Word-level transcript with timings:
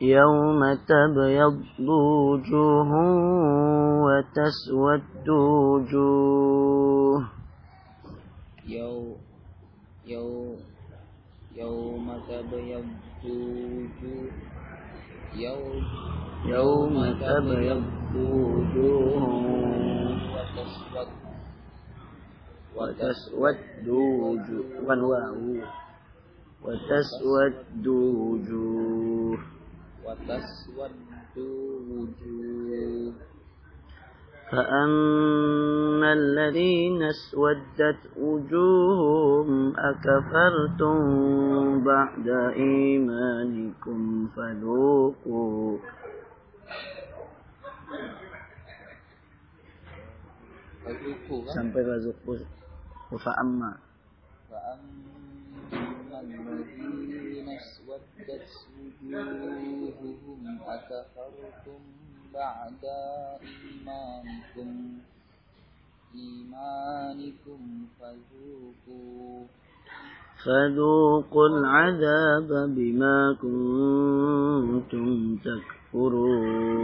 يوم 0.00 0.60
تبيض 0.88 1.60
وجوه 1.78 2.90
وتسود 4.04 5.28
وجوه. 5.28 7.28
يوم 8.66 9.16
يوم 10.06 10.56
يوم 11.56 12.06
تبيض 12.28 12.84
وجوه 13.24 14.30
يوم 15.36 15.84
يوم 16.46 16.94
تبيض 17.20 17.84
وجوه 18.16 19.24
وتسود 20.32 21.08
وتسود 22.76 23.76
وجوه. 24.08 24.70
وتسود 26.64 27.86
وجوه. 27.86 29.59
وتسود 30.04 31.36
وجوه 31.90 33.12
فأما 34.50 36.12
الذين 36.12 37.02
اسودت 37.02 38.00
وجوههم 38.16 39.72
أكفرتم 39.76 40.96
بعد 41.84 42.28
إيمانكم 42.56 44.28
فذوقوا 44.36 45.78
sampai 51.54 51.82
fa'amma 53.20 53.70
فأما 54.50 55.19
الذين 56.20 57.48
اسودت 57.48 58.48
وجوههم 58.76 60.42
أكفرتم 60.66 61.80
بعد 62.34 62.84
إيمانكم 63.42 64.70
إيمانكم 66.14 67.60
فذوقوا 68.00 69.46
فذوقوا 70.44 71.48
العذاب 71.48 72.48
بما 72.76 73.36
كنتم 73.42 75.08
تكفرون. 75.36 76.76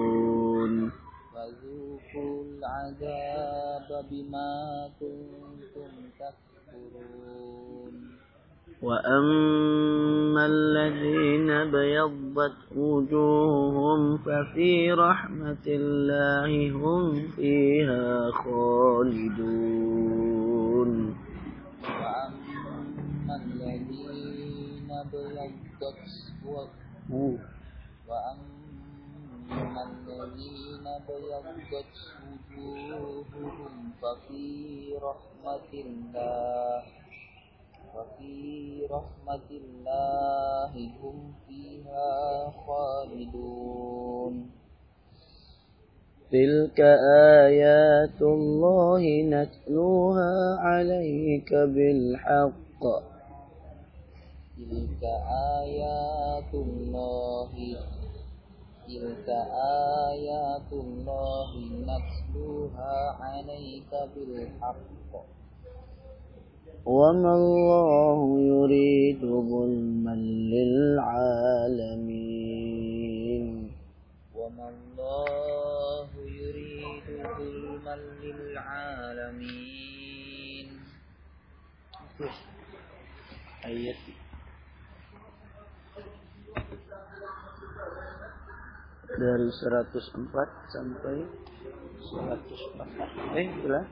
فذوقوا 1.35 2.45
العذاب 2.45 3.89
بما 4.11 4.55
كنتم 5.01 5.93
تكفرون. 6.21 8.06
وأما 8.83 10.47
الذين 10.47 11.71
بيضت 11.71 12.57
وجوههم 12.77 14.19
ففي 14.19 14.93
رحمة 14.93 15.67
الله 15.67 16.71
هم 16.71 17.29
فيها 17.29 18.31
خالدون 18.31 19.97
وأما 21.89 23.35
الذين 23.45 24.89
بيضت 25.13 26.05
وأما 28.09 29.83
الذين 29.83 30.87
وجوههم 32.29 33.75
ففي 34.03 34.45
رحمة 35.03 35.73
الله 35.73 37.06
وفي 37.97 38.87
رحمة 38.91 39.49
الله 39.51 40.73
هم 41.03 41.33
فيها 41.49 42.13
خالدون. 42.67 44.51
تلك 46.33 46.81
آيات 47.47 48.23
الله 48.23 49.03
نتلوها 49.23 50.57
عليك 50.59 51.55
بالحق. 51.55 52.83
تلك 54.57 55.03
آيات 55.61 56.53
الله 56.55 57.53
تلك 58.87 59.29
آيات 60.09 60.71
الله 60.73 61.51
نتلوها 61.89 62.95
عليك 63.21 63.93
بالحق. 64.15 65.13
وما 66.86 67.34
الله 67.36 68.40
يريد 68.40 69.22
ظلما 69.22 70.16
للعالمين 70.54 72.02
وما 74.36 74.68
الله 74.70 76.10
يريد 76.26 77.06
ظلما 77.38 77.96
للعالمين 78.24 79.72
ayat 83.62 83.98
dari 89.22 89.50
104 89.54 90.74
sampai 90.74 91.18
104 92.10 93.38
eh 93.38 93.46
itulah 93.54 93.86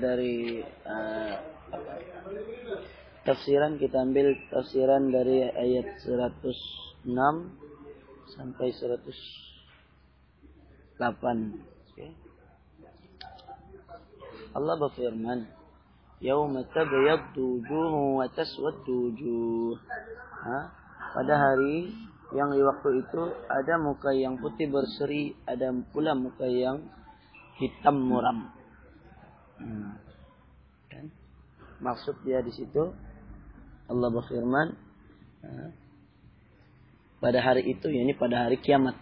dari 0.00 0.64
apa? 1.68 2.00
tafsiran 3.28 3.76
kita 3.76 4.00
ambil 4.00 4.32
tafsiran 4.48 5.12
dari 5.12 5.44
ayat 5.44 6.00
106 6.00 7.04
sampai 8.32 8.72
108 8.72 10.96
Oke. 11.92 12.06
Allah 14.56 14.74
berfirman 14.80 15.58
Yauma 16.18 16.66
tabyaddu 16.74 17.62
wujuhu 17.62 18.18
wa 18.18 18.26
taswaddu 18.26 18.90
wujuh. 18.90 19.78
Ha? 20.42 20.58
Pada 21.14 21.34
hari 21.38 21.94
yang 22.34 22.50
di 22.50 22.58
waktu 22.58 23.06
itu 23.06 23.22
ada 23.46 23.78
muka 23.78 24.10
yang 24.10 24.34
putih 24.42 24.66
berseri, 24.66 25.38
ada 25.46 25.70
pula 25.94 26.18
muka 26.18 26.50
yang 26.50 26.82
hitam 27.62 28.02
muram. 28.02 28.57
Hmm. 29.58 29.98
Kan? 30.88 31.06
Maksud 31.82 32.22
dia 32.26 32.42
di 32.42 32.50
situ 32.54 32.94
Allah 33.88 34.08
berfirman 34.12 34.68
ha, 35.42 35.50
pada 37.18 37.38
hari 37.42 37.66
itu 37.66 37.90
yakni 37.90 38.14
pada 38.14 38.46
hari 38.46 38.60
kiamat 38.62 38.94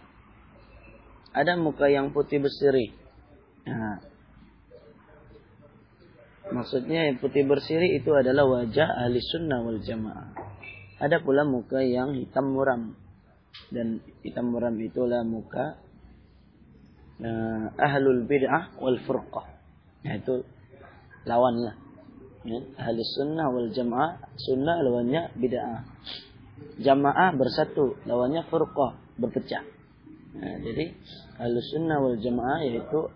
ada 1.37 1.53
muka 1.53 1.85
yang 1.85 2.09
putih 2.09 2.41
berseri. 2.41 2.89
Nah, 3.69 4.01
maksudnya 6.49 7.11
yang 7.11 7.21
putih 7.21 7.45
berseri 7.45 7.99
itu 7.99 8.09
adalah 8.15 8.47
wajah 8.49 9.05
ahli 9.05 9.21
sunnah 9.21 9.61
wal 9.61 9.77
jamaah. 9.77 10.33
Ada 10.97 11.21
pula 11.21 11.45
muka 11.45 11.85
yang 11.85 12.17
hitam 12.17 12.57
muram 12.57 12.97
dan 13.69 14.01
hitam 14.25 14.49
muram 14.49 14.73
itulah 14.81 15.21
muka 15.21 15.77
uh, 17.21 17.65
ahlul 17.77 18.25
bid'ah 18.25 18.73
wal 18.81 18.97
furqah. 19.05 19.56
Nah, 20.07 20.15
itu 20.15 20.35
lawanlah. 21.27 21.75
Ya, 22.47 22.63
ahli 22.79 23.03
sunnah 23.03 23.51
wal 23.51 23.67
jamaah 23.75 24.23
sunnah 24.39 24.79
lawannya 24.79 25.35
bid'ah. 25.35 25.83
Jamaah 26.79 27.35
bersatu 27.35 27.99
lawannya 28.07 28.47
furqah 28.47 28.95
berpecah. 29.19 29.67
Nah, 30.39 30.55
jadi 30.63 30.95
ahli 31.43 31.59
sunnah 31.59 31.99
wal 31.99 32.15
jamaah 32.23 32.63
yaitu 32.63 33.11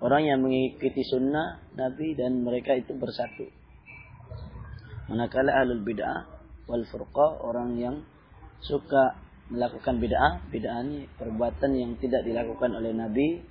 orang 0.00 0.22
yang 0.24 0.40
mengikuti 0.40 1.04
sunnah 1.04 1.60
Nabi 1.76 2.16
dan 2.16 2.40
mereka 2.40 2.72
itu 2.72 2.96
bersatu. 2.96 3.44
Manakala 5.12 5.60
ahlul 5.60 5.84
bid'ah 5.84 6.24
wal 6.64 6.88
furqah 6.88 7.44
orang 7.44 7.76
yang 7.76 8.00
suka 8.64 9.20
melakukan 9.52 10.00
bid'ah, 10.00 10.46
bid'ah 10.48 10.80
ini 10.86 11.04
perbuatan 11.20 11.70
yang 11.76 11.92
tidak 12.00 12.22
dilakukan 12.24 12.70
oleh 12.80 12.96
Nabi 12.96 13.42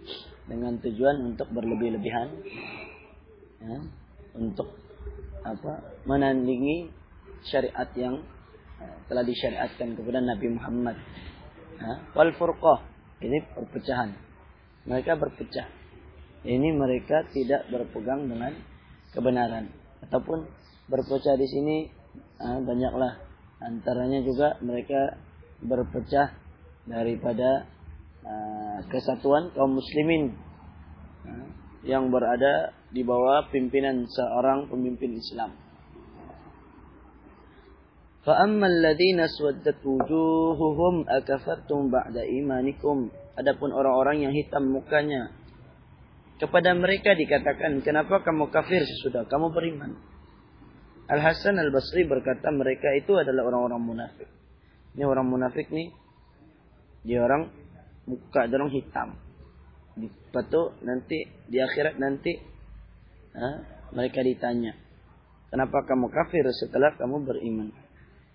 dengan 0.49 0.79
tujuan 0.81 1.35
untuk 1.35 1.51
berlebih-lebihan, 1.51 2.27
ya, 3.63 3.79
untuk 4.35 4.75
apa 5.43 6.03
menandingi 6.03 6.91
syariat 7.47 7.87
yang 7.95 8.19
eh, 8.83 8.97
telah 9.07 9.23
disyariatkan 9.23 9.95
kepada 9.95 10.19
Nabi 10.19 10.47
Muhammad. 10.55 10.97
Ya, 11.79 12.03
wal 12.15 12.35
furqah 12.35 12.83
ini 13.19 13.43
perpecahan. 13.55 14.15
Mereka 14.87 15.19
berpecah. 15.19 15.67
Ini 16.39 16.71
mereka 16.71 17.27
tidak 17.35 17.67
berpegang 17.67 18.31
dengan 18.31 18.55
kebenaran 19.11 19.67
ataupun 20.07 20.47
berpecah 20.87 21.35
di 21.35 21.47
sini 21.51 21.77
ah, 22.39 22.63
banyaklah 22.63 23.19
antaranya 23.59 24.23
juga 24.23 24.55
mereka 24.63 25.19
berpecah 25.59 26.31
daripada 26.87 27.67
ah, 28.23 28.79
kesatuan 28.87 29.51
kaum 29.51 29.75
muslimin 29.75 30.31
ah, 31.27 31.47
yang 31.84 32.08
berada 32.08 32.72
di 32.88 33.04
bawah 33.04 33.48
pimpinan 33.52 34.08
seorang 34.08 34.72
pemimpin 34.72 35.16
Islam. 35.18 35.52
فَأَمَّا 38.24 38.66
الَّذِينَ 38.66 39.20
سْوَدَّتْ 39.20 39.84
وُجُوهُهُمْ 39.84 40.94
أَكَفَرْتُمْ 41.04 41.80
بَعْدَ 41.92 42.16
إِيمَانِكُمْ 42.16 42.96
Adapun 43.36 43.68
orang-orang 43.68 44.24
yang 44.24 44.32
hitam 44.32 44.72
mukanya 44.72 45.34
kepada 46.38 46.74
mereka 46.74 47.14
dikatakan 47.14 47.78
kenapa 47.82 48.22
kamu 48.26 48.50
kafir 48.50 48.82
sesudah 48.82 49.26
kamu 49.30 49.54
beriman 49.54 49.94
Al 51.06 51.20
Hasan 51.22 51.58
Al 51.62 51.70
Basri 51.70 52.02
berkata 52.06 52.50
mereka 52.50 52.90
itu 52.98 53.14
adalah 53.14 53.46
orang-orang 53.46 53.82
munafik 53.82 54.28
ini 54.98 55.04
orang 55.06 55.26
munafik 55.30 55.70
nih 55.70 55.94
dia 57.06 57.22
orang 57.22 57.54
muka 58.10 58.50
dia 58.50 58.56
orang 58.58 58.72
hitam 58.74 59.08
Betul 60.07 60.79
nanti 60.87 61.27
di 61.49 61.57
akhirat 61.59 61.99
nanti 61.99 62.31
ha, 63.35 63.47
mereka 63.91 64.23
ditanya 64.23 64.77
kenapa 65.51 65.83
kamu 65.83 66.07
kafir 66.13 66.45
setelah 66.55 66.95
kamu 66.95 67.25
beriman 67.25 67.69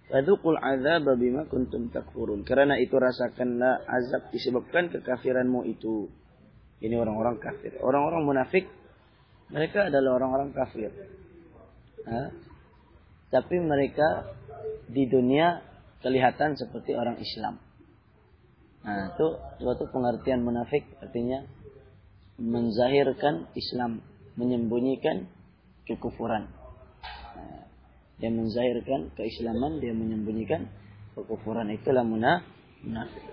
Fadukul 0.04 0.60
azab 0.60 1.16
bima 1.16 1.48
kuntum 1.48 1.88
takfurun. 1.88 2.44
Karena 2.44 2.76
itu 2.76 2.92
rasakanlah 2.92 3.88
azab 3.88 4.28
disebabkan 4.36 4.92
kekafiranmu 4.92 5.64
itu. 5.64 6.12
Ini 6.84 6.92
orang-orang 7.00 7.40
kafir. 7.40 7.80
Orang-orang 7.80 8.28
munafik, 8.28 8.68
mereka 9.48 9.88
adalah 9.88 10.20
orang-orang 10.20 10.52
kafir. 10.52 10.92
Ha? 12.04 12.22
Tapi 13.32 13.56
mereka 13.64 14.28
di 14.92 15.08
dunia 15.08 15.64
kelihatan 16.04 16.60
seperti 16.60 16.92
orang 16.92 17.16
Islam. 17.16 17.56
Nah, 18.84 19.16
itu 19.16 19.26
suatu 19.64 19.88
pengertian 19.88 20.44
munafik 20.44 20.84
artinya 21.00 21.40
menzahirkan 22.36 23.48
Islam, 23.56 24.04
menyembunyikan 24.36 25.24
kekufuran. 25.88 26.52
Dia 28.18 28.30
menzahirkan 28.30 29.10
keislaman, 29.18 29.82
dia 29.82 29.90
menyembunyikan 29.90 30.70
kekufuran. 31.18 31.72
Itulah 31.74 32.06
munafik. 32.06 33.24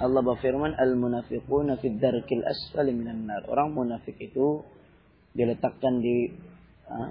Allah 0.00 0.22
berfirman, 0.24 0.78
Al-munafiquna 0.80 1.76
fid 1.82 2.00
darkil 2.00 2.40
asfali 2.46 2.94
minan 2.94 3.28
nar. 3.28 3.44
Orang 3.50 3.76
munafik 3.76 4.16
itu 4.16 4.64
diletakkan 5.36 6.00
di 6.00 6.32
uh, 6.88 7.10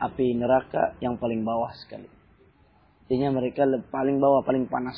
api 0.00 0.32
neraka 0.32 0.96
yang 1.04 1.20
paling 1.20 1.44
bawah 1.44 1.68
sekali. 1.84 2.08
Artinya 3.04 3.28
mereka 3.36 3.68
paling 3.92 4.16
bawah, 4.22 4.40
paling 4.40 4.64
panas. 4.72 4.96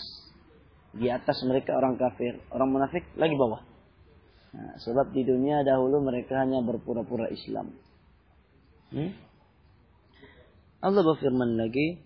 Di 0.96 1.12
atas 1.12 1.44
mereka 1.44 1.76
orang 1.76 2.00
kafir. 2.00 2.40
Orang 2.50 2.72
munafik 2.72 3.04
lagi 3.20 3.37
bawah. 3.37 3.60
Nah, 4.56 4.72
sebab 4.81 5.12
di 5.12 5.20
dunia 5.20 5.60
dahulu 5.60 6.00
mereka 6.00 6.40
hanya 6.40 6.64
berpura-pura 6.64 7.28
Islam. 7.28 7.76
Hmm? 8.88 9.12
Allah 10.81 11.02
berfirman 11.04 11.60
lagi, 11.60 12.00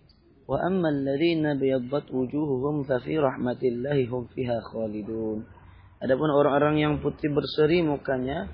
"Wa 0.50 0.58
ammal 0.66 0.98
ladzina 1.06 1.54
biyaddat 1.54 2.10
wujuhuhum 2.10 2.82
fa 2.90 2.98
fi 2.98 3.14
rahmatillahi 3.14 4.10
hum 4.10 4.26
fiha 4.34 4.58
khalidun." 4.66 5.46
Adapun 6.02 6.32
orang-orang 6.32 6.82
yang 6.82 6.94
putih 6.98 7.30
berseri 7.30 7.86
mukanya, 7.86 8.50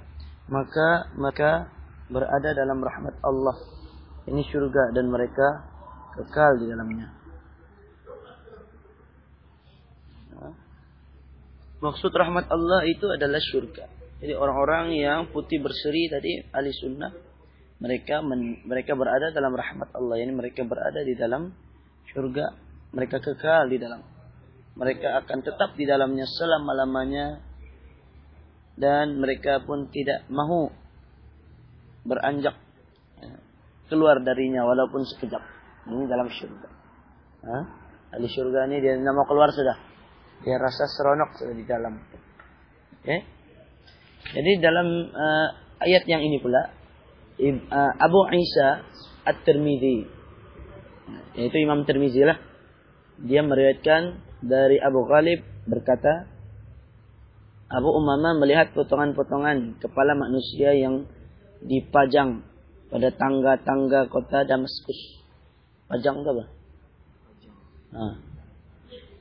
maka 0.52 1.08
maka 1.16 1.72
berada 2.12 2.52
dalam 2.52 2.84
rahmat 2.84 3.16
Allah. 3.24 3.56
Ini 4.28 4.42
surga 4.44 4.92
dan 4.92 5.08
mereka 5.08 5.72
kekal 6.20 6.60
di 6.60 6.68
dalamnya. 6.68 7.15
Maksud 11.76 12.08
rahmat 12.08 12.48
Allah 12.48 12.88
itu 12.88 13.04
adalah 13.08 13.40
surga. 13.40 13.84
Jadi 14.16 14.32
orang-orang 14.32 14.96
yang 14.96 15.28
putih 15.28 15.60
berseri 15.60 16.08
tadi 16.08 16.40
ahli 16.48 16.72
sunnah 16.72 17.12
mereka 17.76 18.24
men, 18.24 18.64
mereka 18.64 18.96
berada 18.96 19.28
dalam 19.36 19.52
rahmat 19.52 19.92
Allah. 19.92 20.16
Ini 20.16 20.32
mereka 20.32 20.64
berada 20.64 21.04
di 21.04 21.12
dalam 21.12 21.52
surga. 22.12 22.46
Mereka 22.96 23.20
kekal 23.20 23.68
di 23.68 23.76
dalam. 23.76 24.00
Mereka 24.76 25.08
akan 25.24 25.38
tetap 25.44 25.76
di 25.76 25.84
dalamnya 25.84 26.24
selama-lamanya. 26.24 27.44
Dan 28.76 29.20
mereka 29.20 29.60
pun 29.64 29.88
tidak 29.88 30.28
mahu 30.28 30.68
beranjak 32.04 32.52
ya, 33.20 33.40
keluar 33.88 34.20
darinya 34.20 34.64
walaupun 34.68 35.04
sekejap. 35.04 35.40
Ini 35.88 36.04
dalam 36.08 36.28
surga. 36.28 36.68
Hah? 37.46 37.64
di 38.16 38.32
surga 38.32 38.64
ini 38.72 38.80
dia 38.80 38.96
tidak 38.96 39.12
mau 39.12 39.28
keluar 39.28 39.52
sudah 39.52 39.76
dia 40.44 40.56
rasa 40.60 40.84
seronok 40.90 41.38
sudah 41.38 41.54
di 41.56 41.64
dalam 41.64 41.94
okay? 43.00 43.24
jadi 44.34 44.50
dalam 44.60 44.88
uh, 45.12 45.48
ayat 45.80 46.04
yang 46.08 46.20
ini 46.24 46.40
pula 46.42 46.74
Uh, 47.36 47.92
Abu 48.00 48.24
Isa 48.32 48.80
At-Tirmidzi 49.28 50.08
yaitu 51.36 51.56
Imam 51.60 51.84
Tirmidzi 51.84 52.24
lah 52.24 52.40
dia 53.20 53.44
meriwayatkan 53.44 54.24
dari 54.40 54.80
Abu 54.80 55.04
Ghalib 55.04 55.44
berkata 55.68 56.32
Abu 57.66 57.92
Umamah 57.92 58.38
melihat 58.38 58.72
potongan-potongan 58.72 59.82
kepala 59.84 60.16
manusia 60.16 60.72
yang 60.72 61.04
dipajang 61.60 62.46
pada 62.86 63.10
tangga-tangga 63.10 64.06
kota 64.06 64.46
Damaskus. 64.46 65.26
Pajang 65.90 66.22
apa? 66.22 66.44
Nah, 67.90 68.14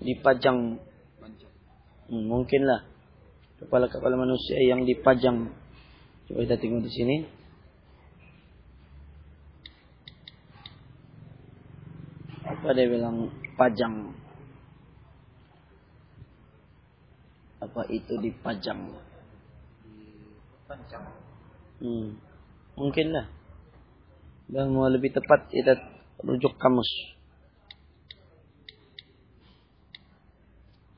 dipajang. 0.02 0.78
Hmm, 2.06 2.26
mungkinlah 2.30 2.86
kepala-kepala 3.62 4.14
manusia 4.18 4.62
yang 4.62 4.86
dipajang. 4.86 5.50
Coba 6.30 6.40
kita 6.46 6.58
tengok 6.58 6.86
di 6.86 6.92
sini. 6.94 7.18
apa 12.66 12.78
dia 12.78 12.90
bilang 12.90 13.30
pajang 13.58 14.10
apa 17.62 17.82
itu 17.94 18.14
dipajang 18.22 18.90
Panjang. 20.66 21.06
hmm. 21.82 22.10
mungkin 22.74 23.08
lah 23.14 23.30
dan 24.50 24.74
mau 24.74 24.90
lebih 24.90 25.14
tepat 25.14 25.46
kita 25.54 25.78
rujuk 26.26 26.58
kamus 26.58 26.90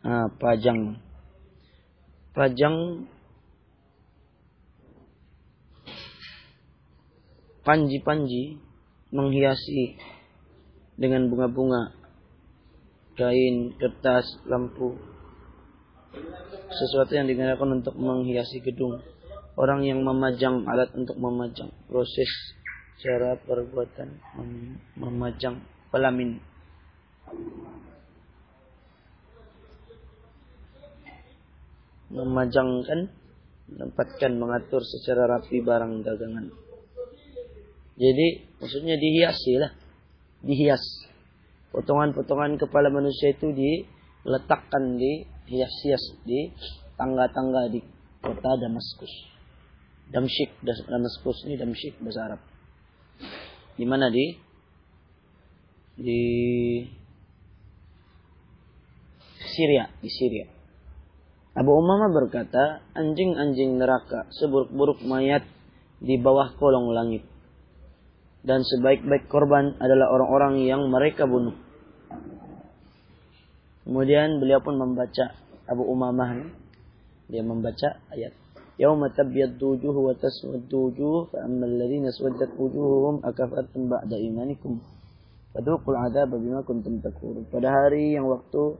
ah, 0.05 0.29
pajang 0.37 1.01
pajang 2.37 3.07
panji-panji 7.67 8.61
menghiasi 9.11 9.99
dengan 10.95 11.27
bunga-bunga, 11.27 11.93
kain, 13.19 13.75
kertas, 13.75 14.25
lampu, 14.47 14.95
sesuatu 16.71 17.11
yang 17.11 17.27
digunakan 17.27 17.69
untuk 17.69 17.93
menghiasi 17.99 18.63
gedung. 18.63 19.03
Orang 19.57 19.83
yang 19.83 20.05
memajang 20.05 20.63
alat 20.69 20.93
untuk 20.93 21.17
memajang, 21.17 21.73
proses 21.89 22.29
cara 23.01 23.37
perbuatan 23.41 24.09
mem 24.37 24.77
memajang 24.97 25.61
pelamin. 25.89 26.37
Memajangkan, 32.07 33.11
menempatkan, 33.67 34.31
mengatur 34.39 34.79
secara 34.83 35.27
rapi 35.27 35.59
barang 35.59 36.03
dagangan. 36.07 36.47
Jadi 37.97 38.27
maksudnya 38.61 38.95
dihiasi 38.95 39.53
lah 39.57 39.71
dihias. 40.45 40.83
Potongan-potongan 41.73 42.55
kepala 42.61 42.87
manusia 42.93 43.33
itu 43.33 43.51
diletakkan 43.51 44.95
di 44.95 45.25
hias-hias 45.49 46.03
di 46.23 46.53
tangga-tangga 46.95 47.73
di 47.73 47.83
kota 48.21 48.51
Damaskus. 48.55 49.13
Damsyik, 50.07 50.63
Damaskus 50.63 51.43
ini 51.49 51.59
Damsyik 51.59 51.99
bahasa 51.99 52.21
Arab. 52.31 52.41
Di 53.75 53.85
mana 53.85 54.07
di 54.07 54.25
di 55.97 56.21
Syria, 59.57 59.89
di 59.99 60.09
Syria. 60.09 60.56
Abu 61.57 61.73
Umamah 61.73 62.13
berkata, 62.13 62.85
anjing-anjing 62.93 63.81
neraka 63.81 64.29
seburuk-buruk 64.37 65.01
mayat 65.01 65.41
di 65.97 66.21
bawah 66.21 66.53
kolong 66.61 66.93
langit 66.93 67.25
dan 68.45 68.61
sebaik-baik 68.61 69.25
korban 69.25 69.73
adalah 69.81 70.13
orang-orang 70.13 70.63
yang 70.63 70.85
mereka 70.87 71.25
bunuh. 71.25 71.57
Kemudian 73.83 74.37
beliau 74.37 74.61
pun 74.61 74.77
membaca 74.77 75.33
Abu 75.65 75.83
Umamah 75.83 76.45
dia 77.27 77.43
membaca 77.43 77.99
ayat 78.13 78.31
Yauma 78.77 79.09
tabyaddu 79.09 79.73
wujuh 79.73 79.91
wa 79.91 80.13
taswaddu 80.13 80.77
wujuh 80.77 81.33
fa 81.33 81.49
ammal 81.49 81.71
ladzina 81.75 82.13
swaddat 82.13 82.53
wujuhuhum 82.55 83.25
akafartum 83.25 83.89
ba'da 83.89 84.15
imanikum 84.21 84.79
Fadukul 85.49 85.97
adab 85.97 86.37
bima 86.37 86.61
kuntum 86.61 87.01
takfurun. 87.01 87.49
Pada 87.49 87.73
hari 87.73 88.13
yang 88.13 88.29
waktu 88.29 88.77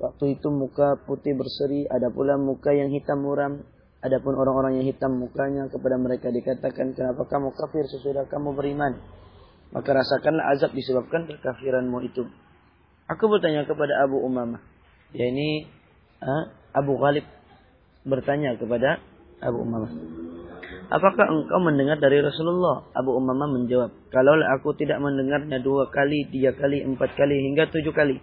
waktu 0.00 0.24
itu 0.38 0.48
muka 0.50 1.00
putih 1.04 1.36
berseri, 1.36 1.86
ada 1.88 2.10
pula 2.12 2.36
muka 2.36 2.72
yang 2.72 2.90
hitam 2.90 3.22
muram. 3.22 3.64
Adapun 4.04 4.36
orang-orang 4.36 4.84
yang 4.84 4.86
hitam 4.92 5.16
mukanya 5.16 5.64
kepada 5.72 5.96
mereka 5.96 6.28
dikatakan 6.28 6.92
kenapa 6.92 7.24
kamu 7.24 7.56
kafir 7.56 7.88
sesudah 7.88 8.28
kamu 8.28 8.52
beriman? 8.52 9.00
Maka 9.72 9.96
rasakanlah 9.96 10.52
azab 10.52 10.76
disebabkan 10.76 11.24
kekafiranmu 11.24 12.04
itu. 12.04 12.28
Aku 13.08 13.24
bertanya 13.32 13.64
kepada 13.64 14.04
Abu 14.04 14.20
Umamah. 14.20 14.60
Ya 15.16 15.24
ini 15.24 15.64
Abu 16.76 17.00
Ghalib 17.00 17.24
bertanya 18.04 18.60
kepada 18.60 19.00
Abu 19.40 19.64
Umamah. 19.64 19.92
Apakah 20.92 21.26
engkau 21.32 21.64
mendengar 21.64 21.96
dari 21.96 22.20
Rasulullah? 22.20 22.84
Abu 22.92 23.16
Umamah 23.16 23.48
menjawab, 23.56 24.12
kalau 24.12 24.36
aku 24.52 24.76
tidak 24.76 25.00
mendengarnya 25.00 25.64
dua 25.64 25.88
kali, 25.88 26.28
tiga 26.28 26.52
kali, 26.52 26.84
empat 26.84 27.16
kali, 27.16 27.40
hingga 27.50 27.72
tujuh 27.72 27.92
kali, 27.96 28.20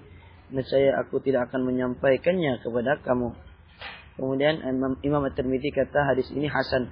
nescaya 0.51 0.99
aku 0.99 1.23
tidak 1.23 1.49
akan 1.49 1.67
menyampaikannya 1.67 2.59
kepada 2.61 2.99
kamu. 3.01 3.33
Kemudian 4.19 4.59
Imam, 4.67 4.99
Imam 5.01 5.23
At-Tirmidzi 5.23 5.71
kata 5.71 6.13
hadis 6.13 6.27
ini 6.35 6.45
hasan. 6.51 6.91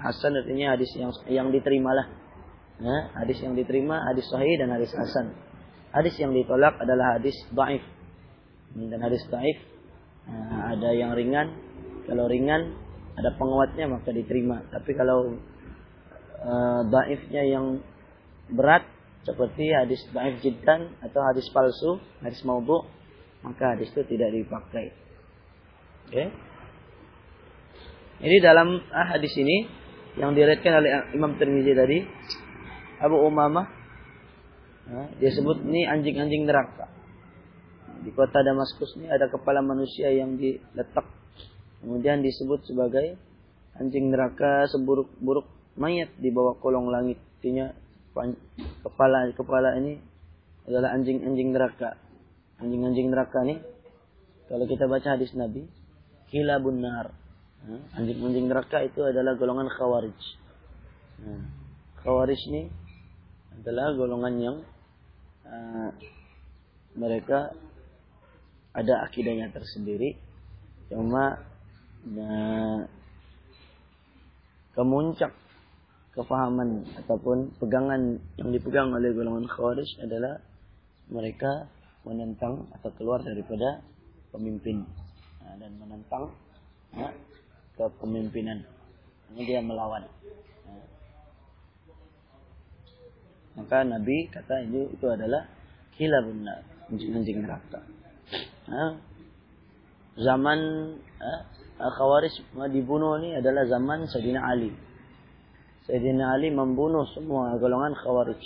Hasan 0.00 0.34
artinya 0.34 0.74
hadis 0.74 0.90
yang 0.96 1.12
yang 1.30 1.48
diterimalah. 1.52 2.10
Nah, 2.82 3.14
hadis 3.22 3.38
yang 3.38 3.54
diterima, 3.54 4.02
hadis 4.10 4.26
sahih 4.26 4.58
dan 4.58 4.74
hadis 4.74 4.90
hasan. 4.90 5.36
Hadis 5.94 6.18
yang 6.18 6.34
ditolak 6.34 6.74
adalah 6.82 7.20
hadis 7.20 7.38
dhaif. 7.54 7.84
Dan 8.74 8.98
hadis 8.98 9.22
dhaif 9.30 9.58
nah, 10.26 10.74
ada 10.74 10.90
yang 10.90 11.14
ringan. 11.14 11.54
Kalau 12.10 12.26
ringan 12.26 12.74
ada 13.14 13.30
penguatnya 13.38 13.86
maka 13.86 14.10
diterima. 14.10 14.66
Tapi 14.74 14.90
kalau 14.98 15.38
uh, 16.42 16.80
daifnya 16.90 17.46
yang 17.46 17.78
berat 18.50 18.93
seperti 19.24 19.72
hadis 19.72 20.00
daif 20.12 20.40
jiddan 20.44 20.92
atau 21.00 21.20
hadis 21.24 21.48
palsu, 21.50 22.00
hadis 22.20 22.40
maudhu, 22.44 22.84
maka 23.40 23.76
hadis 23.76 23.90
itu 23.92 24.04
tidak 24.04 24.30
dipakai. 24.32 24.92
Oke. 26.08 26.12
Okay. 26.12 26.28
Jadi 28.24 28.36
dalam 28.40 28.78
ah, 28.94 29.16
hadis 29.16 29.34
ini 29.36 29.66
yang 30.20 30.32
diriwayatkan 30.32 30.72
oleh 30.78 30.90
Imam 31.18 31.34
Tirmizi 31.34 31.74
tadi 31.74 31.98
Abu 33.02 33.18
Umamah 33.18 33.66
nah, 34.86 35.10
dia 35.18 35.34
sebut 35.34 35.58
ini 35.66 35.84
anjing-anjing 35.88 36.46
neraka. 36.46 36.86
Di 38.04 38.12
kota 38.14 38.44
Damaskus 38.44 38.94
ini 39.00 39.10
ada 39.10 39.26
kepala 39.32 39.64
manusia 39.64 40.12
yang 40.12 40.38
diletak 40.38 41.08
Kemudian 41.84 42.24
disebut 42.24 42.64
sebagai 42.64 43.20
anjing 43.76 44.08
neraka 44.08 44.64
seburuk-buruk 44.72 45.44
mayat 45.76 46.08
di 46.16 46.32
bawah 46.32 46.56
kolong 46.56 46.88
langit. 46.88 47.20
Artinya 47.20 47.76
kepala 48.86 49.34
kepala 49.34 49.74
ini 49.82 49.98
adalah 50.64 50.94
anjing-anjing 50.94 51.50
neraka. 51.50 51.98
Anjing-anjing 52.62 53.10
neraka 53.10 53.42
ini 53.42 53.58
kalau 54.46 54.64
kita 54.70 54.86
baca 54.86 55.18
hadis 55.18 55.34
Nabi, 55.34 55.66
kilabun 56.30 56.78
nar. 56.80 57.10
Anjing-anjing 57.96 58.46
neraka 58.46 58.84
itu 58.84 59.02
adalah 59.02 59.34
golongan 59.34 59.72
khawarij. 59.72 60.20
Nah, 61.24 61.44
khawarij 62.04 62.40
ini 62.52 62.62
adalah 63.56 63.96
golongan 63.96 64.34
yang 64.36 64.56
uh, 65.48 65.90
mereka 66.94 67.56
ada 68.76 69.06
akidahnya 69.08 69.48
tersendiri. 69.50 70.18
Cuma 70.92 71.40
nah, 72.04 72.84
kemuncak 74.76 75.32
kefahaman 76.14 76.86
ataupun 77.04 77.58
pegangan 77.58 78.22
yang 78.38 78.48
dipegang 78.54 78.94
oleh 78.94 79.10
golongan 79.10 79.50
khawarij 79.50 79.98
adalah 79.98 80.38
mereka 81.10 81.66
menentang 82.06 82.70
atau 82.70 82.90
keluar 82.94 83.18
daripada 83.20 83.82
pemimpin 84.30 84.86
nah, 85.42 85.54
dan 85.58 85.74
menentang 85.74 86.30
nah, 86.94 87.12
kepemimpinan 87.74 88.62
ini 89.34 89.42
dia 89.42 89.58
melawan 89.58 90.06
nah. 90.64 90.86
maka 93.58 93.82
Nabi 93.82 94.30
kata 94.30 94.70
itu 94.70 94.94
itu 94.94 95.06
adalah 95.10 95.50
kilabun 95.98 96.46
anjing 96.94 97.42
neraka 97.42 97.82
nah, 98.70 99.02
zaman 100.14 100.58
eh, 101.18 101.40
Khawarij 101.74 102.54
dibunuh 102.70 103.18
ini 103.18 103.34
adalah 103.34 103.66
zaman 103.66 104.06
Sayyidina 104.06 104.46
Ali. 104.46 104.70
Sayyidina 105.84 106.32
Ali 106.32 106.48
membunuh 106.48 107.04
semua 107.12 107.60
golongan 107.60 107.92
Khawarij. 107.92 108.40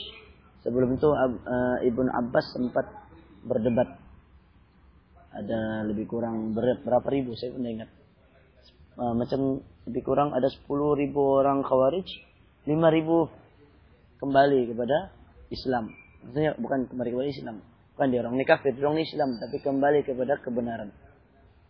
Sebelum 0.66 0.98
itu 0.98 1.06
uh, 1.06 1.78
Ibn 1.86 2.06
Abbas 2.10 2.50
sempat 2.50 2.90
berdebat. 3.46 3.94
Ada 5.30 5.86
lebih 5.86 6.10
kurang 6.10 6.50
berapa 6.58 7.06
ribu 7.14 7.38
saya 7.38 7.54
pun 7.54 7.62
ingat. 7.62 7.86
Uh, 8.98 9.14
macam 9.14 9.62
lebih 9.86 10.02
kurang 10.02 10.34
ada 10.34 10.50
10 10.50 10.66
ribu 10.98 11.38
orang 11.38 11.62
Khawarij, 11.62 12.10
5 12.66 12.74
ribu 12.74 13.30
kembali 14.18 14.74
kepada 14.74 15.14
Islam. 15.54 15.94
Maksudnya 16.26 16.58
bukan 16.58 16.90
kembali 16.90 17.10
kepada 17.14 17.28
Islam. 17.30 17.56
Bukan 17.94 18.06
dia 18.10 18.20
orang 18.26 18.34
ini 18.34 18.46
kafir, 18.46 18.74
orang 18.82 18.98
Islam, 18.98 19.38
tapi 19.38 19.62
kembali 19.62 20.02
kepada 20.02 20.42
kebenaran. 20.42 20.90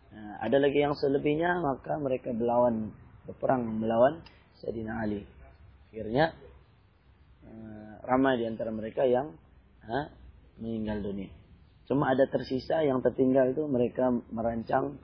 Nah, 0.09 0.41
ada 0.41 0.57
lagi 0.57 0.81
yang 0.81 0.97
selebihnya 0.97 1.61
maka 1.61 1.93
mereka 2.01 2.33
melawan 2.33 2.89
berperang 3.29 3.69
melawan 3.77 4.25
Sayyidina 4.57 5.05
Ali. 5.05 5.38
Akhirnya 5.89 6.37
uh, 7.45 7.93
ramai 8.05 8.37
di 8.37 8.45
antara 8.45 8.69
mereka 8.69 9.09
yang 9.09 9.33
uh, 9.89 10.05
meninggal 10.61 11.01
dunia. 11.01 11.33
Cuma 11.89 12.13
ada 12.13 12.29
tersisa 12.29 12.85
yang 12.85 13.01
tertinggal 13.01 13.49
itu 13.49 13.65
mereka 13.65 14.13
merancang 14.29 15.01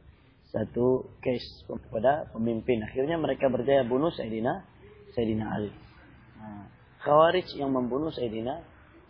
satu 0.54 1.18
case 1.26 1.66
kepada 1.66 2.30
pemimpin. 2.30 2.86
Akhirnya 2.86 3.18
mereka 3.18 3.50
berjaya 3.50 3.82
bunuh 3.82 4.14
Sayyidina 4.14 4.62
Sayyidina 5.18 5.46
Ali. 5.50 5.74
Nah, 6.38 6.70
Khawarij 7.02 7.58
yang 7.58 7.74
membunuh 7.74 8.14
Sayyidina 8.14 8.62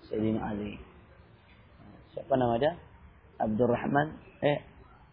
Sayyidina 0.07 0.39
Ali. 0.39 0.79
Nah, 1.83 1.95
siapa 2.15 2.39
namanya? 2.39 2.79
Abdurrahman 3.35 4.15
eh 4.39 4.63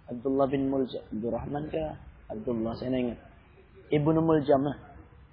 Abdullah 0.06 0.46
bin 0.46 0.70
Muljam. 0.70 1.02
Abdurrahman 1.10 1.66
ke 1.66 1.82
Abdullah 2.30 2.78
saya 2.78 2.94
ingat. 2.94 3.18
Ibnu 3.90 4.22
Muljam 4.22 4.62
lah. 4.62 4.78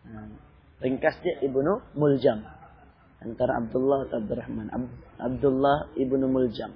Nah, 0.10 0.49
ringkasnya 0.84 1.44
Ibnu 1.44 1.96
Muljam. 1.96 2.44
Antara 3.20 3.60
Abdullah 3.60 4.08
Abdurrahman. 4.08 4.68
Ab 4.72 4.84
Abdullah 5.20 5.92
Ibnu 5.96 6.26
Muljam. 6.32 6.72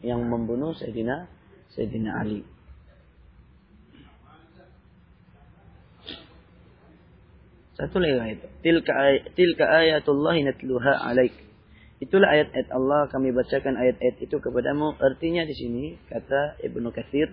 Yang 0.00 0.20
membunuh 0.24 0.72
Sayyidina 0.72 1.28
Sayyidina 1.76 2.20
Ali. 2.20 2.40
Satu 7.80 7.96
lagi 7.96 8.12
ayat. 8.20 8.40
Tilka, 8.60 8.92
ay 8.92 9.24
tilka 9.32 9.64
ayatullah 9.64 10.36
natluha 10.44 11.00
alaik. 11.00 11.32
Itulah 12.00 12.32
ayat-ayat 12.32 12.68
Allah 12.72 13.08
kami 13.12 13.32
bacakan 13.32 13.76
ayat-ayat 13.76 14.20
itu 14.20 14.36
kepadamu. 14.36 14.96
Artinya 15.00 15.44
di 15.44 15.52
sini 15.52 15.84
kata 16.08 16.60
Ibnu 16.64 16.92
Katsir, 16.92 17.32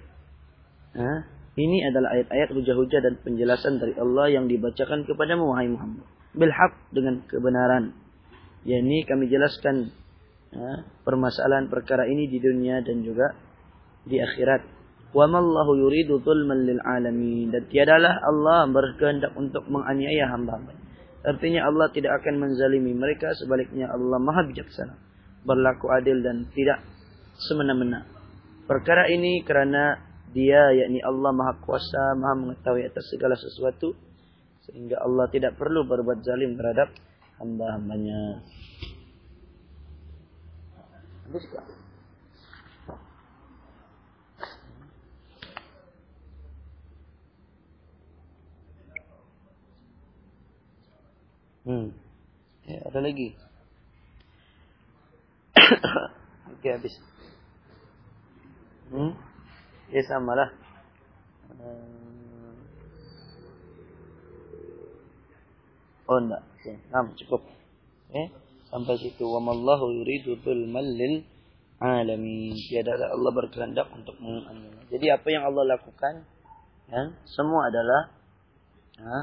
ini 1.57 1.81
adalah 1.89 2.13
ayat-ayat 2.13 2.53
hujah-hujah 2.53 3.01
dan 3.01 3.17
penjelasan 3.25 3.81
dari 3.81 3.97
Allah 3.97 4.29
yang 4.29 4.45
dibacakan 4.45 5.09
kepadamu 5.09 5.49
wahai 5.49 5.65
Muhammad. 5.65 6.05
Bilhaq 6.37 6.73
dengan 6.93 7.25
kebenaran. 7.25 7.97
Yani 8.61 9.01
kami 9.09 9.25
jelaskan 9.25 9.89
nah, 10.53 10.85
permasalahan 11.01 11.65
perkara 11.65 12.05
ini 12.05 12.29
di 12.29 12.37
dunia 12.37 12.85
dan 12.85 13.01
juga 13.01 13.33
di 14.05 14.21
akhirat. 14.21 14.69
Wa 15.17 15.25
mallahu 15.25 15.81
yuridu 15.81 16.21
zulman 16.21 16.61
lil 16.61 16.77
alamin. 16.77 17.49
Dan 17.49 17.65
tiadalah 17.73 18.21
Allah 18.21 18.69
berkehendak 18.69 19.33
untuk 19.33 19.65
menganiaya 19.65 20.29
hamba-hambanya. 20.29 20.83
Artinya 21.25 21.65
Allah 21.65 21.89
tidak 21.89 22.21
akan 22.21 22.37
menzalimi 22.37 22.93
mereka. 22.93 23.33
Sebaliknya 23.33 23.89
Allah 23.89 24.21
maha 24.21 24.45
bijaksana. 24.45 24.93
Berlaku 25.41 25.89
adil 25.89 26.21
dan 26.21 26.45
tidak 26.53 26.85
semena-mena. 27.49 28.05
Perkara 28.69 29.09
ini 29.09 29.41
kerana 29.41 30.06
dia 30.37 30.69
yakni 30.69 31.01
Allah 31.01 31.33
maha 31.33 31.57
kuasa, 31.65 32.13
maha 32.13 32.37
mengetahui 32.37 32.85
atas 32.85 33.09
segala 33.09 33.33
sesuatu. 33.33 33.97
Sehingga 34.69 35.01
Allah 35.01 35.25
tidak 35.33 35.57
perlu 35.57 35.81
berbuat 35.89 36.21
zalim 36.21 36.53
terhadap 36.53 36.93
hamba-hambanya. 37.41 38.45
Hmm. 51.65 51.89
Ya, 52.69 52.79
ada 52.85 52.99
lagi. 53.01 53.33
Oke, 56.53 56.67
habis. 56.69 56.93
Hmm. 58.93 59.26
Ya 59.87 60.01
sama 60.03 60.35
lah. 60.35 60.49
Hmm. 61.55 61.97
Oh 66.07 66.19
enggak. 66.23 66.41
Oke, 66.55 66.71
nah, 66.87 67.03
cukup. 67.19 67.41
Eh. 68.15 68.27
Sampai 68.71 68.95
situ. 68.99 69.23
Wa 69.27 69.43
mallahu 69.43 69.91
yuridu 69.91 70.39
dzulmal 70.39 70.87
lil 70.87 71.23
alamin. 71.83 72.55
Tiada 72.55 72.95
Allah 72.95 73.31
berkehendak 73.35 73.91
untuk 73.91 74.15
menganiaya. 74.23 74.87
Jadi 74.87 75.05
apa 75.11 75.27
yang 75.27 75.43
Allah 75.51 75.63
lakukan 75.75 76.23
ya, 76.87 77.01
semua 77.27 77.67
adalah 77.67 78.01
ya, 78.95 79.17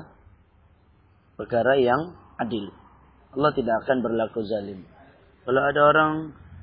perkara 1.40 1.80
yang 1.80 2.16
adil. 2.36 2.68
Allah 3.32 3.50
tidak 3.56 3.74
akan 3.84 3.96
berlaku 4.04 4.44
zalim. 4.44 4.84
Kalau 5.44 5.60
ada 5.60 5.80
orang 5.88 6.12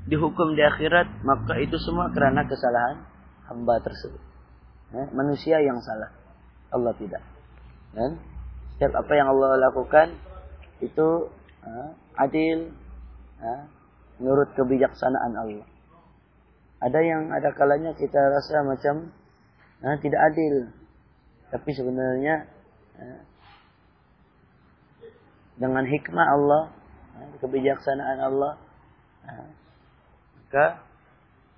dihukum 0.10 0.54
di 0.58 0.64
akhirat, 0.66 1.22
maka 1.26 1.58
itu 1.62 1.78
semua 1.82 2.10
karena 2.14 2.46
kesalahan 2.46 3.11
hamba 3.52 3.84
tersebut. 3.84 4.24
Ya, 4.96 5.04
manusia 5.12 5.60
yang 5.60 5.84
salah. 5.84 6.16
Allah 6.72 6.96
tidak. 6.96 7.20
Dan 7.92 8.16
setiap 8.76 9.04
apa 9.04 9.12
yang 9.12 9.28
Allah 9.36 9.60
lakukan 9.60 10.16
itu 10.80 11.28
uh, 11.68 11.90
adil 12.16 12.72
uh, 13.44 13.64
menurut 14.24 14.56
kebijaksanaan 14.56 15.36
Allah. 15.36 15.68
Ada 16.82 17.00
yang 17.04 17.30
ada 17.30 17.52
kalanya 17.54 17.94
kita 17.94 18.18
rasa 18.18 18.64
macam 18.66 19.12
uh, 19.84 19.96
tidak 20.02 20.22
adil, 20.34 20.72
tapi 21.54 21.70
sebenarnya 21.76 22.50
uh, 22.98 23.22
dengan 25.62 25.86
hikmah 25.86 26.28
Allah, 26.40 26.64
uh, 27.20 27.32
kebijaksanaan 27.38 28.18
Allah, 28.18 28.54
uh, 29.30 29.48
maka 30.42 30.82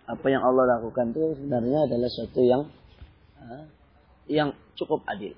apa 0.03 0.25
yang 0.27 0.43
Allah 0.43 0.79
lakukan 0.79 1.15
itu 1.15 1.39
sebenarnya 1.39 1.88
adalah 1.88 2.10
sesuatu 2.12 2.41
yang 2.43 2.62
uh, 3.39 3.65
yang 4.27 4.55
cukup 4.75 5.03
adil. 5.07 5.36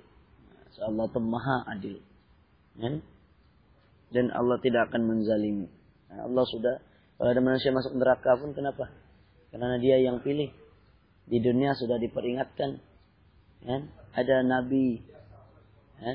Allah 0.81 1.07
itu 1.07 1.19
maha 1.23 1.57
adil. 1.71 1.95
Ya? 2.75 2.99
Dan 4.11 4.25
Allah 4.35 4.59
tidak 4.59 4.91
akan 4.91 5.07
menzalimi. 5.07 5.71
Nah, 6.11 6.27
Allah 6.27 6.43
sudah, 6.47 6.75
kalau 7.15 7.29
ada 7.31 7.41
manusia 7.41 7.71
masuk 7.71 7.95
neraka 7.95 8.35
pun 8.35 8.51
kenapa? 8.51 8.91
Karena 9.51 9.79
dia 9.79 10.03
yang 10.03 10.19
pilih. 10.19 10.51
Di 11.25 11.41
dunia 11.41 11.73
sudah 11.73 11.95
diperingatkan. 11.97 12.77
Ya? 13.63 13.77
Ada 14.13 14.43
nabi. 14.43 14.99
Ya? 16.03 16.11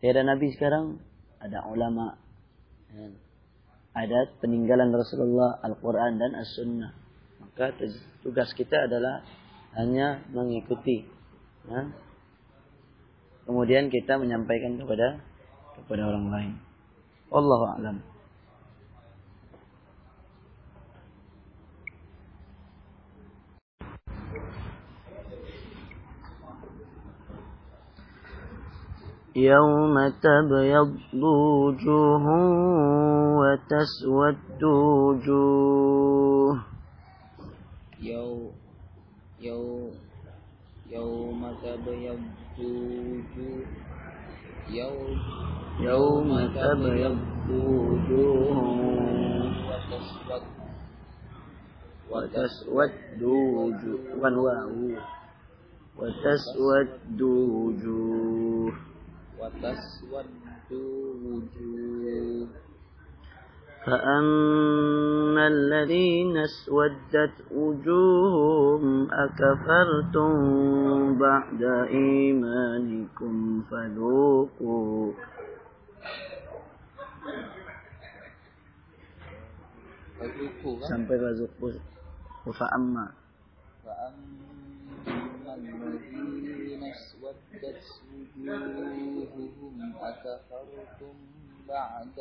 Tiada 0.00 0.24
nabi 0.24 0.48
sekarang. 0.56 0.98
Ada 1.38 1.68
ulama. 1.68 2.16
Ada 3.96 4.40
peninggalan 4.40 4.92
Rasulullah, 4.92 5.60
Al-Quran 5.60 6.16
dan 6.20 6.32
As-Sunnah 6.36 7.05
Maka 7.55 7.71
tugas 8.25 8.51
kita 8.57 8.89
adalah 8.89 9.23
hanya 9.77 10.19
mengikuti. 10.33 11.07
Ya? 11.69 11.93
kemudian 13.51 13.91
kita 13.91 14.15
menyampaikan 14.15 14.79
kepada 14.79 15.19
kepada 15.75 16.07
orang 16.07 16.27
lain. 16.31 16.53
Allah 17.31 17.61
a'lam. 17.77 17.97
يوم 29.31 29.95
تبيض 30.19 30.91
وجوه 31.15 32.25
وتسود 33.39 34.63
وجوه 34.63 36.55
يوم 38.05 38.51
يوم 39.41 39.91
يوم 40.91 41.41
تبيض 41.63 42.19
وجوه 42.59 43.65
يوم 44.69 45.17
يوم 45.79 46.29
تبيض 46.55 47.17
وجوه 47.49 48.57
وتسود 49.69 50.43
وتسود 52.11 53.21
وجوه 53.23 53.99
والواو 54.21 54.97
وتسود 55.97 57.21
وجوه 57.21 58.73
وتسود 59.39 60.71
وجوه 61.23 62.47
فأما 63.86 65.46
الذين 65.46 66.36
اسودت 66.36 67.34
وجوههم 67.54 69.08
أكفرتم 69.12 70.32
بعد 71.18 71.62
إيمانكم 71.94 73.62
فذوقوا 73.70 75.12
فذوقوا 80.18 80.76
sampai 80.90 81.16
fazuqu 81.22 81.78
fa'amma. 82.58 83.06
فأما 83.86 85.54
الذين 85.54 86.82
اسودت 86.90 87.82
وجوههم 88.34 89.74
أكفرتم 89.94 91.14
بعد 91.68 92.18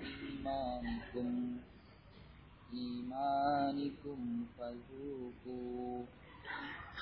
إيمانكم. 0.00 1.56
إيمانكم 2.74 4.44
فذوقوا. 4.58 6.02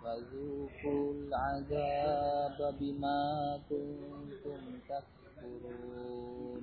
فذوقوا 0.03 1.13
العذاب 1.13 2.75
بما 2.79 3.59
كنتم 3.69 4.61
تكفرون. 4.89 6.56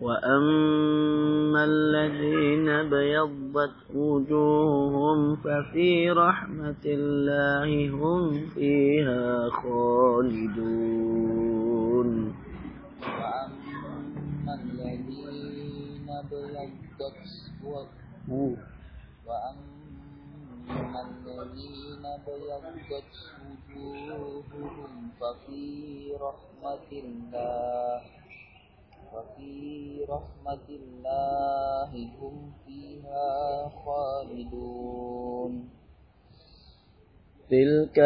وأما 0.00 1.64
الذين 1.64 2.90
بيضت 2.90 3.76
وجوههم 3.94 5.36
ففي 5.36 6.10
رحمة 6.10 6.84
الله 6.86 7.90
هم 7.90 8.46
فيها 8.46 9.48
خالدون 9.50 10.86
وأما 13.08 14.54
الذين 14.54 16.08
وجوههم 17.64 18.56
وأما 19.26 21.00
الذين 21.08 22.04
ابيضت 22.06 23.12
وجوههم 23.76 25.10
ففي 25.20 25.64
رحمة 26.20 26.90
الله 26.92 28.00
وفي 29.14 30.04
رحمة 30.08 30.68
الله 30.68 31.90
هم 32.20 32.52
فيها 32.66 33.32
خالدون. 33.84 35.52
تلك 37.50 37.98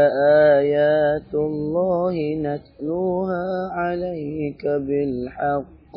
آيات 0.56 1.34
الله 1.34 2.14
نتلوها 2.34 3.68
عليك 3.72 4.66
بالحق. 4.66 5.96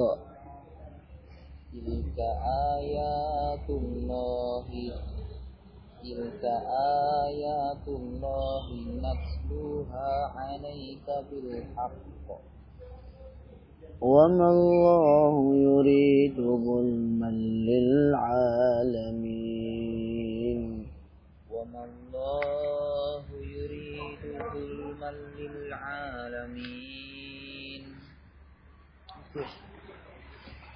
تلك 1.74 2.20
آيات 2.76 3.70
الله 3.70 4.68
تلك 6.04 6.44
آيات 7.24 7.88
الله 7.88 8.66
نتلوها 9.06 10.12
عليك 10.36 11.08
بالحق. 11.32 12.28
وما 14.03 14.49
الله 14.51 15.35
يريد 15.57 16.37
ظلما 16.39 17.31
للعالمين 17.67 19.19
وما 21.51 21.83
الله 21.85 23.25
يريد 23.43 24.23
ظلما 24.55 25.11
للعالمين 25.39 26.89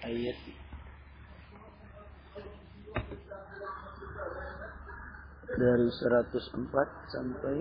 ayat 0.03 0.35
dari 5.53 5.87
104 5.87 7.15
sampai 7.15 7.57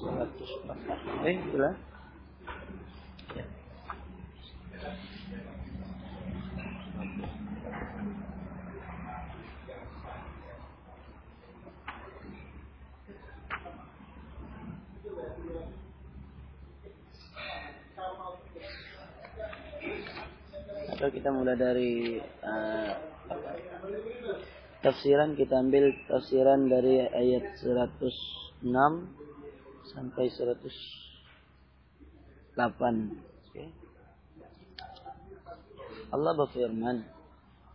104 0.00 1.28
eh 1.28 1.34
itulah 1.44 1.72
ya. 1.76 1.95
atau 20.97 21.13
kita 21.13 21.29
mulai 21.29 21.53
dari 21.53 22.17
uh, 22.41 22.89
tafsiran 24.81 25.37
kita 25.37 25.61
ambil 25.61 25.93
tafsiran 26.09 26.65
dari 26.65 27.05
ayat 27.05 27.53
106 27.61 28.65
sampai 29.93 30.25
108. 30.33 32.57
Okay. 33.47 33.86
Allah 36.13 36.31
berfirman, 36.35 37.03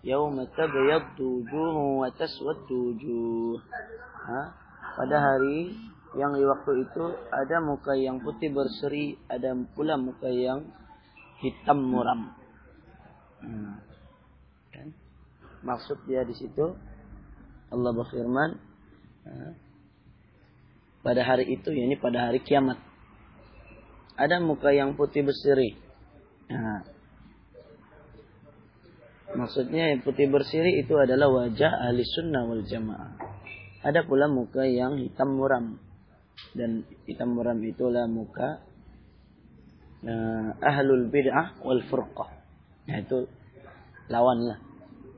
"Yauma 0.05 0.49
tabyaddu 0.53 1.45
wujuhun 1.45 2.01
wa 2.03 2.09
taswaddu 2.14 2.97
wujuh." 2.97 3.61
Pada 4.92 5.16
hari 5.16 5.73
yang 6.16 6.37
di 6.37 6.45
waktu 6.45 6.85
itu 6.85 7.05
ada 7.33 7.57
muka 7.64 7.97
yang 7.97 8.21
putih 8.21 8.53
berseri, 8.53 9.16
ada 9.29 9.57
pula 9.73 9.97
muka 9.97 10.29
yang 10.29 10.68
hitam 11.40 11.81
muram. 11.81 12.33
Hmm. 13.40 13.81
Kan? 14.73 14.92
Maksud 15.64 16.05
dia 16.05 16.23
di 16.23 16.37
situ 16.37 16.77
Allah 17.73 17.90
berfirman 17.97 18.51
pada 21.03 21.23
hari 21.27 21.51
itu, 21.51 21.73
yakni 21.75 21.99
pada 21.99 22.31
hari 22.31 22.38
kiamat. 22.45 22.79
Ada 24.14 24.38
muka 24.38 24.71
yang 24.71 24.95
putih 24.95 25.27
berseri. 25.27 25.75
Nah, 26.47 26.85
maksudnya 29.37 29.92
yang 29.95 30.01
putih 30.05 30.29
berseri 30.29 30.81
itu 30.81 30.95
adalah 30.97 31.29
wajah 31.29 31.73
ahli 31.88 32.05
sunnah 32.05 32.42
wal 32.47 32.64
jamaah. 32.64 33.12
Ada 33.83 34.07
pula 34.07 34.31
muka 34.31 34.62
yang 34.62 35.01
hitam 35.03 35.35
muram. 35.35 35.79
Dan 36.55 36.87
hitam 37.05 37.35
muram 37.35 37.59
itulah 37.64 38.07
muka 38.07 38.62
uh, 40.07 40.51
ahlul 40.62 41.11
bid'ah 41.11 41.59
wal 41.62 41.83
furqah. 41.90 42.31
Nah, 42.88 42.99
itu 42.99 43.27
lawanlah. 44.07 44.59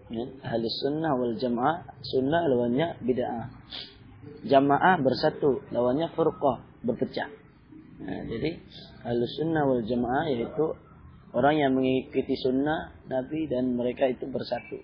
Ya, 0.09 0.25
ahli 0.47 0.67
sunnah 0.81 1.13
wal 1.17 1.37
jamaah. 1.37 1.85
Sunnah 2.05 2.49
lawannya 2.49 3.01
bid'ah 3.05 3.53
jamaah 4.45 5.01
bersatu, 5.01 5.65
lawannya 5.73 6.13
furqah, 6.13 6.61
berpecah. 6.85 7.29
Nah, 8.05 8.21
jadi 8.29 8.61
sunnah 9.41 9.65
wal 9.65 9.85
jamaah 9.85 10.29
yaitu 10.29 10.77
orang 11.35 11.55
yang 11.59 11.73
mengikuti 11.75 12.39
sunnah 12.39 12.95
Nabi 13.11 13.51
dan 13.51 13.75
mereka 13.75 14.07
itu 14.07 14.25
bersatu. 14.31 14.79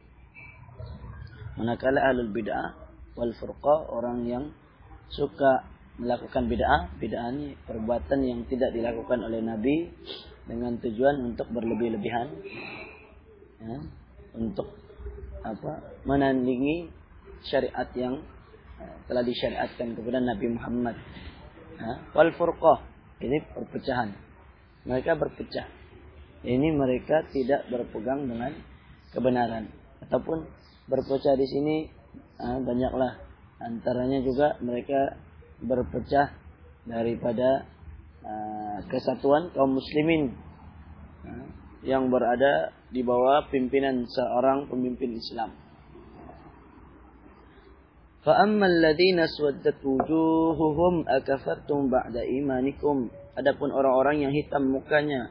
Manakala 1.56 2.10
ahlul 2.10 2.34
bid'ah 2.34 2.74
wal 3.14 3.32
furqah 3.38 3.86
orang 3.94 4.26
yang 4.26 4.44
suka 5.10 5.64
melakukan 5.96 6.50
bid'ah, 6.50 6.90
bid'ah 6.98 7.30
ini 7.30 7.54
perbuatan 7.64 8.18
yang 8.26 8.40
tidak 8.50 8.74
dilakukan 8.74 9.22
oleh 9.22 9.38
Nabi 9.38 9.90
dengan 10.48 10.74
tujuan 10.82 11.22
untuk 11.22 11.46
berlebih-lebihan, 11.54 12.28
ya, 13.62 13.78
untuk 14.34 14.74
apa 15.40 16.02
menandingi 16.04 16.90
syariat 17.46 17.88
yang 17.94 18.20
telah 19.06 19.22
disyariatkan 19.24 19.92
kepada 19.92 20.18
Nabi 20.18 20.46
Muhammad. 20.56 20.96
Wal 22.16 22.32
furqah 22.36 22.80
ini 23.20 23.44
perpecahan. 23.52 24.16
Mereka 24.88 25.12
berpecah 25.20 25.79
Ini 26.45 26.69
mereka 26.77 27.25
tidak 27.33 27.65
berpegang 27.73 28.29
dengan 28.29 28.53
kebenaran 29.09 29.65
ataupun 30.05 30.45
berpecah 30.85 31.33
di 31.33 31.47
sini 31.49 31.75
banyaklah 32.37 33.17
antaranya 33.57 34.21
juga 34.21 34.53
mereka 34.61 35.17
berpecah 35.63 36.37
daripada 36.85 37.65
kesatuan 38.93 39.49
kaum 39.57 39.73
muslimin 39.73 40.37
yang 41.81 42.13
berada 42.13 42.73
di 42.93 43.01
bawah 43.01 43.49
pimpinan 43.49 44.05
seorang 44.09 44.69
pemimpin 44.69 45.17
Islam. 45.17 45.53
فَأَمَّا 48.25 48.65
الَّذِينَ 48.65 49.21
سْوَدَّتْ 49.21 49.85
وُجُوهُهُمْ 49.85 50.95
أَكَفَرْتُمْ 51.05 51.79
بَعْدَ 51.93 52.15
إِيمَانِكُمْ 52.25 52.97
Adapun 53.37 53.69
orang-orang 53.69 54.25
yang 54.25 54.33
hitam 54.33 54.73
mukanya 54.73 55.29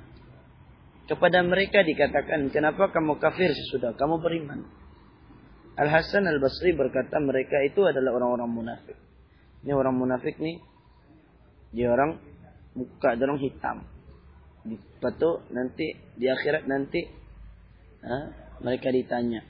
kepada 1.09 1.41
mereka 1.41 1.81
dikatakan 1.81 2.53
kenapa 2.53 2.93
kamu 2.93 3.17
kafir 3.17 3.49
sesudah 3.49 3.97
kamu 3.97 4.21
beriman 4.21 4.61
Al 5.73 5.89
Hasan 5.89 6.29
Al 6.29 6.37
Basri 6.37 6.77
berkata 6.77 7.17
mereka 7.17 7.57
itu 7.65 7.81
adalah 7.81 8.13
orang-orang 8.13 8.49
munafik 8.53 8.97
ini 9.65 9.73
orang 9.73 9.97
munafik 9.97 10.37
nih 10.37 10.61
dia 11.73 11.89
orang 11.89 12.21
muka 12.77 13.17
dorong 13.17 13.41
hitam 13.41 13.81
Lepas 14.69 15.17
nanti 15.55 15.95
di 16.19 16.27
akhirat 16.27 16.67
nanti 16.67 17.01
ha, 18.05 18.15
mereka 18.61 18.93
ditanya 18.93 19.41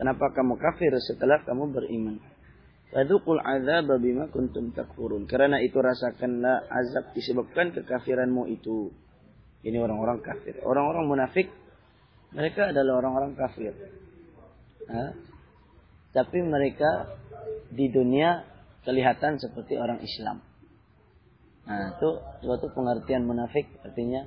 kenapa 0.00 0.32
kamu 0.32 0.56
kafir 0.56 0.94
setelah 1.04 1.44
kamu 1.44 1.68
beriman 1.74 2.16
Fadukul 2.88 3.36
azab 3.44 4.00
bima 4.00 4.32
kuntum 4.32 4.72
takfurun. 4.72 5.28
Karena 5.28 5.60
itu 5.60 5.76
rasakanlah 5.76 6.72
azab 6.72 7.12
disebabkan 7.12 7.76
kekafiranmu 7.76 8.48
itu. 8.48 8.88
Ini 9.62 9.78
orang-orang 9.82 10.22
kafir. 10.22 10.62
Orang-orang 10.62 11.04
munafik, 11.10 11.50
mereka 12.30 12.70
adalah 12.70 13.02
orang-orang 13.02 13.32
kafir. 13.34 13.74
Ha? 14.86 15.04
Tapi 16.14 16.38
mereka 16.46 17.18
di 17.68 17.90
dunia 17.92 18.46
kelihatan 18.86 19.36
seperti 19.42 19.76
orang 19.76 20.00
Islam. 20.00 20.40
Nah, 21.68 22.00
itu 22.00 22.10
suatu 22.40 22.72
pengertian 22.72 23.28
munafik 23.28 23.68
artinya 23.84 24.24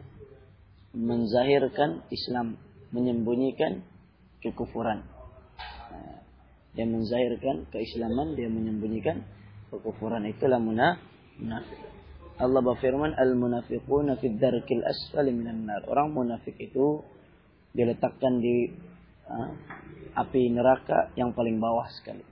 menzahirkan 0.93 2.05
Islam, 2.13 2.61
menyembunyikan 2.93 3.81
kekufuran. 4.45 5.01
Dia 6.71 6.87
menzahirkan 6.87 7.67
keislaman, 7.67 8.39
dia 8.39 8.47
menyembunyikan 8.47 9.27
kekufuran. 9.73 10.23
Itulah 10.23 10.59
munafik. 10.61 11.79
Allah 12.41 12.61
berfirman, 12.65 13.13
Al-munafiquna 13.13 14.17
fid 14.17 14.41
darkil 14.41 14.81
asfali 14.81 15.29
minan 15.29 15.69
nar. 15.69 15.85
Orang 15.85 16.17
munafik 16.17 16.57
itu 16.57 17.05
diletakkan 17.77 18.41
di 18.41 18.73
uh, 19.29 19.49
api 20.17 20.49
neraka 20.49 21.13
yang 21.13 21.37
paling 21.37 21.61
bawah 21.61 21.85
sekali. 22.01 22.25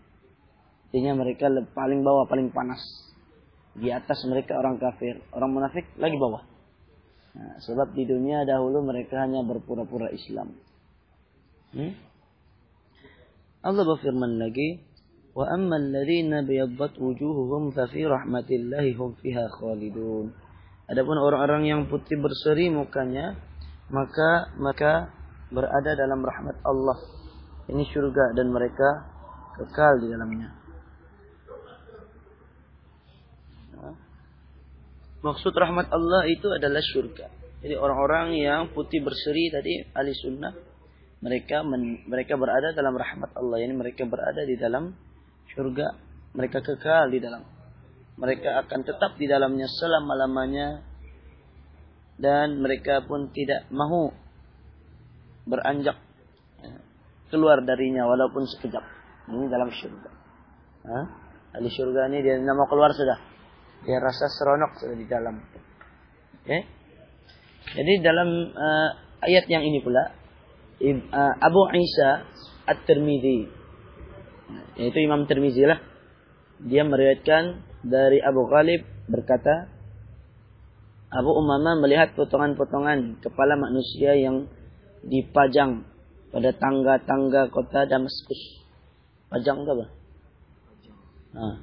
Artinya 0.90 1.14
mereka 1.14 1.54
paling 1.78 2.02
bawah, 2.02 2.26
paling 2.26 2.50
panas. 2.50 2.82
Di 3.78 3.94
atas 3.94 4.26
mereka 4.26 4.58
orang 4.58 4.82
kafir. 4.82 5.22
Orang 5.30 5.54
munafik 5.54 5.86
lagi 6.02 6.18
bawah. 6.18 6.42
Nah, 7.38 7.62
sebab 7.62 7.94
di 7.94 8.10
dunia 8.10 8.42
dahulu 8.50 8.82
mereka 8.82 9.22
hanya 9.22 9.46
berpura-pura 9.46 10.10
Islam. 10.10 10.58
Hmm? 11.78 11.94
Allah 13.62 13.86
berfirman 13.86 14.42
lagi, 14.42 14.82
"Wa 15.40 15.56
ammal 15.56 15.88
ladzina 15.96 16.44
biyaddat 16.44 17.00
wujuhuhum 17.00 17.72
fa 17.72 17.88
fi 17.88 18.04
rahmatillahi 18.04 18.92
hum 19.00 19.16
fiha 19.24 19.48
khalidun." 19.56 20.36
Adapun 20.92 21.16
orang-orang 21.16 21.64
yang 21.64 21.82
putih 21.88 22.20
berseri 22.20 22.68
mukanya, 22.68 23.40
maka 23.88 24.52
maka 24.60 25.16
berada 25.48 25.96
dalam 25.96 26.20
rahmat 26.20 26.60
Allah. 26.68 27.00
Ini 27.72 27.88
surga 27.88 28.36
dan 28.36 28.52
mereka 28.52 29.08
kekal 29.56 30.02
di 30.04 30.12
dalamnya. 30.12 30.60
Maksud 35.20 35.52
rahmat 35.52 35.92
Allah 35.92 36.24
itu 36.32 36.48
adalah 36.48 36.80
surga. 36.80 37.28
Jadi 37.60 37.76
orang-orang 37.76 38.40
yang 38.40 38.72
putih 38.72 39.04
berseri 39.04 39.52
tadi 39.52 39.84
ahli 39.92 40.16
sunnah 40.16 40.54
mereka 41.20 41.60
men, 41.68 42.08
mereka 42.08 42.40
berada 42.40 42.72
dalam 42.72 42.96
rahmat 42.96 43.36
Allah 43.36 43.60
ini 43.60 43.76
mereka 43.76 44.08
berada 44.08 44.48
di 44.48 44.56
dalam 44.56 44.96
surga 45.60 45.88
mereka 46.32 46.64
kekal 46.64 47.12
di 47.12 47.20
dalam. 47.20 47.44
Mereka 48.16 48.48
akan 48.64 48.80
tetap 48.88 49.20
di 49.20 49.28
dalamnya 49.28 49.68
selama-lamanya. 49.68 50.88
Dan 52.20 52.60
mereka 52.60 53.04
pun 53.08 53.32
tidak 53.32 53.72
mahu 53.72 54.12
beranjak 55.48 55.96
ya, 56.60 56.72
keluar 57.32 57.64
darinya 57.64 58.04
walaupun 58.08 58.44
sekejap. 58.44 58.84
Ini 59.32 59.48
dalam 59.48 59.72
surga 59.72 60.12
Hah? 60.90 61.06
ahli 61.54 61.70
surga 61.70 62.12
ini 62.12 62.20
dia 62.20 62.36
nama 62.44 62.68
keluar 62.68 62.92
sudah. 62.92 63.16
Dia 63.88 64.04
rasa 64.04 64.28
seronok 64.28 64.84
sudah 64.84 64.96
di 65.00 65.08
dalam. 65.08 65.40
Oke 65.40 66.44
okay? 66.44 66.62
jadi 67.80 68.04
dalam 68.04 68.30
uh, 68.52 68.90
ayat 69.24 69.48
yang 69.48 69.64
ini 69.64 69.80
pula 69.80 70.20
Uh, 70.80 71.36
Abu 71.44 71.68
Isa 71.76 72.24
At-Tirmidzi 72.64 73.59
yaitu 74.78 75.00
Imam 75.04 75.26
Tirmizi 75.30 75.66
lah 75.66 75.80
dia 76.60 76.84
meriwayatkan 76.84 77.64
dari 77.88 78.20
Abu 78.20 78.48
Ghalib 78.52 78.84
berkata 79.08 79.72
Abu 81.10 81.34
Umamah 81.34 81.82
melihat 81.82 82.14
potongan-potongan 82.14 83.18
kepala 83.26 83.58
manusia 83.58 84.14
yang 84.14 84.46
dipajang 85.02 85.88
pada 86.30 86.54
tangga-tangga 86.54 87.50
kota 87.50 87.90
Damaskus. 87.90 88.62
Pajang 89.30 89.66
apa? 89.66 89.86
Nah, 91.34 91.56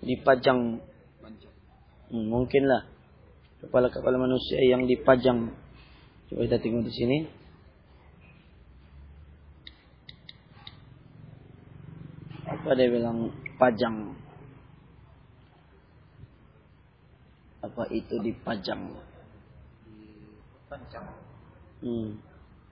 dipajang. 0.00 0.80
Hmm, 2.08 2.24
mungkinlah 2.32 2.88
kepala-kepala 3.60 4.16
manusia 4.16 4.64
yang 4.64 4.88
dipajang. 4.88 5.52
Coba 6.32 6.40
kita 6.48 6.56
tengok 6.60 6.88
di 6.88 6.92
sini. 6.92 7.18
Apa 12.68 12.76
dia 12.76 12.92
bilang 12.92 13.32
pajang 13.56 14.12
Apa 17.58 17.90
itu 17.90 18.14
dipajang? 18.22 18.92
Pancang. 20.70 21.06
Hmm. 21.82 22.22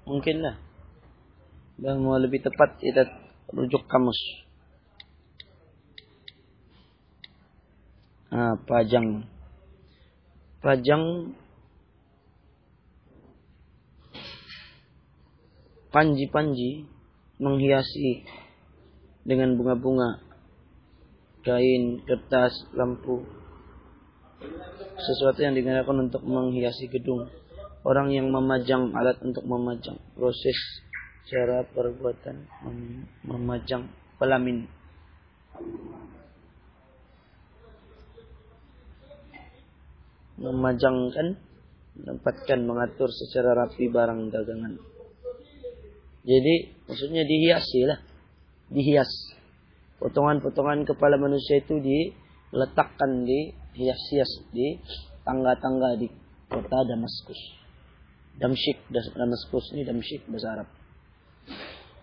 Mungkin 0.07 0.37
lah. 0.47 0.57
Dan 1.81 2.07
mau 2.07 2.21
lebih 2.21 2.45
tepat 2.45 2.79
kita 2.79 3.09
rujuk 3.51 3.83
kamus. 3.91 4.21
Ah, 8.31 8.55
pajang. 8.63 9.27
Pajang 10.63 11.35
panji-panji 15.91 16.85
menghiasi 17.43 18.23
dengan 19.27 19.59
bunga-bunga, 19.59 20.23
kain, 21.43 21.99
kertas, 22.07 22.55
lampu, 22.79 23.27
sesuatu 24.97 25.43
yang 25.43 25.59
digunakan 25.59 25.97
untuk 25.99 26.23
menghiasi 26.23 26.87
gedung. 26.87 27.27
Orang 27.87 28.11
yang 28.15 28.31
memajang 28.31 28.95
alat 28.95 29.19
untuk 29.23 29.47
memajang 29.47 29.99
proses 30.15 30.59
cara 31.27 31.67
perbuatan 31.67 32.47
mem- 32.67 33.07
memajang 33.27 33.91
pelamin. 34.19 34.67
Memajangkan, 40.37 41.27
menempatkan, 41.97 42.59
mengatur 42.63 43.09
secara 43.11 43.55
rapi 43.55 43.89
barang 43.91 44.31
dagangan. 44.31 44.75
Jadi 46.27 46.55
maksudnya 46.91 47.23
dihiasi 47.23 47.87
lah, 47.87 48.03
dihias. 48.71 49.11
Potongan-potongan 49.97 50.85
kepala 50.85 51.17
manusia 51.17 51.61
itu 51.65 51.81
diletakkan 51.81 53.25
di 53.25 53.55
hias-hias 53.77 54.45
di 54.53 54.77
tangga-tangga 55.25 55.97
di 55.99 56.09
kota 56.49 56.79
Damaskus. 56.85 57.41
Damsyik, 58.37 58.79
Damaskus 58.93 59.73
ini 59.73 59.83
Damsyik 59.89 60.29
bahasa 60.29 60.49
Arab. 60.61 60.69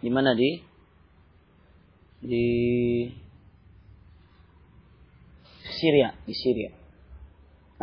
Di 0.02 0.10
mana 0.10 0.34
di 0.34 0.58
di 2.24 2.48
Syria, 5.78 6.16
di 6.24 6.34
Syria. 6.34 6.72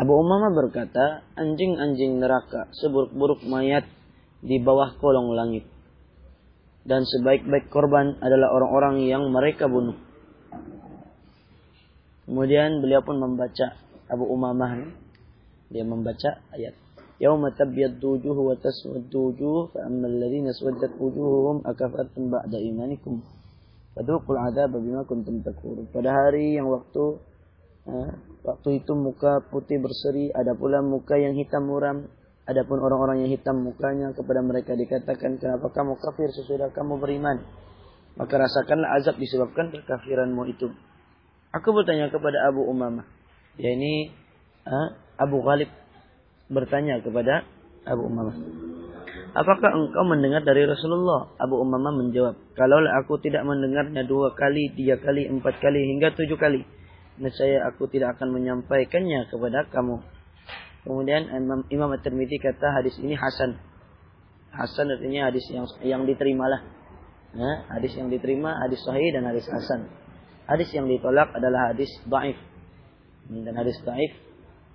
Abu 0.00 0.16
Umamah 0.16 0.56
berkata, 0.56 1.28
anjing-anjing 1.36 2.24
neraka 2.24 2.72
seburuk-buruk 2.72 3.44
mayat 3.44 3.84
di 4.40 4.56
bawah 4.56 4.96
kolong 4.96 5.36
langit. 5.36 5.68
Dan 6.90 7.06
sebaik-baik 7.06 7.70
korban 7.70 8.18
adalah 8.18 8.50
orang-orang 8.50 9.06
yang 9.06 9.30
mereka 9.30 9.70
bunuh. 9.70 9.94
Kemudian 12.26 12.82
beliau 12.82 13.06
pun 13.06 13.22
membaca 13.22 13.78
Abu 14.10 14.26
Umamah 14.26 14.90
dia 15.70 15.86
membaca 15.86 16.42
ayat 16.50 16.74
Yauma 17.22 17.54
tabyaddu 17.54 18.16
wujuh 18.18 18.34
wa 18.34 18.56
taswaddu 18.58 19.12
wujuh 19.12 19.70
fa 19.76 19.86
ammal 19.86 20.08
ladzina 20.08 20.50
aswaddat 20.50 20.96
wujuhuhum 20.96 21.62
akafartum 21.62 22.32
ba'da 22.32 22.58
imanikum 22.58 23.20
fadhuqul 23.92 24.40
adzaba 24.40 24.80
bima 24.80 25.04
kuntum 25.04 25.44
takfurun. 25.44 25.84
Pada 25.92 26.16
hari 26.16 26.56
yang 26.56 26.72
waktu 26.72 27.20
eh, 27.92 28.10
waktu 28.40 28.68
itu 28.80 28.92
muka 28.96 29.44
putih 29.52 29.84
berseri, 29.84 30.32
ada 30.32 30.56
pula 30.56 30.80
muka 30.80 31.20
yang 31.20 31.36
hitam 31.36 31.68
muram, 31.68 32.08
adapun 32.50 32.82
orang-orang 32.82 33.22
yang 33.24 33.30
hitam 33.30 33.62
mukanya 33.62 34.10
kepada 34.10 34.42
mereka 34.42 34.74
dikatakan 34.74 35.38
kenapa 35.38 35.70
kamu 35.70 35.94
kafir 36.02 36.28
sesudah 36.34 36.74
kamu 36.74 36.98
beriman? 36.98 37.46
Maka 38.18 38.34
rasakanlah 38.36 38.98
azab 38.98 39.16
disebabkan 39.22 39.70
kekafiranmu 39.70 40.42
itu. 40.50 40.74
Aku 41.54 41.70
bertanya 41.70 42.10
kepada 42.10 42.50
Abu 42.50 42.66
Umamah, 42.66 43.06
yakni 43.58 44.10
eh, 44.66 44.88
Abu 45.18 45.42
Ghalib 45.46 45.70
bertanya 46.50 46.98
kepada 47.00 47.46
Abu 47.86 48.06
Umamah. 48.06 48.36
Apakah 49.30 49.70
engkau 49.78 50.02
mendengar 50.10 50.42
dari 50.42 50.66
Rasulullah? 50.66 51.30
Abu 51.38 51.62
Umamah 51.62 51.94
menjawab, 51.94 52.34
kalaulah 52.58 52.98
aku 52.98 53.22
tidak 53.22 53.46
mendengarnya 53.46 54.02
dua 54.02 54.34
kali, 54.34 54.74
tiga 54.74 54.98
kali, 54.98 55.30
empat 55.30 55.62
kali, 55.62 55.78
hingga 55.86 56.10
tujuh 56.18 56.34
kali, 56.34 56.66
nescaya 57.22 57.62
aku 57.70 57.86
tidak 57.86 58.18
akan 58.18 58.34
menyampaikannya 58.34 59.30
kepada 59.30 59.70
kamu. 59.70 60.02
Kemudian 60.80 61.28
Imam, 61.28 61.60
Imam 61.68 61.90
At-Tirmidzi 61.92 62.40
kata 62.40 62.80
hadis 62.80 62.96
ini 63.00 63.12
hasan. 63.12 63.60
Hasan 64.50 64.88
artinya 64.88 65.28
hadis 65.28 65.44
yang 65.52 65.68
yang 65.84 66.02
diterimalah. 66.08 66.64
Nah, 67.30 67.68
hadis 67.78 67.94
yang 67.94 68.10
diterima, 68.10 68.58
hadis 68.66 68.82
sahih 68.82 69.12
dan 69.14 69.28
hadis 69.28 69.46
hasan. 69.46 69.86
Hadis 70.50 70.72
yang 70.74 70.90
ditolak 70.90 71.30
adalah 71.30 71.70
hadis 71.70 71.92
dhaif. 72.08 72.34
Dan 73.30 73.54
hadis 73.54 73.78
dhaif 73.86 74.12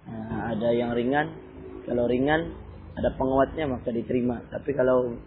nah, 0.07 0.55
ada 0.55 0.71
yang 0.71 0.95
ringan, 0.95 1.35
kalau 1.83 2.07
ringan 2.07 2.55
ada 2.95 3.11
penguatnya 3.19 3.67
maka 3.67 3.91
diterima. 3.91 4.39
Tapi 4.47 4.71
kalau 4.71 5.19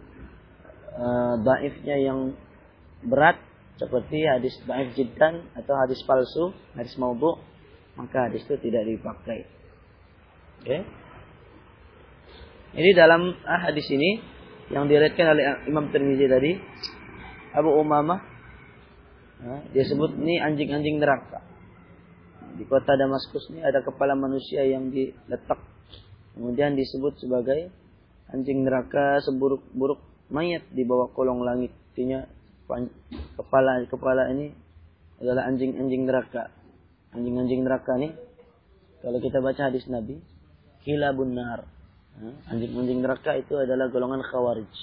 uh, 0.97 1.35
yang 1.85 2.33
berat 3.05 3.37
seperti 3.77 4.25
hadis 4.25 4.57
daif 4.65 4.97
jiddan 4.97 5.45
atau 5.53 5.77
hadis 5.85 6.01
palsu, 6.07 6.55
hadis 6.73 6.97
maudhu, 6.97 7.37
maka 7.93 8.31
hadis 8.31 8.41
itu 8.49 8.57
tidak 8.57 8.89
dipakai. 8.89 9.58
Oke. 10.59 10.67
Okay. 10.67 10.81
Jadi 12.69 12.89
dalam 12.93 13.33
hadis 13.43 13.87
ini 13.89 14.21
yang 14.69 14.85
diriwayatkan 14.85 15.25
oleh 15.25 15.43
Imam 15.65 15.89
Tirmizi 15.89 16.29
tadi, 16.29 16.53
Abu 17.57 17.73
Umamah 17.73 18.21
nah, 19.41 19.65
dia 19.73 19.81
sebut 19.89 20.13
ini 20.21 20.37
anjing-anjing 20.37 21.01
neraka. 21.01 21.41
Di 22.59 22.67
kota 22.69 22.93
Damaskus 22.93 23.49
ini 23.49 23.65
ada 23.65 23.81
kepala 23.81 24.13
manusia 24.13 24.61
yang 24.67 24.93
diletak 24.93 25.57
Kemudian 26.39 26.77
disebut 26.79 27.19
sebagai 27.19 27.67
anjing 28.31 28.63
neraka 28.63 29.19
seburuk-buruk 29.27 29.99
mayat 30.31 30.63
di 30.71 30.87
bawah 30.87 31.11
kolong 31.11 31.43
langit. 31.43 31.75
Artinya 31.91 32.23
kepala 33.35 33.83
kepala 33.91 34.31
ini 34.31 34.55
adalah 35.19 35.51
anjing-anjing 35.51 36.07
neraka. 36.07 36.47
Anjing-anjing 37.11 37.67
neraka 37.67 37.91
ini 37.99 38.15
kalau 39.03 39.19
kita 39.19 39.43
baca 39.43 39.67
hadis 39.67 39.83
Nabi, 39.91 40.15
kilabun 40.83 41.35
nar. 41.35 41.65
Anjing-anjing 42.51 42.99
neraka 42.99 43.39
itu 43.39 43.55
adalah 43.55 43.87
golongan 43.87 44.19
khawarij. 44.19 44.73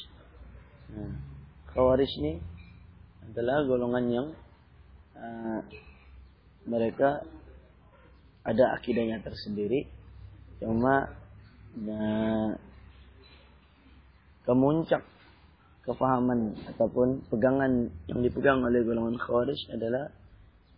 Nah, 0.96 1.12
khawarij 1.76 2.08
ini 2.16 2.40
adalah 3.28 3.60
golongan 3.68 4.04
yang 4.08 4.28
uh, 5.20 5.60
mereka 6.64 7.20
ada 8.40 8.72
akidahnya 8.80 9.20
tersendiri. 9.20 9.84
Cuma 10.56 11.12
nah, 11.76 12.56
kemuncak 14.48 15.04
kefahaman 15.84 16.56
ataupun 16.72 17.28
pegangan 17.28 17.92
yang 18.08 18.24
dipegang 18.24 18.64
oleh 18.64 18.80
golongan 18.80 19.20
khawarij 19.20 19.60
adalah 19.76 20.08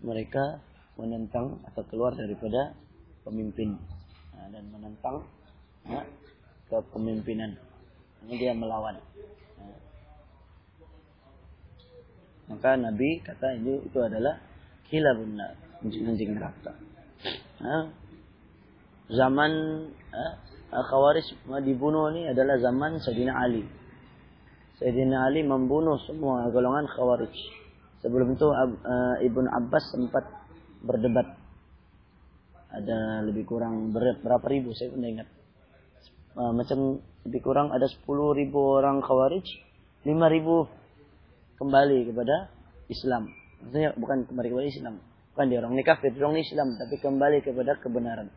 mereka 0.03 0.59
menentang 0.99 1.63
atau 1.71 1.87
keluar 1.87 2.19
daripada 2.19 2.75
pemimpin 3.23 3.79
dan 4.53 4.65
menentang 4.73 5.25
nah, 5.87 6.07
kepemimpinan 6.69 7.57
ini 8.27 8.35
dia 8.37 8.53
melawan 8.53 8.99
nah. 9.61 9.79
maka 12.53 12.77
Nabi 12.77 13.21
kata 13.25 13.57
ini 13.61 13.85
itu 13.85 13.99
adalah 14.01 14.41
kilabun 14.89 15.39
anjing 15.85 16.35
neraka 16.35 16.73
nah, 17.61 17.93
zaman 19.09 19.53
eh, 20.13 20.33
Khawarij 20.69 21.25
dibunuh 21.65 22.13
ini 22.13 22.29
adalah 22.29 22.61
zaman 22.61 23.01
Sayyidina 23.01 23.33
Ali. 23.33 23.65
Sayyidina 24.77 25.25
Ali 25.25 25.41
membunuh 25.41 25.97
semua 26.05 26.45
golongan 26.53 26.85
Khawarij. 26.85 27.33
Sebelum 28.05 28.37
itu 28.37 28.47
uh, 28.53 29.17
Ibn 29.25 29.49
Abbas 29.49 29.97
sempat 29.97 30.29
berdebat. 30.85 31.38
Ada 32.69 33.25
lebih 33.25 33.49
kurang 33.49 33.97
berapa 33.97 34.47
ribu 34.49 34.77
saya 34.77 34.93
pun 34.93 35.01
ingat. 35.01 35.29
Uh, 36.39 36.53
macam 36.55 37.01
lebih 37.27 37.41
kurang 37.43 37.75
ada 37.75 37.89
10 37.89 38.05
ribu 38.37 38.61
orang 38.79 39.03
Khawarij, 39.03 39.45
5 40.05 40.35
ribu 40.35 40.69
kembali 41.59 42.13
kepada 42.13 42.53
Islam. 42.87 43.33
Maksudnya 43.65 43.91
bukan 43.99 44.29
kembali 44.29 44.49
kepada 44.53 44.69
Islam. 44.69 44.95
Bukan 45.35 45.45
dia 45.51 45.59
orang 45.59 45.73
ini 45.75 45.83
kafir, 45.83 46.11
dia 46.15 46.23
orang 46.23 46.39
Islam, 46.39 46.69
tapi 46.79 46.95
kembali 47.01 47.39
kepada 47.43 47.73
kebenaran. 47.83 48.29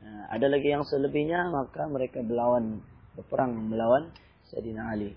Nah, 0.00 0.22
ada 0.32 0.46
lagi 0.48 0.72
yang 0.72 0.80
selebihnya 0.86 1.52
maka 1.52 1.84
mereka 1.84 2.24
melawan 2.24 2.80
berperang 3.18 3.52
melawan 3.68 4.08
Sayyidina 4.48 4.96
Ali. 4.96 5.12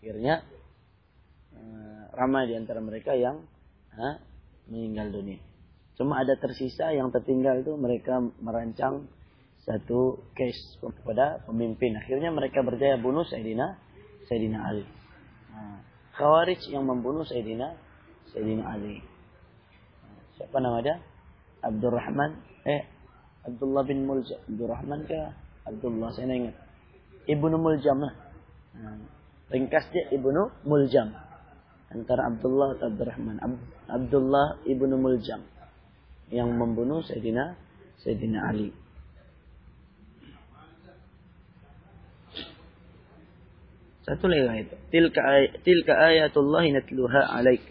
Akhirnya 0.00 0.44
uh, 1.56 2.02
ramai 2.12 2.52
di 2.52 2.54
antara 2.56 2.84
mereka 2.84 3.16
yang 3.16 3.40
uh, 3.96 4.16
meninggal 4.68 5.08
dunia. 5.08 5.49
Cuma 6.00 6.24
ada 6.24 6.32
tersisa 6.40 6.96
yang 6.96 7.12
tertinggal 7.12 7.60
itu 7.60 7.76
mereka 7.76 8.24
merancang 8.40 9.04
satu 9.68 10.24
case 10.32 10.80
kepada 10.80 11.44
pemimpin. 11.44 11.92
Akhirnya 12.00 12.32
mereka 12.32 12.64
berjaya 12.64 12.96
bunuh 12.96 13.28
Sayyidina 13.28 13.76
Sayyidina 14.24 14.64
Ali. 14.64 14.88
Nah, 15.52 15.84
Khawarij 16.16 16.72
yang 16.72 16.88
membunuh 16.88 17.28
Sayyidina 17.28 17.76
Sayyidina 18.32 18.64
Ali. 18.64 19.04
Siapa 20.40 20.56
namanya? 20.56 21.04
Abdurrahman 21.60 22.40
eh 22.64 22.88
Abdullah 23.44 23.84
bin 23.84 24.08
Muljam. 24.08 24.40
Abdurrahman 24.48 25.04
kah? 25.04 25.36
Abdullah, 25.68 26.08
saya 26.16 26.32
ingat. 26.32 26.56
Ibnu 27.28 27.56
Muljam 27.60 28.00
lah. 28.00 28.14
Nah, 28.76 28.96
ringkasnya 29.52 30.12
Ibnu 30.16 30.64
Muljam. 30.64 31.12
Antara 31.92 32.32
Abdullah 32.32 32.76
atau 32.76 32.88
Abdurrahman. 32.88 33.36
Ab 33.44 33.52
Abdullah 33.88 34.64
Ibnu 34.64 34.96
Muljam. 34.96 35.44
Yang 36.30 36.50
membunuh 36.54 37.02
Sayyidina 37.02 37.58
Sayyidina 38.00 38.48
Ali. 38.48 38.70
Satu 44.06 44.26
lagi. 44.26 44.66
Tilka, 44.90 45.22
tilka 45.62 45.94
ayatullah 45.94 46.66
natluha 46.66 47.30
alaik. 47.30 47.62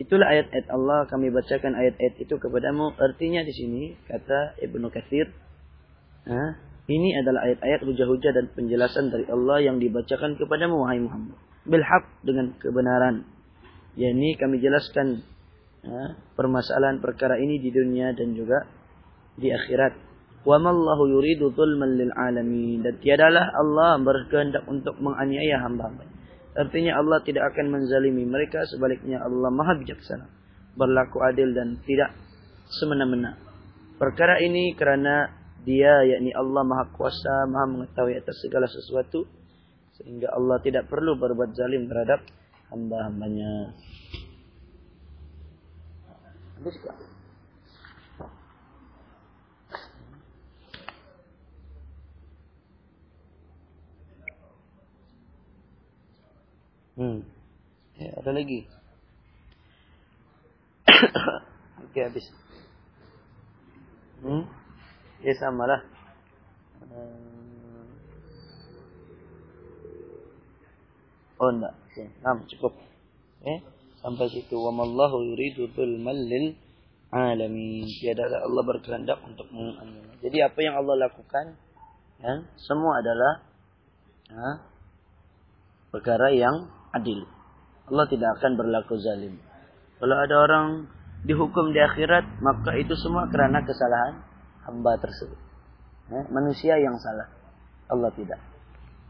Itulah 0.00 0.32
ayat-ayat 0.32 0.68
Allah 0.72 1.04
kami 1.08 1.28
bacakan 1.28 1.76
ayat-ayat 1.76 2.20
itu 2.20 2.34
kepadamu. 2.40 2.96
Artinya 2.96 3.44
di 3.44 3.52
sini 3.52 3.82
kata 4.08 4.60
Ibnu 4.64 4.88
Katsir, 4.88 5.28
ini 6.90 7.14
adalah 7.16 7.46
ayat-ayat 7.46 7.80
hujah-hujah 7.86 8.32
dan 8.34 8.46
penjelasan 8.52 9.14
dari 9.14 9.24
Allah 9.30 9.62
yang 9.62 9.76
dibacakan 9.78 10.40
kepadamu 10.40 10.82
wahai 10.82 11.00
Muhammad. 11.00 11.38
Bilhaq 11.68 12.04
dengan 12.24 12.56
kebenaran. 12.56 13.28
Yani 13.94 14.34
kami 14.40 14.58
jelaskan 14.58 15.22
ya, 15.84 16.16
permasalahan 16.36 17.00
perkara 17.00 17.36
ini 17.40 17.60
di 17.60 17.70
dunia 17.72 18.12
dan 18.16 18.32
juga 18.36 18.64
di 19.36 19.48
akhirat. 19.48 20.10
Wa 20.40 20.56
mallahu 20.56 21.04
yuridu 21.08 21.52
zulman 21.52 22.00
lil 22.00 22.12
alamin. 22.16 22.80
Dan 22.80 22.96
tiadalah 23.00 23.52
Allah 23.52 24.00
berkehendak 24.00 24.64
untuk 24.68 24.96
menganiaya 25.00 25.60
hamba-hamba. 25.60 26.08
Artinya 26.56 26.96
Allah 26.98 27.20
tidak 27.22 27.52
akan 27.52 27.72
menzalimi 27.72 28.24
mereka. 28.24 28.64
Sebaliknya 28.68 29.20
Allah 29.20 29.52
maha 29.52 29.76
bijaksana. 29.76 30.26
Berlaku 30.76 31.20
adil 31.20 31.52
dan 31.52 31.76
tidak 31.84 32.16
semena-mena. 32.80 33.36
Perkara 34.00 34.40
ini 34.40 34.72
kerana 34.72 35.28
dia 35.60 35.92
yakni 36.08 36.32
Allah 36.32 36.64
maha 36.64 36.88
kuasa, 36.96 37.44
maha 37.44 37.68
mengetahui 37.68 38.16
atas 38.16 38.40
segala 38.40 38.64
sesuatu. 38.64 39.28
Sehingga 40.00 40.32
Allah 40.32 40.56
tidak 40.64 40.88
perlu 40.88 41.20
berbuat 41.20 41.52
zalim 41.52 41.84
terhadap 41.84 42.24
hamba-hambanya. 42.72 43.76
Habis 46.60 46.76
Hmm. 57.00 57.24
Ya, 57.96 58.12
ada 58.20 58.30
lagi. 58.36 58.68
Oke, 61.88 61.96
habis. 62.04 62.28
Hmm? 64.20 64.44
Ya 65.24 65.32
sama 65.40 65.64
lah. 65.64 65.80
Oh 71.40 71.48
enggak. 71.48 71.72
Oke. 71.88 72.04
Nah, 72.20 72.36
cukup. 72.52 72.76
Eh, 73.48 73.64
sampai 74.00 74.26
situ. 74.32 74.56
Wa 74.56 74.72
mallahu 74.72 75.24
yuridu 75.32 75.70
dzulmal 75.72 76.16
lil 76.16 76.56
alamin. 77.12 77.86
Tiada 77.86 78.26
Allah 78.26 78.62
berkehendak 78.64 79.18
untuk 79.24 79.46
menganiaya. 79.52 80.16
Jadi 80.20 80.38
apa 80.44 80.58
yang 80.60 80.74
Allah 80.80 81.08
lakukan 81.08 81.56
ya, 82.20 82.34
semua 82.60 83.00
adalah 83.00 83.32
ya, 84.28 84.48
perkara 85.92 86.32
yang 86.32 86.68
adil. 86.92 87.24
Allah 87.90 88.06
tidak 88.06 88.30
akan 88.38 88.52
berlaku 88.54 88.94
zalim. 89.02 89.34
Kalau 89.98 90.16
ada 90.16 90.36
orang 90.46 90.66
dihukum 91.26 91.74
di 91.74 91.80
akhirat, 91.82 92.40
maka 92.40 92.72
itu 92.78 92.96
semua 92.96 93.28
karena 93.28 93.60
kesalahan 93.60 94.24
hamba 94.64 94.96
tersebut. 95.02 95.40
Ya, 96.10 96.20
manusia 96.30 96.74
yang 96.78 96.96
salah. 97.02 97.28
Allah 97.90 98.10
tidak. 98.14 98.40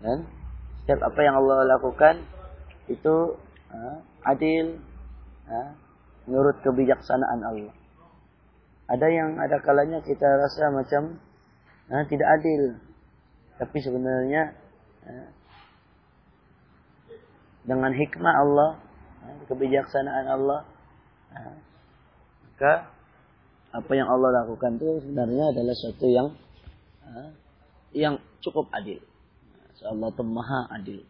Dan 0.00 0.24
setiap 0.82 1.12
apa 1.12 1.20
yang 1.20 1.36
Allah 1.36 1.68
lakukan 1.76 2.24
itu 2.88 3.36
uh, 3.70 3.96
adil 4.24 4.80
uh, 5.48 5.70
menurut 6.28 6.56
kebijaksanaan 6.62 7.40
Allah. 7.44 7.74
Ada 8.90 9.06
yang 9.06 9.38
ada 9.38 9.62
kalanya 9.62 10.02
kita 10.02 10.26
rasa 10.26 10.74
macam 10.74 11.18
uh, 11.90 12.04
tidak 12.08 12.28
adil. 12.40 12.62
Tapi 13.60 13.78
sebenarnya 13.80 14.56
uh, 15.06 15.28
dengan 17.64 17.92
hikmah 17.92 18.34
Allah, 18.40 18.70
kebijaksanaan 19.46 20.26
Allah, 20.26 20.64
maka 22.40 22.88
apa 23.70 23.92
yang 23.94 24.08
Allah 24.08 24.42
lakukan 24.42 24.80
itu 24.80 25.04
sebenarnya 25.04 25.54
adalah 25.54 25.74
sesuatu 25.76 26.08
yang 26.08 26.28
yang 27.92 28.14
cukup 28.40 28.66
adil. 28.72 28.98
Allah 29.80 30.08
itu 30.12 30.24
maha 30.24 30.60
adil. 30.76 31.00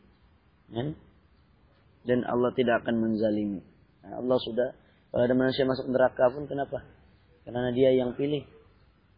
Ya. 0.71 0.95
Dan 2.05 2.25
Allah 2.25 2.51
tidak 2.57 2.85
akan 2.85 2.97
menzalimi. 3.01 3.61
Allah 4.05 4.39
sudah, 4.41 4.73
kalau 5.13 5.23
ada 5.27 5.35
manusia 5.37 5.69
masuk 5.69 5.91
neraka 5.93 6.33
pun 6.33 6.49
kenapa? 6.49 6.83
Karena 7.45 7.71
dia 7.75 7.93
yang 7.93 8.17
pilih. 8.17 8.47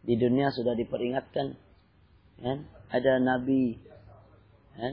Di 0.03 0.19
dunia 0.19 0.51
sudah 0.51 0.75
diperingatkan. 0.75 1.55
Ya. 2.43 2.53
Ada 2.91 3.23
nabi. 3.23 3.79
Ya. 4.75 4.89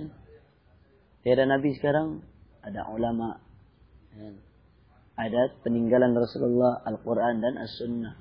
Tiada 1.20 1.44
nabi 1.44 1.76
sekarang 1.76 2.24
ada 2.64 2.88
ulama, 2.92 3.40
ya. 4.16 4.32
ada 5.16 5.52
peninggalan 5.64 6.16
Rasulullah, 6.16 6.80
Al-Quran 6.84 7.44
dan 7.44 7.60
As-Sunnah. 7.60 8.14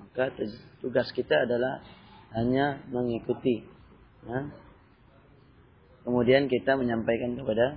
Maka 0.00 0.32
tugas 0.80 1.12
kita 1.12 1.44
adalah 1.44 1.84
hanya 2.32 2.80
mengikuti. 2.88 3.64
Ya. 4.24 4.48
Kemudian 6.04 6.48
kita 6.48 6.78
menyampaikan 6.80 7.36
kepada 7.36 7.76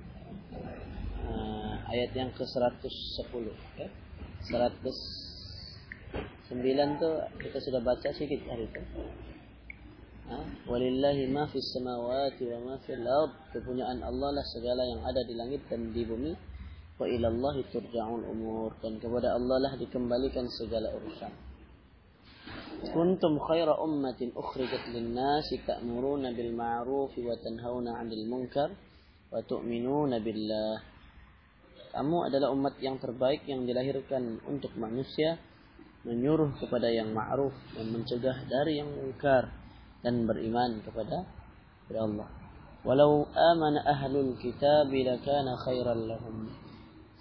ayat 2.01 2.17
yang 2.17 2.33
ke-110 2.33 3.45
ya. 3.77 3.85
109 4.49 4.89
tuh 6.97 7.13
kita 7.37 7.57
sudah 7.61 7.81
baca 7.85 8.09
sedikit 8.09 8.41
hari 8.49 8.65
itu. 8.65 8.81
Walillahi 10.65 11.29
ma 11.29 11.45
fis 11.45 11.69
samawati 11.77 12.49
wa 12.49 12.73
ma 12.73 12.75
fil 12.81 13.05
ard. 13.05 13.53
Kepunyaan 13.53 14.01
Allah 14.01 14.33
lah 14.33 14.45
segala 14.49 14.81
yang 14.89 15.05
ada 15.05 15.21
di 15.29 15.37
langit 15.37 15.61
dan 15.69 15.93
di 15.93 16.01
bumi. 16.01 16.33
Wa 16.97 17.05
ilallahi 17.05 17.69
turja'ul 17.69 18.25
umur. 18.25 18.73
Dan 18.81 18.97
kepada 18.97 19.37
Allah 19.37 19.61
lah 19.61 19.77
dikembalikan 19.77 20.49
segala 20.49 20.89
urusan. 20.97 21.29
Kuntum 22.81 23.37
khaira 23.45 23.77
ummatin 23.77 24.33
ukhrijat 24.33 24.89
lin-nasi 24.89 25.61
ta'muruna 25.69 26.33
bil 26.33 26.49
ma'rufi 26.49 27.21
wa 27.21 27.37
tanhauna 27.37 28.01
'anil 28.01 28.25
munkar 28.25 28.73
wa 29.29 29.37
tu'minuna 29.45 30.17
billah. 30.17 30.90
Kamu 31.91 32.31
adalah 32.31 32.55
umat 32.55 32.79
yang 32.79 32.95
terbaik 33.03 33.43
yang 33.45 33.67
dilahirkan 33.67 34.39
untuk 34.47 34.71
manusia 34.79 35.35
menyuruh 36.07 36.55
kepada 36.57 36.87
yang 36.89 37.11
ma'ruf 37.11 37.53
dan 37.75 37.91
mencegah 37.91 38.47
dari 38.47 38.79
yang 38.79 38.89
mungkar 38.89 39.51
dan 40.01 40.25
beriman 40.25 40.81
kepada 40.81 41.27
Allah. 41.91 42.29
Walau 42.81 43.27
amana 43.35 43.83
ahlul 43.85 44.39
kitab 44.39 44.89
lakana 44.89 45.59
khairan 45.61 46.07
lahum. 46.07 46.49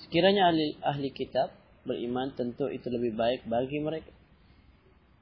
Sekiranya 0.01 0.49
ahli, 0.49 0.79
ahli 0.81 1.11
kitab 1.13 1.53
beriman 1.85 2.33
tentu 2.33 2.71
itu 2.71 2.89
lebih 2.89 3.19
baik 3.19 3.45
bagi 3.51 3.83
mereka 3.83 4.15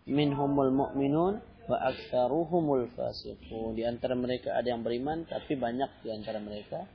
minhumul 0.06 0.70
mu'minun 0.70 1.40
wa 1.68 1.76
aktsaruhumul 1.90 2.86
fasiqun. 2.94 3.74
Di 3.74 3.88
antara 3.88 4.14
mereka 4.14 4.54
ada 4.54 4.70
yang 4.70 4.84
beriman 4.86 5.26
tapi 5.26 5.56
banyak 5.56 6.04
di 6.06 6.08
antara 6.12 6.38
mereka 6.38 6.86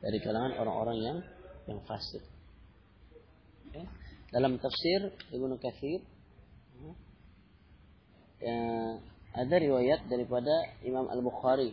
dari 0.00 0.16
kalangan 0.22 0.56
orang-orang 0.56 0.98
yang 1.02 1.18
yang 1.70 1.80
fasik. 1.86 2.22
Okay. 3.70 3.86
Dalam 4.34 4.58
tafsir 4.58 5.14
Ibnu 5.30 5.54
Katsir 5.62 6.02
ya, 8.42 8.58
ada 9.30 9.56
riwayat 9.62 10.10
daripada 10.10 10.74
Imam 10.82 11.06
Al-Bukhari 11.06 11.70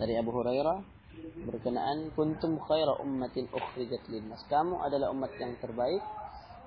dari 0.00 0.16
Abu 0.16 0.32
Hurairah 0.32 0.96
berkenaan 1.48 2.12
kuntum 2.12 2.60
khaira 2.60 2.96
ummatin 3.00 3.48
ukhrijat 3.52 4.04
linnas. 4.08 4.40
Kamu 4.48 4.80
adalah 4.84 5.12
umat 5.12 5.32
yang 5.40 5.56
terbaik 5.60 6.00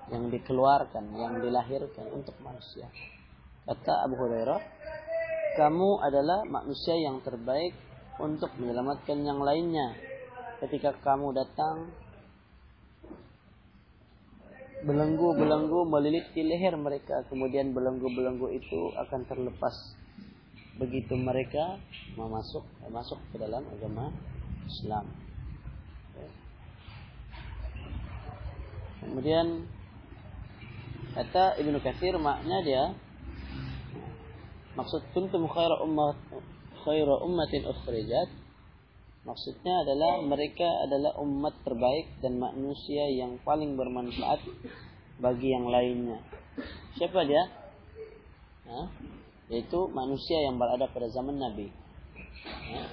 yang 0.10 0.30
dikeluarkan, 0.34 1.06
yang 1.14 1.38
dilahirkan 1.38 2.10
untuk 2.10 2.34
manusia. 2.42 2.90
Kata 3.70 4.10
Abu 4.10 4.18
Hurairah, 4.18 4.62
kamu 5.58 5.90
adalah 6.02 6.42
manusia 6.50 6.98
yang 6.98 7.22
terbaik 7.22 7.78
untuk 8.18 8.50
menyelamatkan 8.58 9.22
yang 9.22 9.38
lainnya. 9.38 9.94
Ketika 10.66 10.98
kamu 11.06 11.38
datang 11.38 11.94
belenggu-belenggu 14.84 15.80
melilit 15.88 16.32
di 16.32 16.48
leher 16.48 16.76
mereka, 16.80 17.28
kemudian 17.28 17.76
belenggu-belenggu 17.76 18.48
itu 18.56 18.96
akan 18.96 19.28
terlepas 19.28 19.76
begitu 20.80 21.20
mereka 21.20 21.76
memasuk 22.16 22.64
masuk 22.88 23.20
ke 23.36 23.38
dalam 23.38 23.68
agama 23.68 24.16
Islam. 24.64 25.06
Kemudian 29.04 29.68
kata 31.16 31.60
Ibnu 31.60 31.84
Katsir 31.84 32.16
makna 32.16 32.64
dia 32.64 32.96
maksud 34.80 35.02
kuntum 35.12 35.44
khaira 35.52 35.82
ummat 35.84 36.16
khaira 36.86 37.16
ummatin 37.26 37.68
ukhrijat 37.68 38.30
maksudnya 39.30 39.86
adalah 39.86 40.26
mereka 40.26 40.66
adalah 40.90 41.14
umat 41.22 41.54
terbaik 41.62 42.18
dan 42.26 42.42
manusia 42.42 43.06
yang 43.14 43.38
paling 43.46 43.78
bermanfaat 43.78 44.42
bagi 45.22 45.54
yang 45.54 45.70
lainnya. 45.70 46.18
Siapa 46.98 47.22
dia? 47.30 47.46
Hah? 48.66 48.88
yaitu 49.50 49.80
manusia 49.90 50.46
yang 50.46 50.62
berada 50.62 50.86
pada 50.94 51.10
zaman 51.10 51.42
Nabi 51.42 51.74
ya, 52.70 52.86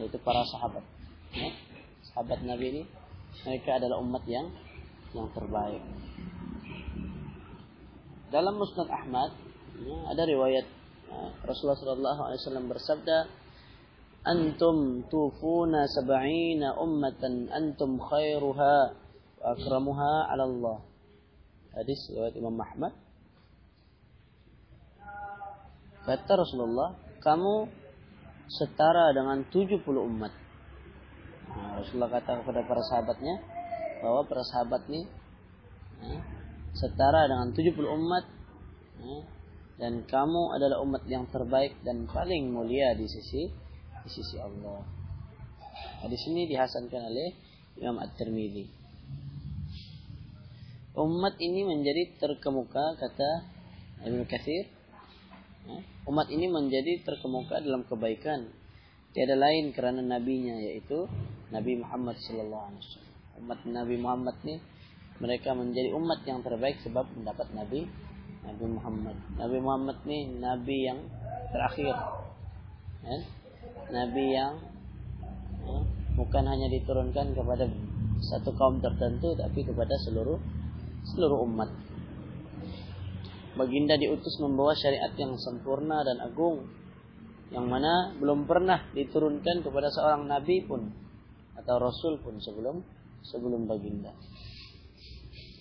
yaitu 0.00 0.16
para 0.24 0.40
sahabat 0.48 0.80
ya, 1.36 1.52
sahabat 2.10 2.40
Nabi 2.40 2.64
ini 2.72 2.82
mereka 3.44 3.76
adalah 3.76 4.00
umat 4.00 4.24
yang 4.24 4.48
yang 5.12 5.28
terbaik 5.36 5.84
dalam 8.32 8.56
Musnad 8.56 8.88
Ahmad 8.88 9.36
ya, 9.84 9.96
ada 10.08 10.24
riwayat 10.24 10.66
ya, 11.12 11.20
Rasulullah 11.44 11.76
SAW 11.76 12.72
bersabda 12.72 13.28
antum 14.26 15.06
tufuna 15.06 15.86
sab'ina 15.86 16.74
ummatan 16.82 17.46
antum 17.54 18.02
khairuha 18.02 18.74
wa 19.38 19.44
akramuha 19.54 20.34
ala 20.34 20.44
Allah 20.50 20.78
hadis 21.78 22.10
riwayat 22.10 22.34
Imam 22.34 22.58
Ahmad 22.58 23.06
Kata 26.06 26.38
Rasulullah, 26.38 26.94
kamu 27.18 27.66
setara 28.46 29.10
dengan 29.10 29.42
70 29.50 29.82
umat. 29.82 30.30
Nah, 31.50 31.82
Rasulullah 31.82 32.14
kata 32.14 32.46
kepada 32.46 32.62
para 32.62 32.82
sahabatnya 32.86 33.42
bahwa 33.98 34.22
para 34.22 34.46
sahabat 34.46 34.86
ini 34.86 35.02
ya, 36.06 36.18
setara 36.78 37.26
dengan 37.26 37.50
70 37.50 37.74
umat 37.74 38.22
ya, 39.02 39.18
dan 39.82 40.06
kamu 40.06 40.42
adalah 40.54 40.78
umat 40.86 41.02
yang 41.10 41.26
terbaik 41.26 41.74
dan 41.82 42.06
paling 42.06 42.54
mulia 42.54 42.94
di 42.94 43.10
sisi 43.10 43.50
di 44.06 44.10
sisi 44.14 44.38
Allah. 44.38 44.86
Di 46.06 46.14
sini 46.14 46.46
dihasankan 46.46 47.02
oleh 47.10 47.28
Imam 47.82 47.98
At-Tirmidzi. 47.98 48.64
Umat 50.96 51.36
ini 51.42 51.66
menjadi 51.66 52.16
terkemuka 52.16 52.96
kata 52.96 53.30
Ibnu 54.06 54.24
Katsir 54.24 54.76
Ya. 55.66 55.82
umat 56.06 56.30
ini 56.30 56.46
menjadi 56.46 57.02
terkemuka 57.02 57.58
dalam 57.58 57.82
kebaikan 57.90 58.54
tiada 59.10 59.34
lain 59.34 59.74
kerana 59.74 59.98
nabinya 59.98 60.54
yaitu 60.62 61.10
Nabi 61.50 61.82
Muhammad 61.82 62.14
sallallahu 62.22 62.64
alaihi 62.70 62.82
wasallam. 62.86 63.14
Umat 63.42 63.60
Nabi 63.66 63.96
Muhammad 63.98 64.36
ini 64.46 64.62
mereka 65.18 65.58
menjadi 65.58 65.90
umat 65.98 66.22
yang 66.22 66.46
terbaik 66.46 66.78
sebab 66.86 67.10
mendapat 67.18 67.50
Nabi 67.50 67.82
Nabi 68.46 68.66
Muhammad. 68.78 69.16
Nabi 69.34 69.58
Muhammad 69.58 69.96
ini 70.06 70.38
nabi 70.38 70.76
yang 70.86 71.00
terakhir. 71.50 71.94
Ya? 73.02 73.18
Nabi 73.86 74.34
yang 74.34 74.58
ya, 75.62 75.78
bukan 76.18 76.44
hanya 76.48 76.66
diturunkan 76.66 77.38
kepada 77.38 77.70
satu 78.18 78.50
kaum 78.58 78.82
tertentu 78.82 79.38
tapi 79.38 79.62
kepada 79.62 79.94
seluruh 80.02 80.38
seluruh 81.14 81.46
umat. 81.46 81.70
Baginda 83.56 83.94
diutus 83.96 84.36
membawa 84.42 84.74
syariat 84.74 85.14
yang 85.16 85.38
sempurna 85.38 86.02
dan 86.02 86.18
agung 86.18 86.66
yang 87.54 87.70
mana 87.70 88.10
belum 88.18 88.44
pernah 88.50 88.90
diturunkan 88.90 89.62
kepada 89.62 89.88
seorang 89.94 90.26
nabi 90.26 90.66
pun 90.66 90.90
atau 91.54 91.78
rasul 91.78 92.18
pun 92.20 92.42
sebelum 92.42 92.82
sebelum 93.22 93.70
baginda. 93.70 94.10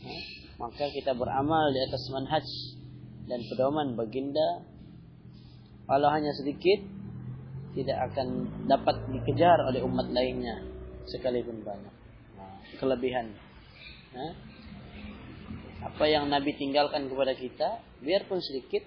Nah, 0.02 0.22
maka 0.66 0.90
kita 0.92 1.14
beramal 1.14 1.70
di 1.72 1.80
atas 1.86 2.10
manhaj 2.10 2.46
dan 3.30 3.42
pedoman 3.48 3.94
baginda 3.94 4.66
kalau 5.86 6.10
hanya 6.10 6.34
sedikit 6.34 6.95
tidak 7.76 7.98
akan 8.12 8.28
dapat 8.72 8.96
dikejar 9.12 9.60
oleh 9.68 9.84
umat 9.84 10.08
lainnya 10.10 10.64
sekalipun 11.12 11.62
banyak. 11.62 11.96
Nah, 12.40 12.56
kelebihan. 12.80 13.36
Nah, 14.16 14.32
apa 15.86 16.06
yang 16.08 16.32
Nabi 16.32 16.56
tinggalkan 16.56 17.12
kepada 17.12 17.36
kita, 17.36 17.84
biarpun 18.00 18.40
sedikit, 18.40 18.82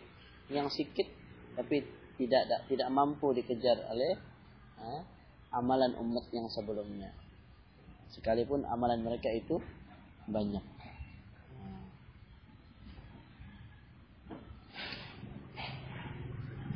yang 0.48 0.72
sedikit 0.72 1.06
tapi 1.54 1.84
tidak 2.16 2.66
tidak 2.66 2.88
mampu 2.90 3.30
dikejar 3.36 3.78
oleh 3.92 4.16
ha, 4.80 5.04
amalan 5.54 5.94
umat 6.00 6.26
yang 6.32 6.48
sebelumnya. 6.48 7.12
Sekalipun 8.16 8.64
amalan 8.64 9.04
mereka 9.04 9.28
itu 9.28 9.60
banyak. 10.26 10.64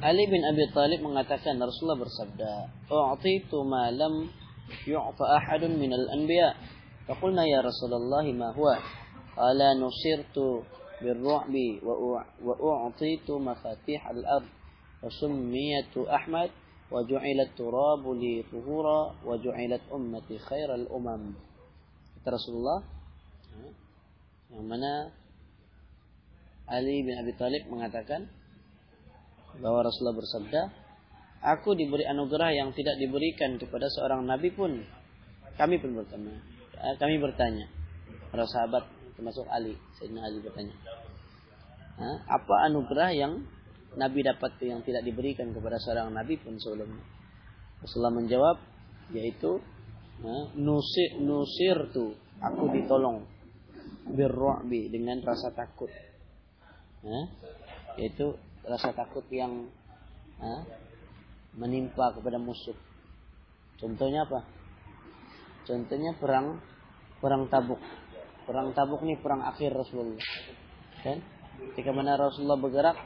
Ali 0.01 0.29
bin 0.29 0.45
Abi 0.45 0.69
Thalib 0.71 1.01
mengatakan 1.01 1.57
Rasulullah 1.57 2.05
bersabda, 2.05 2.51
"U'titu 2.89 3.65
ma 3.65 3.89
lam 3.89 4.29
yu'ta 4.85 5.25
ahadun 5.41 5.77
minal 5.81 6.05
anbiya." 6.13 6.53
Faqulna 7.09 7.47
ya 7.47 7.65
Rasulullah 7.65 8.25
ma 8.35 8.53
huwa? 8.53 8.77
قال 9.37 9.81
نصرت 9.81 10.65
بالرعب 11.01 11.53
وأعطيت 12.41 13.31
مفاتيح 13.31 14.09
الأرض 14.09 14.49
وسميت 15.03 15.97
أحمد 15.97 16.49
وجعل 16.91 17.39
التراب 17.39 18.03
لي 18.09 18.43
طهورا 18.51 19.15
وجعلت 19.25 19.81
أمتي 19.93 20.37
خير 20.39 20.75
الأمم 20.75 21.23
kata 22.17 22.33
Rasulullah 22.33 22.81
yang 24.51 24.65
mana 24.65 25.13
Ali 26.67 27.05
bin 27.05 27.13
Abi 27.13 27.31
Thalib 27.37 27.69
mengatakan 27.69 28.27
bahwa 29.60 29.84
Rasulullah 29.84 30.16
bersabda 30.16 30.62
aku 31.42 31.74
diberi 31.76 32.06
anugerah 32.08 32.56
yang 32.56 32.70
tidak 32.72 32.96
diberikan 32.96 33.58
kepada 33.60 33.90
seorang 33.92 34.24
nabi 34.24 34.54
pun. 34.54 34.80
Kami 35.52 35.76
pun 35.76 35.92
bertanya 35.92 36.52
kami 36.98 37.20
bertanya. 37.22 37.66
Para 38.32 38.48
sahabat 38.48 38.88
termasuk 39.14 39.44
Ali 39.52 39.76
Sayyidina 40.00 40.24
Ali 40.24 40.40
bertanya 40.40 40.72
apa 42.26 42.54
anugerah 42.66 43.10
yang 43.14 43.32
Nabi 43.92 44.24
dapat 44.24 44.56
yang 44.64 44.80
tidak 44.80 45.04
diberikan 45.04 45.52
kepada 45.52 45.76
seorang 45.76 46.16
Nabi 46.16 46.40
pun 46.40 46.56
sebelumnya? 46.56 47.04
Rasulullah 47.84 48.16
menjawab 48.16 48.56
yaitu 49.12 49.60
nusir 50.56 51.20
nusir 51.20 51.76
tu 51.92 52.16
aku 52.40 52.72
ditolong 52.72 53.28
birru'bi 54.08 54.88
dengan 54.88 55.20
rasa 55.20 55.52
takut. 55.52 55.92
Yaitu 58.00 58.32
rasa 58.66 58.94
takut 58.94 59.26
yang 59.30 59.68
menimpa 61.54 62.14
kepada 62.18 62.38
musuh 62.40 62.74
contohnya 63.78 64.26
apa 64.26 64.42
contohnya 65.66 66.16
perang 66.18 66.58
perang 67.22 67.46
tabuk 67.46 67.78
Perang 68.42 68.74
Tabuk 68.74 69.06
ini 69.06 69.14
perang 69.22 69.46
akhir 69.46 69.70
Rasulullah. 69.70 70.18
Kan? 70.98 71.22
Ketika 71.72 71.94
mana 71.94 72.18
Rasulullah 72.18 72.58
bergerak 72.58 72.98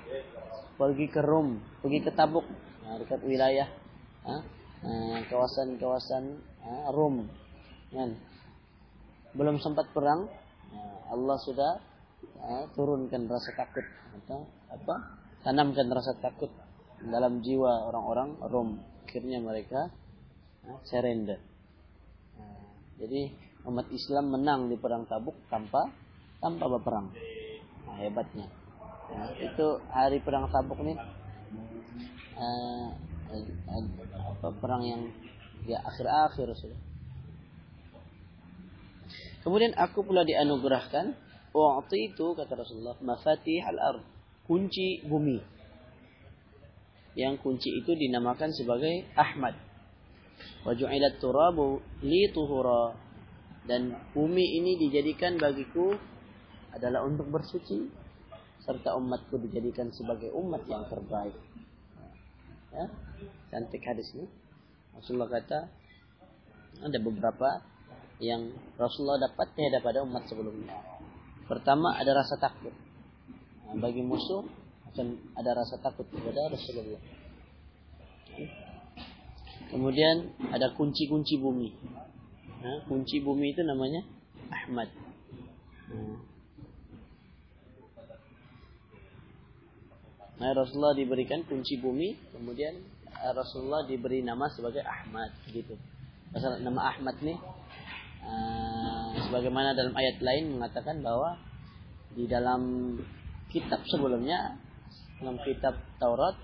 pergi 0.80 1.06
ke 1.12 1.20
Rum, 1.20 1.60
pergi 1.84 2.00
ke 2.00 2.10
Tabuk, 2.16 2.44
nah, 2.84 2.96
dekat 2.96 3.20
wilayah 3.20 3.68
kawasan-kawasan 5.28 6.40
Rum. 6.96 7.28
Kan? 7.92 8.16
Belum 9.36 9.60
sempat 9.60 9.92
perang, 9.92 10.24
Allah 11.12 11.36
sudah 11.44 11.72
turunkan 12.72 13.28
rasa 13.28 13.52
takut 13.60 13.84
atau 14.24 14.48
apa? 14.72 14.94
Tanamkan 15.46 15.86
rasa 15.94 16.18
takut 16.18 16.50
dalam 16.98 17.38
jiwa 17.38 17.86
orang-orang 17.86 18.34
Rum. 18.50 18.82
Akhirnya 19.06 19.38
mereka 19.38 19.94
surrender. 20.90 21.38
Jadi 22.98 23.30
umat 23.62 23.86
Islam 23.94 24.34
menang 24.34 24.66
di 24.66 24.74
perang 24.74 25.06
Tabuk 25.06 25.38
tanpa 25.46 25.86
tanpa 26.42 26.66
berperang. 26.66 27.14
Nah, 27.86 27.96
hebatnya. 28.02 28.50
Ya, 29.06 29.22
itu 29.46 29.66
hari 29.94 30.18
perang 30.18 30.50
Tabuk 30.50 30.82
ini 30.82 30.98
uh, 32.34 32.88
uh, 33.30 33.84
apa 34.34 34.48
perang 34.58 34.82
yang 34.82 35.14
ya 35.62 35.78
akhir-akhir 35.78 36.58
sudah. 36.58 36.80
Kemudian 39.46 39.78
aku 39.78 40.02
pula 40.02 40.26
dianugerahkan 40.26 41.14
waktu 41.54 42.10
itu 42.10 42.34
kata 42.34 42.50
Rasulullah 42.58 42.98
mafatih 42.98 43.62
al 43.62 43.78
ard 43.78 44.15
kunci 44.46 45.02
bumi. 45.04 45.58
yang 47.16 47.40
kunci 47.40 47.72
itu 47.72 47.96
dinamakan 47.96 48.52
sebagai 48.52 49.08
Ahmad. 49.16 49.56
Waju'ilat 50.68 51.16
turabu 51.16 51.80
li 52.04 52.28
tuhura 52.28 52.92
dan 53.64 53.96
bumi 54.12 54.60
ini 54.60 54.76
dijadikan 54.76 55.40
bagiku 55.40 55.96
adalah 56.76 57.08
untuk 57.08 57.32
bersuci 57.32 57.88
serta 58.62 58.92
umatku 59.00 59.40
dijadikan 59.48 59.88
sebagai 59.96 60.28
umat 60.36 60.68
yang 60.68 60.84
terbaik. 60.92 61.32
Ya, 62.76 62.84
cantik 63.48 63.80
hadis 63.80 64.12
ini. 64.12 64.28
Rasulullah 64.92 65.32
kata 65.32 65.58
ada 66.84 66.98
beberapa 67.00 67.64
yang 68.20 68.52
Rasulullah 68.76 69.24
dapat 69.24 69.56
tiada 69.56 69.80
pada 69.80 70.04
umat 70.04 70.28
sebelumnya. 70.28 70.76
Pertama 71.48 71.96
ada 71.96 72.12
rasa 72.12 72.36
takut. 72.36 72.85
Nah, 73.66 73.74
bagi 73.82 74.02
musuh 74.02 74.46
akan 74.94 75.06
ada 75.36 75.50
rasa 75.58 75.76
takut 75.82 76.06
kepada 76.08 76.48
Rasulullah. 76.50 77.02
Kemudian 79.66 80.30
ada 80.54 80.72
kunci-kunci 80.78 81.36
bumi. 81.42 81.74
Nah, 82.62 82.86
kunci 82.86 83.18
bumi 83.20 83.52
itu 83.52 83.62
namanya 83.66 84.06
Ahmad. 84.48 84.88
Nah, 85.90 86.36
Nah, 90.36 90.52
Rasulullah 90.52 90.92
diberikan 90.92 91.40
kunci 91.48 91.80
bumi, 91.80 92.12
kemudian 92.28 92.76
Rasulullah 93.32 93.88
diberi 93.88 94.20
nama 94.20 94.52
sebagai 94.52 94.84
Ahmad, 94.84 95.32
gitu. 95.48 95.72
Pasal 96.28 96.60
nama 96.60 96.92
Ahmad 96.92 97.16
nih, 97.24 97.40
uh, 98.20 99.16
sebagaimana 99.24 99.72
dalam 99.72 99.96
ayat 99.96 100.20
lain 100.20 100.60
mengatakan 100.60 101.00
bahwa 101.00 101.40
di 102.12 102.28
dalam 102.28 102.92
kitab 103.52 103.80
sebelumnya, 103.88 104.58
dalam 105.22 105.36
kitab 105.42 105.74
Taurat, 105.96 106.36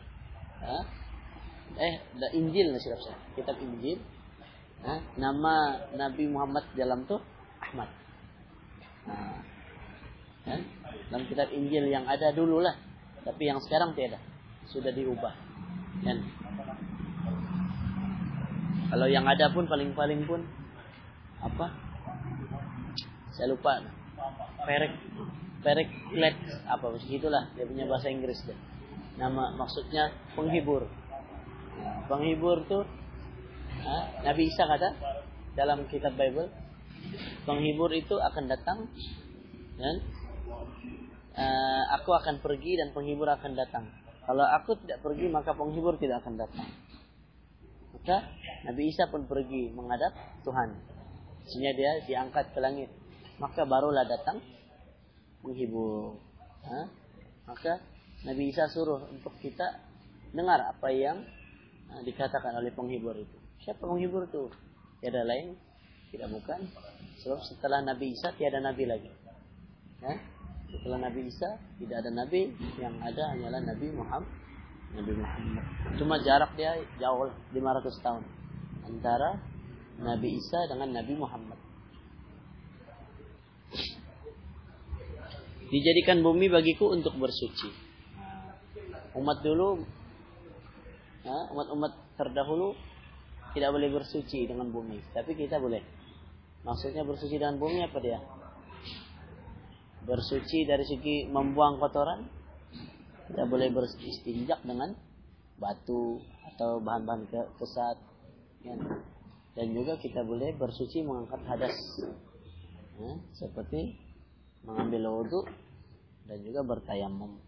eh, 1.77 1.95
ada 2.17 2.29
Injil 2.37 2.73
nasib 2.73 2.95
saya, 3.01 3.19
kitab 3.37 3.59
Injil, 3.61 3.99
nama 5.19 5.87
Nabi 5.95 6.27
Muhammad 6.27 6.67
dalam 6.75 7.07
tuh 7.07 7.23
Ahmad. 7.63 7.91
Nah, 9.07 9.39
kan? 10.47 10.61
Dalam 11.11 11.25
kitab 11.31 11.49
Injil 11.55 11.87
yang 11.91 12.07
ada 12.07 12.35
dulu 12.35 12.59
lah 12.63 12.75
tapi 13.23 13.47
yang 13.47 13.63
sekarang 13.63 13.95
tidak, 13.95 14.19
sudah 14.67 14.91
diubah. 14.91 15.35
Dan 16.03 16.27
kalau 18.91 19.07
yang 19.07 19.25
ada 19.25 19.47
pun 19.55 19.71
paling-paling 19.71 20.27
pun 20.27 20.43
apa? 21.39 21.71
Saya 23.33 23.55
lupa. 23.55 23.79
Perek, 24.63 24.93
perek 25.63 25.89
let 26.19 26.37
apa 26.67 26.91
itulah 27.07 27.49
dia 27.55 27.65
punya 27.65 27.87
bahasa 27.87 28.11
Inggris 28.11 28.43
deh. 28.45 28.59
Nama 29.17 29.55
maksudnya 29.55 30.11
penghibur. 30.35 30.91
Penghibur 32.11 32.67
tuh 32.67 32.83
Nabi 34.27 34.51
Isa 34.51 34.67
kata 34.67 34.95
dalam 35.55 35.87
kitab 35.89 36.19
Bible 36.19 36.51
penghibur 37.45 37.91
itu 37.95 38.15
akan 38.15 38.45
datang 38.47 38.79
dan 39.79 39.97
aku 41.95 42.11
akan 42.15 42.43
pergi 42.43 42.79
dan 42.79 42.91
penghibur 42.91 43.31
akan 43.31 43.55
datang. 43.55 43.87
Kalau 44.23 44.47
aku 44.47 44.79
tidak 44.87 45.03
pergi 45.03 45.27
maka 45.31 45.55
penghibur 45.55 45.99
tidak 45.99 46.23
akan 46.23 46.39
datang. 46.39 46.69
Maka 47.93 48.17
Nabi 48.67 48.91
Isa 48.91 49.07
pun 49.11 49.27
pergi 49.27 49.71
menghadap 49.75 50.15
Tuhan. 50.47 50.75
Sehingga 51.47 51.75
dia 51.75 51.91
diangkat 52.07 52.55
ke 52.55 52.59
langit. 52.63 52.91
Maka 53.43 53.67
barulah 53.67 54.07
datang 54.07 54.39
penghibur. 55.43 56.17
Ha? 56.65 56.81
Maka 57.51 57.83
Nabi 58.23 58.55
Isa 58.55 58.71
suruh 58.71 59.03
untuk 59.11 59.35
kita 59.43 59.83
dengar 60.31 60.63
apa 60.63 60.89
yang 60.95 61.27
uh, 61.91 62.01
dikatakan 62.07 62.55
oleh 62.57 62.71
penghibur 62.71 63.13
itu. 63.19 63.37
Siapa 63.63 63.83
penghibur 63.83 64.31
itu? 64.31 64.49
Tiada 65.03 65.27
lain, 65.27 65.59
tidak 66.15 66.31
bukan. 66.31 66.61
Sebab 67.21 67.43
setelah 67.43 67.83
Nabi 67.83 68.15
Isa 68.15 68.31
tiada 68.39 68.63
Nabi 68.63 68.87
lagi. 68.87 69.11
Ya? 69.99 70.15
Setelah 70.71 71.11
Nabi 71.11 71.29
Isa 71.29 71.59
tidak 71.83 72.07
ada 72.07 72.11
Nabi, 72.11 72.55
yang 72.79 72.95
ada 73.03 73.35
hanyalah 73.35 73.61
Nabi 73.61 73.87
Muhammad. 73.93 74.33
Nabi 74.93 75.13
Muhammad. 75.17 75.65
Cuma 75.97 76.21
jarak 76.21 76.53
dia 76.55 76.77
jauh 77.01 77.29
500 77.53 78.05
tahun 78.05 78.23
antara 78.85 79.41
Nabi 80.01 80.37
Isa 80.37 80.69
dengan 80.69 80.93
Nabi 80.93 81.15
Muhammad. 81.17 81.59
Dijadikan 85.73 86.21
bumi 86.21 86.53
bagiku 86.53 86.93
untuk 86.93 87.17
bersuci. 87.17 87.73
Umat 89.17 89.41
dulu, 89.41 89.81
umat-umat 91.25 91.93
terdahulu 92.21 92.77
tidak 93.57 93.73
boleh 93.73 93.89
bersuci 93.89 94.45
dengan 94.45 94.69
bumi, 94.69 95.01
tapi 95.17 95.33
kita 95.33 95.57
boleh. 95.57 95.81
Maksudnya 96.63 97.09
bersuci 97.09 97.41
dengan 97.41 97.57
bumi 97.57 97.89
apa 97.89 97.99
dia? 98.05 98.21
bersuci 100.03 100.67
dari 100.67 100.83
segi 100.83 101.31
membuang 101.31 101.79
kotoran 101.79 102.27
kita 103.31 103.47
boleh 103.47 103.71
beristinjak 103.71 104.59
dengan 104.67 104.99
batu 105.63 106.19
atau 106.53 106.83
bahan-bahan 106.83 107.31
kesat 107.31 107.97
ya. 108.67 108.75
dan 109.55 109.67
juga 109.71 109.95
kita 110.03 110.27
boleh 110.27 110.59
bersuci 110.59 111.07
mengangkat 111.07 111.41
hadas 111.47 111.77
seperti 113.39 114.02
mengambil 114.63 115.11
wudhu 115.11 115.43
dan 116.27 116.39
juga 116.43 116.63
bertayamum 116.63 117.39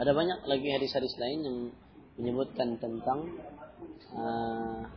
Ada 0.00 0.16
banyak 0.16 0.48
lagi 0.48 0.68
hadis-hadis 0.72 1.12
lain 1.20 1.38
yang 1.44 1.56
menyebutkan 2.16 2.80
tentang 2.80 3.36
uh, 4.16 4.88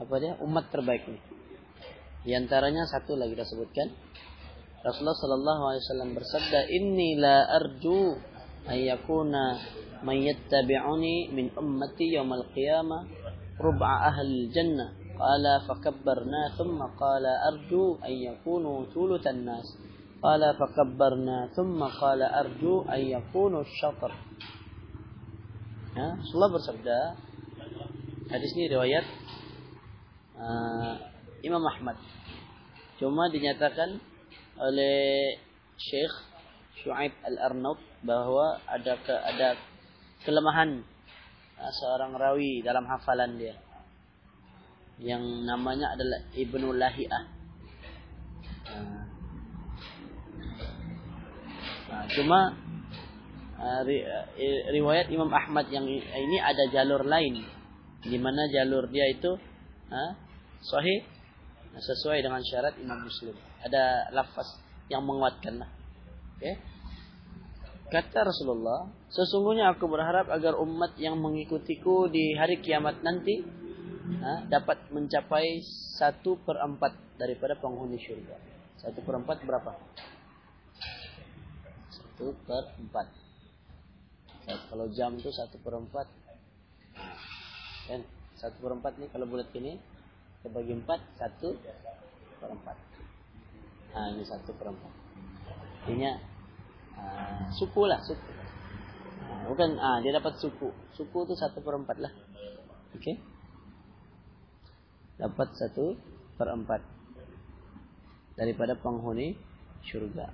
apa 0.00 0.14
dia 0.16 0.40
umat 0.40 0.72
terbaik 0.72 1.04
ini. 1.04 1.20
Di 2.24 2.32
antaranya 2.32 2.88
satu 2.88 3.12
lagi 3.12 3.36
kita 3.36 3.44
sebutkan. 3.44 3.92
Rasulullah 4.82 5.14
sallallahu 5.14 5.62
alaihi 5.62 5.82
wasallam 5.86 6.10
bersabda, 6.18 6.58
"Inni 6.66 7.14
la 7.14 7.46
arju 7.54 8.18
ayyakuna 8.66 9.42
man 10.02 10.16
yattabi'uni 10.18 11.30
min 11.30 11.54
ummati 11.54 12.10
yawmal 12.18 12.50
qiyamah 12.50 13.06
rub'a 13.62 14.10
ahli 14.10 14.50
jannah." 14.50 14.90
Qala 15.14 15.62
fakabbarna 15.70 16.58
thumma 16.58 16.90
qala 16.98 17.46
arju 17.54 17.94
an 18.02 18.10
yakunu 18.10 18.90
thuluthan 18.90 19.46
nas. 19.46 19.70
Qala 20.18 20.50
fakabbarna 20.58 21.54
thumma 21.54 21.86
qala 21.86 22.26
arju 22.42 22.82
an 22.90 22.98
yakunu 22.98 23.62
syatr. 23.78 24.10
Ya, 25.94 26.18
Rasulullah 26.18 26.58
bersabda 26.58 26.98
hadis 28.34 28.50
ini 28.58 28.66
riwayat 28.66 29.06
uh, 30.42 30.98
Imam 31.46 31.62
Ahmad. 31.70 32.02
Cuma 32.98 33.30
dinyatakan 33.30 34.10
oleh 34.58 35.36
Syekh 35.78 36.14
Shu'aib 36.82 37.14
Al-Arnaud 37.24 37.78
bahwa 38.02 38.58
ada 38.66 38.98
ke, 38.98 39.14
ada 39.14 39.54
kelemahan 40.26 40.82
uh, 41.56 41.72
seorang 41.80 42.18
rawi 42.18 42.60
dalam 42.60 42.84
hafalan 42.88 43.38
dia 43.38 43.54
yang 44.98 45.22
namanya 45.46 45.94
adalah 45.94 46.20
Ibnu 46.36 46.74
Lahiyah. 46.76 47.24
Uh, 48.68 49.02
Nah, 51.92 52.08
cuma 52.08 52.56
ri, 53.84 54.00
riwayat 54.72 55.12
Imam 55.12 55.28
Ahmad 55.28 55.68
yang 55.68 55.84
ini 55.92 56.38
ada 56.40 56.64
jalur 56.72 57.04
lain 57.04 57.44
di 58.00 58.16
mana 58.16 58.48
jalur 58.48 58.88
dia 58.88 59.12
itu 59.12 59.36
uh, 59.92 60.12
sahih 60.64 61.04
sesuai 61.76 62.24
dengan 62.24 62.40
syarat 62.40 62.80
Imam 62.80 62.96
Muslim. 63.04 63.36
Ada 63.62 64.10
lafaz 64.10 64.58
yang 64.90 65.06
menguatkan. 65.06 65.62
Okay. 66.38 66.58
Kata 67.92 68.24
Rasulullah, 68.24 68.88
sesungguhnya 69.12 69.70
aku 69.70 69.84
berharap 69.86 70.32
agar 70.32 70.56
umat 70.58 70.96
yang 70.96 71.20
mengikutiku 71.20 72.08
di 72.08 72.32
hari 72.32 72.58
kiamat 72.58 73.04
nanti 73.04 73.44
ha, 74.24 74.48
dapat 74.48 74.88
mencapai 74.88 75.60
satu 76.00 76.40
per 76.40 76.56
empat 76.58 77.20
daripada 77.20 77.54
penghuni 77.60 78.00
syurga. 78.00 78.40
Satu 78.80 79.04
per 79.04 79.20
empat 79.20 79.44
berapa? 79.44 79.72
satu 82.22 82.38
per 82.46 82.70
empat 82.78 83.10
kalau 84.70 84.86
jam 84.94 85.18
itu 85.18 85.26
satu 85.34 85.58
per 85.58 85.74
empat 85.74 86.06
kan 87.90 87.98
satu 88.38 88.62
per 88.62 88.78
empat 88.78 88.94
nih 89.02 89.10
kalau 89.10 89.26
bulat 89.26 89.50
gini 89.50 89.74
kita 90.46 90.54
empat 90.54 91.02
satu 91.18 91.58
per 92.38 92.50
empat 92.54 92.78
nah 93.92 94.08
ini 94.12 94.24
satu 94.24 94.56
per 94.56 94.72
empat 94.72 94.92
artinya 95.82 96.12
uh, 96.96 97.46
suku 97.52 97.82
lah 97.84 98.00
suku 98.00 98.30
nah, 99.28 99.44
bukan 99.52 99.76
ah 99.80 99.98
dia 100.00 100.16
dapat 100.16 100.40
suku 100.40 100.72
suku 100.96 101.18
itu 101.28 101.34
satu 101.36 101.60
per 101.60 101.76
empat 101.76 101.98
lah 102.00 102.12
Oke. 102.92 103.16
Dapat 105.16 105.48
satu 105.56 105.96
per 106.36 106.48
empat 106.52 106.82
daripada 108.36 108.76
penghuni 108.76 109.36
surga. 109.84 110.28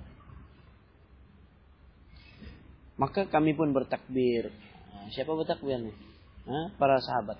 Maka 2.99 3.31
kami 3.31 3.55
pun 3.55 3.71
bertakbir. 3.71 4.51
Nah, 4.91 5.07
siapa 5.15 5.31
bertakbir 5.31 5.79
nih? 5.79 5.95
Nah, 6.51 6.75
para 6.75 6.99
sahabat. 6.99 7.39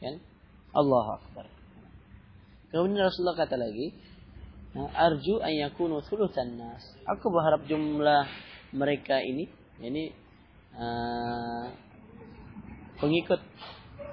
Kan? 0.00 0.16
Allah 0.72 1.20
Akbar. 1.20 1.44
Kemudian 2.72 3.04
Rasulullah 3.04 3.36
kata 3.36 3.56
lagi, 3.60 3.92
arju 4.76 5.40
an 5.40 5.52
yakunu 5.54 6.04
thuluthan 6.04 6.60
nas. 6.60 6.84
Aku 7.08 7.32
berharap 7.32 7.64
jumlah 7.64 8.28
mereka 8.76 9.20
ini, 9.24 9.48
ini 9.80 10.12
uh, 10.76 11.72
pengikut 13.00 13.40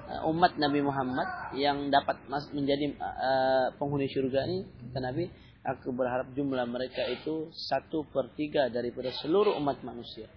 uh, 0.08 0.30
umat 0.32 0.56
Nabi 0.56 0.80
Muhammad 0.80 1.52
yang 1.58 1.92
dapat 1.92 2.24
menjadi 2.56 2.96
uh, 2.96 3.66
penghuni 3.76 4.08
surga 4.08 4.48
ini, 4.48 4.64
kata 4.64 5.00
Nabi, 5.04 5.28
aku 5.60 5.92
berharap 5.92 6.32
jumlah 6.32 6.64
mereka 6.64 7.04
itu 7.10 7.52
satu 7.52 8.08
per 8.08 8.32
tiga 8.38 8.72
daripada 8.72 9.12
seluruh 9.20 9.58
umat 9.60 9.84
manusia. 9.84 10.30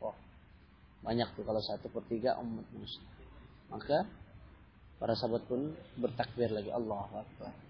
Oh, 0.00 0.16
banyak 1.04 1.36
tuh 1.36 1.44
kalau 1.44 1.60
satu 1.60 1.92
per 1.92 2.06
tiga 2.08 2.40
umat 2.40 2.64
manusia. 2.72 3.04
Maka 3.68 4.08
para 4.96 5.12
sahabat 5.12 5.44
pun 5.44 5.76
bertakbir 6.00 6.48
lagi 6.48 6.72
Allah 6.72 7.26
Akbar. 7.26 7.65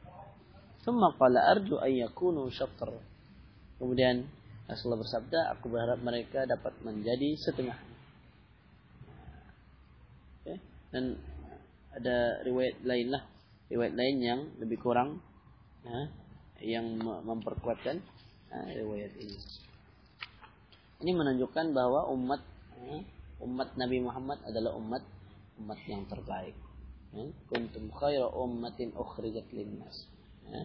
Thumma 0.86 1.10
qala 1.18 1.50
arju 1.50 1.82
an 1.82 1.90
yakunu 1.90 2.46
syatr. 2.46 2.94
Kemudian 3.82 4.22
Rasulullah 4.70 5.02
bersabda, 5.02 5.40
aku 5.58 5.66
berharap 5.66 5.98
mereka 5.98 6.46
dapat 6.46 6.78
menjadi 6.86 7.34
setengah. 7.42 7.74
Okay. 10.46 10.62
Dan 10.94 11.18
ada 11.90 12.38
riwayat 12.46 12.86
lain 12.86 13.10
lah, 13.10 13.22
riwayat 13.66 13.94
lain 13.98 14.16
yang 14.22 14.40
lebih 14.62 14.78
kurang 14.78 15.18
ya, 15.82 16.06
yang 16.62 17.02
memperkuatkan 17.02 17.98
ya, 18.50 18.58
riwayat 18.78 19.10
ini. 19.18 19.38
Ini 21.02 21.12
menunjukkan 21.18 21.74
bahwa 21.74 22.06
umat 22.14 22.46
ya, 22.86 23.02
umat 23.42 23.74
Nabi 23.74 24.06
Muhammad 24.06 24.38
adalah 24.46 24.78
umat 24.78 25.02
umat 25.66 25.78
yang 25.90 26.06
terbaik. 26.06 26.54
Kuntum 27.50 27.90
khaira 27.90 28.30
ummatin 28.30 28.94
ukhrijat 28.94 29.50
linnas. 29.50 30.15
Ya. 30.52 30.64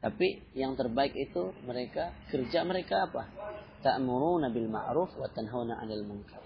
Tapi 0.00 0.40
yang 0.56 0.80
terbaik 0.80 1.12
itu 1.12 1.52
mereka 1.68 2.16
kerja 2.32 2.64
mereka 2.64 3.08
apa? 3.08 3.28
Ta'muruna 3.84 4.48
bil 4.48 4.68
ma'ruf 4.68 5.12
wa 5.16 5.28
tanhauna 5.28 5.80
'anil 5.80 6.04
munkar. 6.08 6.40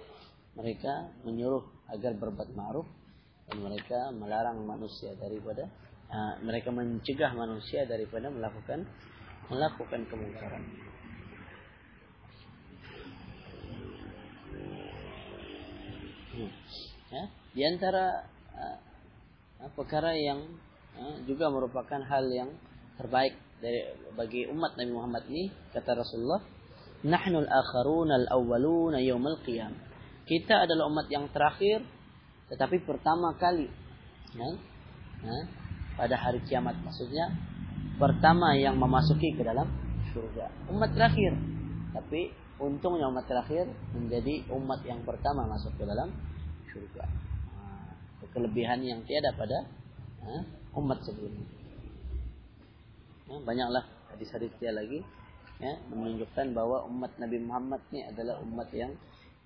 Mereka 0.58 1.22
menyuruh 1.26 1.62
agar 1.90 2.14
berbuat 2.18 2.50
ma'ruf 2.54 2.86
dan 3.50 3.56
mereka 3.62 4.10
melarang 4.14 4.62
manusia 4.66 5.14
daripada 5.18 5.70
uh, 6.10 6.34
mereka 6.42 6.70
mencegah 6.70 7.34
manusia 7.34 7.84
daripada 7.84 8.30
melakukan 8.30 8.86
melakukan 9.50 10.00
kemungkaran. 10.08 10.62
Hmm. 16.34 16.50
Ya, 17.14 17.24
di 17.54 17.62
antara 17.62 18.26
uh, 18.58 18.78
perkara 19.78 20.18
yang 20.18 20.58
juga 21.26 21.50
merupakan 21.50 22.00
hal 22.06 22.24
yang 22.30 22.50
terbaik 22.98 23.34
dari 23.58 23.80
bagi 24.14 24.46
umat 24.50 24.78
Nabi 24.78 24.92
Muhammad 24.92 25.22
ini 25.26 25.50
kata 25.74 25.98
Rasulullah 25.98 26.42
nahnu 27.04 27.42
al-akharun 27.44 28.10
al-awwalun 28.12 28.96
yaumil 29.02 29.40
qiyam. 29.42 29.74
Kita 30.24 30.64
adalah 30.64 30.88
umat 30.88 31.06
yang 31.10 31.28
terakhir 31.34 31.82
tetapi 32.48 32.84
pertama 32.84 33.34
kali 33.40 33.66
ya, 34.36 34.48
ya, 35.24 35.38
pada 35.96 36.16
hari 36.16 36.44
kiamat 36.44 36.76
maksudnya 36.84 37.32
pertama 37.98 38.54
yang 38.54 38.78
memasuki 38.78 39.34
ke 39.34 39.42
dalam 39.42 39.68
surga. 40.14 40.70
Umat 40.70 40.94
terakhir 40.94 41.34
tapi 41.92 42.30
untungnya 42.62 43.10
umat 43.10 43.26
terakhir 43.26 43.66
menjadi 43.92 44.46
umat 44.54 44.80
yang 44.86 45.02
pertama 45.02 45.46
masuk 45.50 45.74
ke 45.74 45.84
dalam 45.84 46.08
surga. 46.70 47.04
Kelebihan 48.34 48.82
yang 48.82 48.98
tiada 49.06 49.30
pada 49.38 49.62
ya, 50.26 50.63
umat 50.74 50.98
sebelumnya 51.06 51.64
Ya, 53.24 53.40
banyaklah 53.40 53.88
hadis-hadis 54.12 54.52
dia 54.60 54.68
lagi 54.68 55.00
ya, 55.56 55.80
menunjukkan 55.88 56.52
bahwa 56.52 56.84
umat 56.92 57.16
Nabi 57.16 57.40
Muhammad 57.40 57.80
ini 57.88 58.04
adalah 58.04 58.36
umat 58.44 58.68
yang 58.76 58.92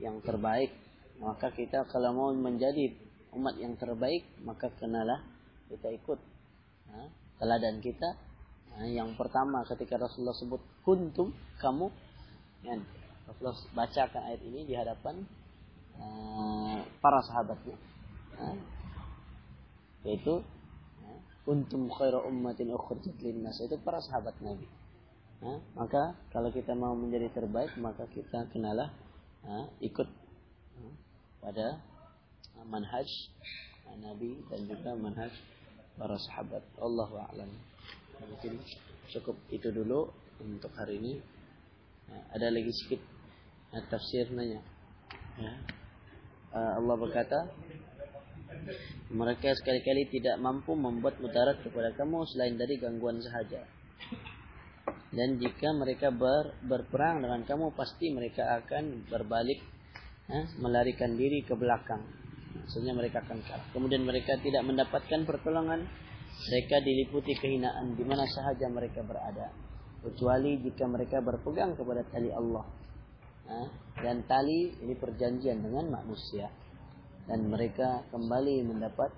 yang 0.02 0.18
terbaik. 0.22 0.74
Maka 1.22 1.54
kita 1.54 1.86
kalau 1.90 2.10
mau 2.14 2.30
menjadi 2.34 2.90
umat 3.38 3.54
yang 3.58 3.78
terbaik, 3.78 4.26
maka 4.42 4.70
kenalah 4.82 5.22
kita 5.70 5.94
ikut 5.94 6.18
ya, 6.90 7.02
teladan 7.38 7.78
kita. 7.78 8.18
Ya, 8.78 9.02
yang 9.02 9.14
pertama 9.14 9.62
ketika 9.62 9.94
Rasulullah 9.94 10.34
sebut 10.34 10.62
kuntum 10.82 11.30
kamu, 11.62 11.86
ya, 12.66 12.74
Rasulullah 13.30 13.58
bacakan 13.78 14.22
ayat 14.26 14.42
ini 14.42 14.60
di 14.66 14.74
hadapan 14.74 15.22
uh, 16.02 16.82
para 16.98 17.22
sahabatnya, 17.22 17.78
ya, 18.42 18.50
yaitu 20.02 20.42
kuntum 21.48 21.88
khairu 21.88 22.28
ummatin 22.28 22.76
ukhrijat 22.76 23.16
linnas 23.24 23.56
itu 23.64 23.80
para 23.80 24.04
sahabat 24.04 24.36
Nabi. 24.44 24.68
Nah, 25.40 25.56
maka 25.72 26.12
kalau 26.28 26.52
kita 26.52 26.76
mau 26.76 26.92
menjadi 26.92 27.32
terbaik 27.32 27.72
maka 27.80 28.04
kita 28.12 28.44
kenalah 28.52 28.92
nah, 29.40 29.64
ikut 29.80 30.04
nah, 30.76 30.92
pada 31.40 31.80
manhaj 32.68 33.08
Nabi 33.96 34.44
dan 34.52 34.60
juga 34.68 34.92
manhaj 34.92 35.32
para 35.96 36.20
sahabat. 36.20 36.60
Allah 36.84 37.08
a'lam. 37.32 37.48
Mungkin 38.20 38.60
cukup 39.08 39.40
itu 39.48 39.72
dulu 39.72 40.12
untuk 40.44 40.68
hari 40.76 41.00
ini. 41.00 41.16
Nah, 42.12 42.28
ada 42.36 42.52
lagi 42.52 42.68
sedikit 42.76 43.00
nah, 43.72 43.80
tafsirnya. 43.88 44.60
Ya. 45.40 45.52
Allah 46.52 46.96
berkata, 47.00 47.48
mereka 49.08 49.56
sekali-kali 49.56 50.12
tidak 50.12 50.36
mampu 50.36 50.76
membuat 50.76 51.16
mudarat 51.18 51.64
kepada 51.64 51.96
kamu 51.96 52.28
selain 52.28 52.60
dari 52.60 52.76
gangguan 52.76 53.16
sahaja. 53.24 53.64
Dan 55.08 55.40
jika 55.40 55.72
mereka 55.72 56.12
ber, 56.12 56.52
berperang 56.68 57.24
dengan 57.24 57.40
kamu, 57.48 57.72
pasti 57.72 58.12
mereka 58.12 58.60
akan 58.60 59.08
berbalik, 59.08 59.56
eh, 60.28 60.44
melarikan 60.60 61.16
diri 61.16 61.40
ke 61.40 61.56
belakang. 61.56 62.04
Maksudnya 62.52 62.92
mereka 62.92 63.24
akan 63.24 63.40
kalah. 63.48 63.66
Kemudian 63.72 64.04
mereka 64.04 64.36
tidak 64.44 64.60
mendapatkan 64.68 65.20
pertolongan. 65.24 65.88
Mereka 66.38 66.84
diliputi 66.84 67.34
kehinaan 67.34 67.96
di 67.96 68.04
mana 68.04 68.28
sahaja 68.28 68.68
mereka 68.68 69.00
berada. 69.02 69.48
Kecuali 70.04 70.60
jika 70.62 70.84
mereka 70.86 71.18
berpegang 71.24 71.74
kepada 71.74 72.04
tali 72.12 72.30
Allah. 72.30 72.68
Eh, 73.48 73.68
dan 74.04 74.28
tali 74.28 74.76
ini 74.84 74.92
perjanjian 74.92 75.64
dengan 75.64 75.88
manusia 75.88 76.52
dan 77.28 77.46
mereka 77.46 78.02
kembali 78.08 78.64
mendapat 78.64 79.12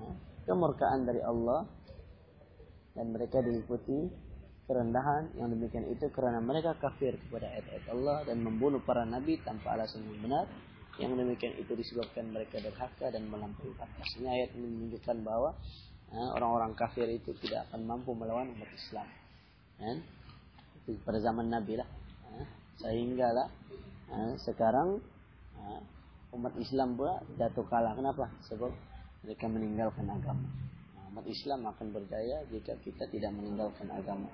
ya, 0.00 0.10
kemurkaan 0.48 1.04
dari 1.04 1.20
Allah 1.20 1.68
dan 2.96 3.12
mereka 3.12 3.44
diliputi 3.44 4.08
kerendahan 4.64 5.30
yang 5.36 5.52
demikian 5.52 5.86
itu 5.92 6.08
karena 6.10 6.40
mereka 6.40 6.74
kafir 6.80 7.20
kepada 7.28 7.46
ayat-ayat 7.52 7.86
Allah 7.92 8.18
dan 8.24 8.40
membunuh 8.40 8.80
para 8.82 9.04
nabi 9.04 9.36
tanpa 9.44 9.76
alasan 9.76 10.02
yang 10.08 10.18
benar 10.24 10.46
yang 11.00 11.16
demikian 11.16 11.56
itu 11.56 11.72
disebabkan 11.72 12.28
mereka 12.28 12.60
derhaka 12.60 13.08
dan 13.08 13.24
melampaui 13.32 13.72
batas. 13.78 14.04
Ini 14.20 14.28
ayat 14.28 14.50
menunjukkan 14.52 15.16
bahwa 15.24 15.56
ya, 16.12 16.22
orang-orang 16.36 16.76
kafir 16.76 17.08
itu 17.08 17.32
tidak 17.40 17.70
akan 17.70 17.88
mampu 17.88 18.12
melawan 18.12 18.52
umat 18.52 18.68
Islam. 18.76 19.08
Itu 20.84 21.00
pada 21.00 21.16
zaman 21.24 21.48
Nabi 21.48 21.80
lah. 21.80 21.88
Sehingga 22.84 23.32
lah 23.32 23.48
ya, 24.12 24.36
sekarang 24.44 25.00
umat 26.34 26.54
Islam 26.58 26.94
pula 26.94 27.18
jatuh 27.38 27.66
kalah. 27.66 27.94
Kenapa? 27.94 28.30
Sebab 28.46 28.70
mereka 29.26 29.46
meninggalkan 29.50 30.06
agama. 30.06 30.46
Nah, 30.96 31.04
umat 31.14 31.26
Islam 31.26 31.66
akan 31.66 31.86
berjaya 31.92 32.46
jika 32.48 32.78
kita 32.80 33.04
tidak 33.10 33.32
meninggalkan 33.34 33.90
agama. 33.90 34.30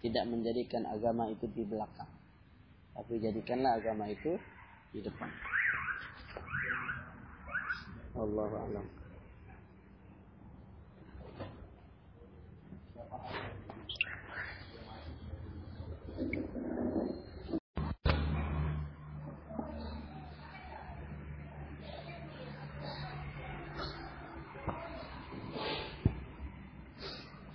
Tidak 0.00 0.24
menjadikan 0.26 0.88
agama 0.88 1.28
itu 1.28 1.44
di 1.52 1.62
belakang. 1.64 2.08
Tapi 2.96 3.20
jadikanlah 3.20 3.78
agama 3.78 4.08
itu 4.08 4.36
di 4.90 5.00
depan. 5.04 5.30
Allah 8.16 8.50
alam. 8.50 8.99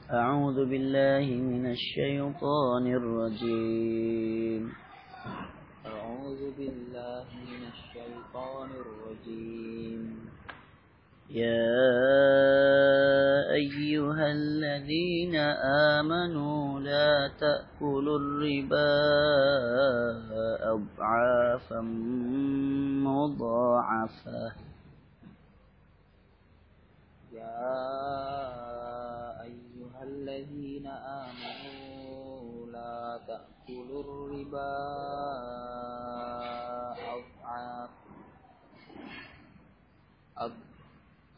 أعوذ 0.05 0.69
بالله 0.69 1.25
من 1.33 1.65
الشيطان 1.71 2.87
الرجيم. 2.87 4.73
أعوذ 5.85 6.41
بالله 6.57 7.25
من 7.33 7.61
الشيطان 7.73 8.69
الرجيم. 8.69 10.29
يا 11.29 11.73
أيها 13.49 14.31
الذين 14.31 15.35
آمنوا 15.97 16.79
لا 16.79 17.31
تأكلوا 17.41 18.19
الربا 18.19 18.93
أضعافا 20.69 21.81
مضاعفة. 23.09 24.53
يا 27.33 28.84
الذين 30.25 30.87
آمنوا 31.21 32.65
لا 32.73 33.21
تأكلوا 33.27 34.01
الربا 34.01 34.73
أضعافا 37.13 37.95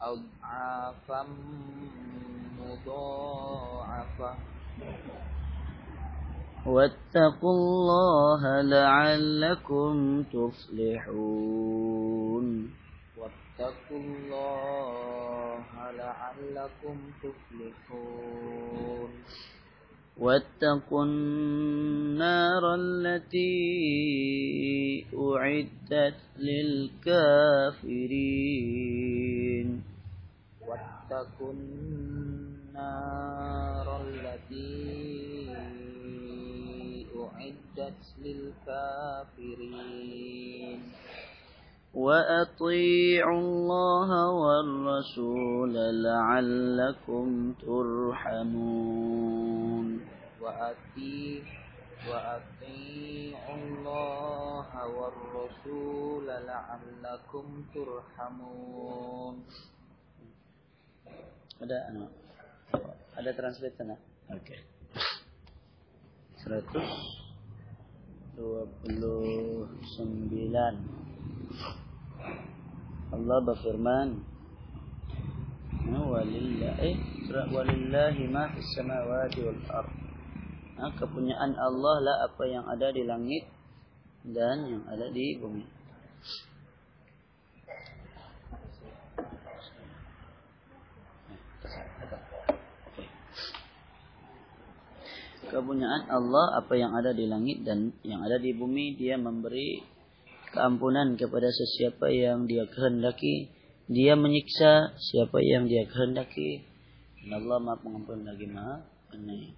أضعافا 0.00 1.22
مضاعفة. 2.60 4.34
واتقوا 6.66 7.52
الله 7.52 8.60
لعلكم 8.60 10.22
تفلحون. 10.32 11.66
واتقوا 13.58 13.98
الله 13.98 15.64
لعلكم 15.90 16.96
تفلحون. 17.22 19.10
واتقوا 20.18 21.04
النار 21.04 22.74
التي 22.74 23.46
أعدت 25.14 26.20
للكافرين. 26.38 27.18
واتقوا 30.68 31.52
النار 31.52 32.76
التي 34.02 35.48
أعدت 37.16 38.02
للكافرين. 38.24 39.38
وأطيعوا 41.93 43.39
الله 43.39 44.09
والرسول 44.29 45.73
لعلكم 46.03 47.53
ترحمون 47.61 49.07
وأطيعوا 50.41 51.63
وأطيعوا 52.09 53.55
الله 53.55 54.67
والرسول 54.87 56.27
لعلكم 56.27 57.45
ترحمون 57.73 59.35
ada 61.63 61.79
anu, 61.95 62.11
ada 63.15 63.31
translate 63.31 63.71
sana 63.79 63.95
oke 64.27 64.43
okay. 64.43 64.59
129 66.43 66.59
Allah 73.08 73.38
berfirman 73.42 74.38
walillahi 76.08 76.92
walillahi 77.52 78.22
ma 78.28 78.48
fis 78.52 78.68
samawati 78.76 79.44
wal 79.44 79.62
ard. 79.68 79.90
Nah, 80.78 80.90
kepunyaan 80.94 81.58
Allah 81.58 81.96
lah 82.00 82.16
apa 82.30 82.44
yang 82.46 82.64
ada 82.64 82.88
di 82.94 83.02
langit 83.02 83.44
dan 84.22 84.62
yang 84.66 84.84
ada 84.86 85.10
di 85.10 85.36
bumi. 85.36 85.64
Kepunyaan 95.48 96.12
Allah 96.12 96.60
apa 96.60 96.76
yang 96.76 96.92
ada 96.92 97.16
di 97.16 97.24
langit 97.24 97.64
dan 97.64 97.96
yang 98.04 98.20
ada 98.20 98.36
di 98.36 98.52
bumi 98.52 99.00
dia 99.00 99.16
memberi 99.16 99.80
keampunan 100.52 101.16
kepada 101.18 101.48
sesiapa 101.52 102.08
yang 102.12 102.48
dia 102.48 102.64
kehendaki 102.68 103.52
dia 103.88 104.16
menyiksa 104.16 104.96
siapa 105.00 105.40
yang 105.40 105.68
dia 105.68 105.88
kehendaki 105.88 106.64
dan 107.24 107.40
Allah 107.40 107.58
maha 107.60 107.80
pengampun 107.80 108.24
lagi 108.24 108.46
maha 108.48 108.84
penyayang 109.12 109.56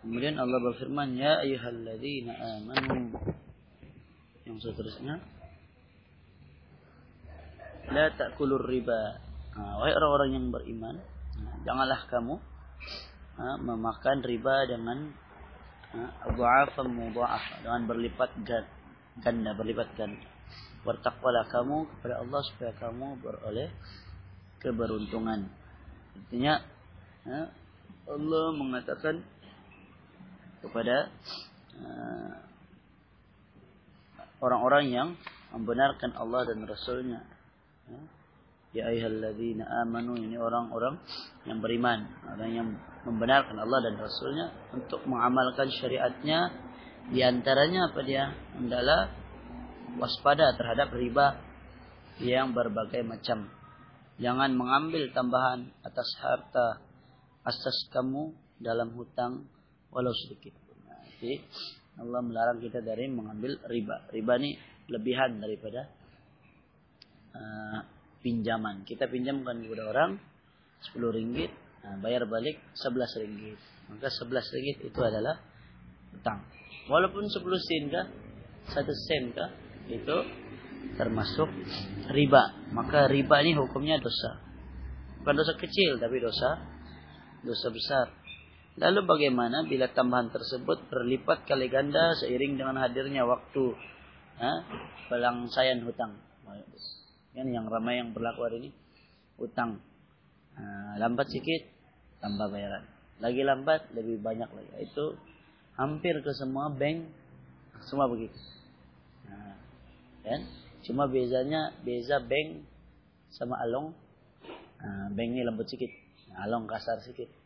Kemudian 0.00 0.40
Allah 0.40 0.58
berfirman, 0.64 1.12
Ya 1.12 1.44
ayuhalladzina 1.44 2.32
amanu. 2.32 3.12
Yang 4.48 4.72
seterusnya. 4.72 5.20
La 7.92 8.08
ta'kulur 8.16 8.64
riba. 8.64 9.20
Nah, 9.60 9.76
wahai 9.76 9.92
orang-orang 9.92 10.30
yang 10.40 10.46
beriman, 10.48 10.96
nah, 11.36 11.54
janganlah 11.68 12.08
kamu 12.08 12.40
memakan 13.40 14.20
riba 14.20 14.68
dengan 14.68 15.10
abu'afam 16.28 16.86
mudha'af 16.92 17.64
dengan 17.64 17.82
berlipat 17.88 18.30
ganda, 19.24 19.50
berlipat 19.56 19.88
ganda. 19.96 20.28
Bertakwalah 20.80 21.44
kamu 21.52 21.88
kepada 21.92 22.24
Allah 22.24 22.40
supaya 22.46 22.72
kamu 22.76 23.20
beroleh 23.20 23.68
keberuntungan. 24.60 25.48
Artinya 26.16 26.60
Allah 28.08 28.46
mengatakan 28.56 29.20
kepada 30.64 31.08
orang-orang 34.40 34.84
yang 34.88 35.08
membenarkan 35.52 36.16
Allah 36.16 36.48
dan 36.48 36.64
Rasulnya. 36.64 37.20
Ya 38.70 38.86
ayyuhalladzina 38.86 39.66
amanu 39.82 40.14
ini 40.14 40.38
orang-orang 40.38 41.02
yang 41.42 41.58
beriman, 41.58 42.06
orang 42.22 42.50
yang 42.54 42.68
membenarkan 43.02 43.58
Allah 43.58 43.82
dan 43.82 43.98
Rasulnya 43.98 44.46
untuk 44.70 45.02
mengamalkan 45.10 45.66
syariatnya 45.74 46.54
di 47.10 47.18
antaranya 47.26 47.90
apa 47.90 48.00
dia? 48.06 48.30
Adalah 48.54 49.10
waspada 49.98 50.54
terhadap 50.54 50.94
riba 50.94 51.42
yang 52.22 52.54
berbagai 52.54 53.02
macam. 53.02 53.50
Jangan 54.22 54.54
mengambil 54.54 55.10
tambahan 55.10 55.74
atas 55.82 56.08
harta 56.22 56.78
asas 57.42 57.90
kamu 57.90 58.30
dalam 58.62 58.94
hutang 58.94 59.50
walau 59.90 60.14
sedikit. 60.14 60.54
Nah, 60.86 61.02
jadi 61.18 61.42
Allah 61.98 62.22
melarang 62.22 62.62
kita 62.62 62.84
dari 62.84 63.10
mengambil 63.10 63.58
riba. 63.66 64.06
Riba 64.14 64.32
ini 64.38 64.54
lebihan 64.92 65.40
daripada 65.42 65.88
uh, 67.34 67.80
pinjaman. 68.20 68.84
Kita 68.84 69.08
pinjamkan 69.08 69.64
kepada 69.64 69.84
orang 69.90 70.10
10 70.92 71.16
ringgit, 71.16 71.52
nah, 71.84 71.96
bayar 72.00 72.24
balik 72.28 72.60
11 72.76 73.20
ringgit. 73.20 73.58
Maka 73.92 74.08
11 74.08 74.54
ringgit 74.54 74.78
itu 74.86 75.00
adalah 75.00 75.40
utang. 76.14 76.44
Walaupun 76.88 77.28
10 77.28 77.40
sen 77.60 77.84
kah, 77.92 78.06
1 78.72 79.06
sen 79.08 79.24
kah, 79.36 79.50
itu 79.90 80.16
termasuk 80.96 81.48
riba. 82.12 82.72
Maka 82.72 83.08
riba 83.08 83.40
ini 83.44 83.56
hukumnya 83.58 84.00
dosa. 84.00 84.40
Bukan 85.20 85.34
dosa 85.36 85.52
kecil, 85.60 86.00
tapi 86.00 86.16
dosa 86.20 86.56
dosa 87.44 87.68
besar. 87.72 88.06
Lalu 88.80 89.04
bagaimana 89.04 89.66
bila 89.66 89.92
tambahan 89.92 90.32
tersebut 90.32 90.88
berlipat 90.88 91.44
kali 91.44 91.68
ganda 91.68 92.16
seiring 92.16 92.56
dengan 92.56 92.80
hadirnya 92.80 93.28
waktu 93.28 93.76
ha, 94.40 94.52
pelangsayan 95.10 95.84
hutang? 95.84 96.16
Kan 97.36 97.46
yang 97.50 97.70
ramai 97.70 98.02
yang 98.02 98.10
berlaku 98.10 98.46
hari 98.46 98.56
ini 98.66 98.70
utang. 99.38 99.78
Nah, 100.58 100.98
lambat 101.00 101.30
sedikit 101.30 101.66
tambah 102.20 102.50
bayaran. 102.50 102.84
Lagi 103.22 103.42
lambat 103.46 103.92
lebih 103.94 104.20
banyak 104.20 104.50
lagi. 104.50 104.70
Itu 104.84 105.16
hampir 105.78 106.20
ke 106.20 106.32
semua 106.36 106.68
bank 106.68 107.06
semua 107.86 108.10
begitu. 108.10 108.36
Nah, 109.30 109.56
kan? 110.26 110.40
Cuma 110.84 111.08
bezanya 111.08 111.72
beza 111.80 112.20
bank 112.20 112.66
sama 113.32 113.56
along. 113.62 113.94
Nah, 114.80 115.08
bank 115.12 115.28
ini 115.32 115.44
lembut 115.44 115.68
sedikit 115.68 115.92
nah, 116.32 116.48
along 116.48 116.68
kasar 116.68 117.00
sedikit 117.04 117.40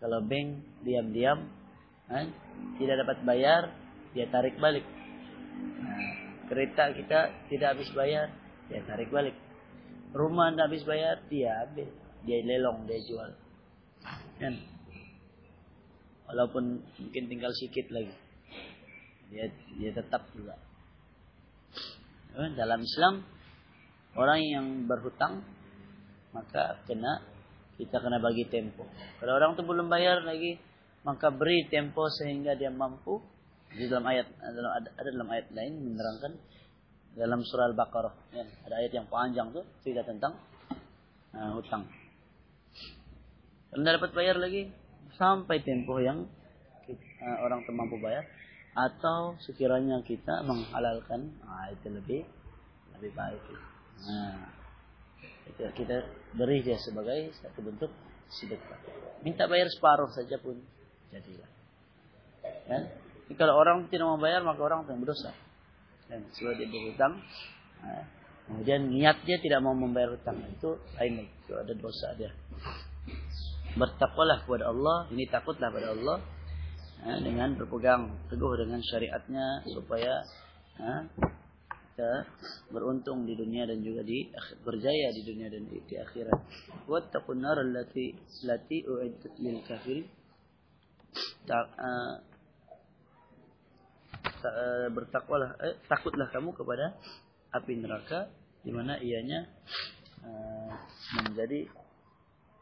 kalau 0.00 0.24
bank 0.24 0.64
diam-diam 0.80 1.44
kan, 2.08 2.26
tidak 2.80 3.04
dapat 3.04 3.18
bayar 3.22 3.62
dia 4.16 4.26
tarik 4.32 4.56
balik. 4.56 4.82
Nah, 5.60 6.00
kereta 6.48 6.96
kita 6.96 7.20
tidak 7.52 7.76
habis 7.76 7.92
bayar 7.92 8.32
dia 8.70 8.80
tarik 8.86 9.10
balik. 9.10 9.34
Rumah 10.14 10.54
anda 10.54 10.70
habis 10.70 10.86
bayar, 10.86 11.26
dia 11.26 11.66
ambil. 11.66 11.90
Dia 12.22 12.38
lelong, 12.46 12.86
dia 12.86 13.02
jual. 13.02 13.30
Kan? 14.38 14.54
Walaupun 16.30 16.78
mungkin 16.78 17.24
tinggal 17.26 17.50
sedikit 17.58 17.90
lagi. 17.90 18.14
Dia 19.34 19.50
dia 19.74 19.90
tetap 19.90 20.30
juga. 20.34 20.54
Dalam 22.54 22.86
Islam, 22.86 23.26
orang 24.14 24.38
yang 24.38 24.66
berhutang, 24.86 25.42
maka 26.30 26.78
kena 26.86 27.26
kita 27.74 27.98
kena 27.98 28.22
bagi 28.22 28.46
tempo. 28.46 28.86
Kalau 29.18 29.34
orang 29.34 29.58
itu 29.58 29.66
belum 29.66 29.90
bayar 29.90 30.22
lagi, 30.22 30.62
maka 31.02 31.34
beri 31.34 31.66
tempo 31.66 32.06
sehingga 32.12 32.54
dia 32.54 32.68
mampu 32.68 33.18
Di 33.70 33.86
dalam 33.86 34.02
ayat 34.02 34.26
ada 34.42 35.08
dalam 35.14 35.30
ayat 35.30 35.46
lain 35.54 35.72
menerangkan 35.78 36.34
dalam 37.14 37.42
surah 37.42 37.70
Al-Baqarah 37.74 38.14
ya, 38.34 38.44
ada 38.66 38.74
ayat 38.78 38.92
yang 38.94 39.06
panjang 39.10 39.50
tuh 39.50 39.66
cerita 39.82 40.06
tentang 40.06 40.38
uh, 41.34 41.50
hutang. 41.58 41.86
Anda 43.74 43.98
dapat 43.98 44.14
bayar 44.14 44.38
lagi 44.38 44.70
sampai 45.18 45.62
tempo 45.62 45.98
yang 46.02 46.26
uh, 46.86 47.36
orang 47.42 47.66
mampu 47.70 47.98
bayar 47.98 48.26
atau 48.70 49.34
sekiranya 49.42 49.98
kita 50.06 50.46
menghalalkan 50.46 51.34
nah, 51.42 51.66
itu 51.74 51.90
lebih 51.90 52.22
lebih 52.98 53.12
baik. 53.14 53.42
Nah, 54.06 54.54
itu 55.50 55.62
kita 55.74 56.06
beri 56.38 56.62
dia 56.62 56.78
sebagai 56.78 57.34
satu 57.42 57.60
bentuk 57.66 57.90
sedekah. 58.30 58.78
Minta 59.26 59.50
bayar 59.50 59.66
separuh 59.68 60.08
saja 60.14 60.38
pun 60.38 60.56
jadilah. 61.10 61.50
Ya? 62.70 62.80
kalau 63.38 63.54
orang 63.58 63.86
tidak 63.90 64.10
mau 64.10 64.18
bayar 64.18 64.42
maka 64.42 64.60
orang 64.62 64.86
yang 64.86 65.02
berdosa. 65.02 65.34
Dan 66.10 66.26
sebab 66.34 66.58
dia 66.58 66.66
berhutang, 66.66 67.22
nah, 67.86 68.04
kemudian 68.50 68.90
niat 68.90 69.22
dia 69.22 69.38
tidak 69.38 69.62
mau 69.62 69.78
membayar 69.78 70.18
hutang 70.18 70.42
itu 70.50 70.74
lain 70.98 71.30
itu 71.30 71.52
ada 71.54 71.70
dosa 71.78 72.10
dia. 72.18 72.34
Bertakwalah 73.78 74.42
kepada 74.42 74.74
Allah, 74.74 75.06
ini 75.14 75.30
takutlah 75.30 75.70
pada 75.70 75.94
Allah 75.94 76.18
ya, 77.06 77.14
dengan 77.22 77.54
berpegang 77.54 78.10
teguh 78.26 78.58
dengan 78.58 78.82
syariatnya 78.82 79.62
supaya 79.70 80.26
ya, 80.74 80.94
kita 81.94 82.26
beruntung 82.74 83.28
di 83.28 83.38
dunia 83.38 83.70
dan 83.70 83.84
juga 83.86 84.02
di 84.02 84.26
berjaya 84.66 85.14
di 85.14 85.22
dunia 85.22 85.46
dan 85.46 85.70
di, 85.70 85.94
akhirat. 85.94 86.38
Wattaqun 86.90 87.38
nar 87.38 87.62
allati 87.62 88.16
lati 88.42 88.82
uiddat 88.82 89.34
lil 89.38 89.62
kafirin. 89.62 90.06
Eh, 94.40 94.88
bertakwalah 94.88 95.60
eh, 95.60 95.76
takutlah 95.84 96.32
kamu 96.32 96.56
kepada 96.56 96.96
api 97.52 97.76
neraka 97.76 98.32
di 98.64 98.72
mana 98.72 98.96
ianya 98.96 99.44
uh, 100.24 100.72
menjadi 101.20 101.68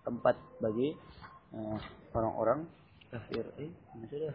tempat 0.02 0.34
bagi 0.58 0.98
uh, 1.54 1.78
orang-orang 2.18 2.66
kafir. 3.14 3.46
Eh, 3.62 3.70
sudah 4.10 4.34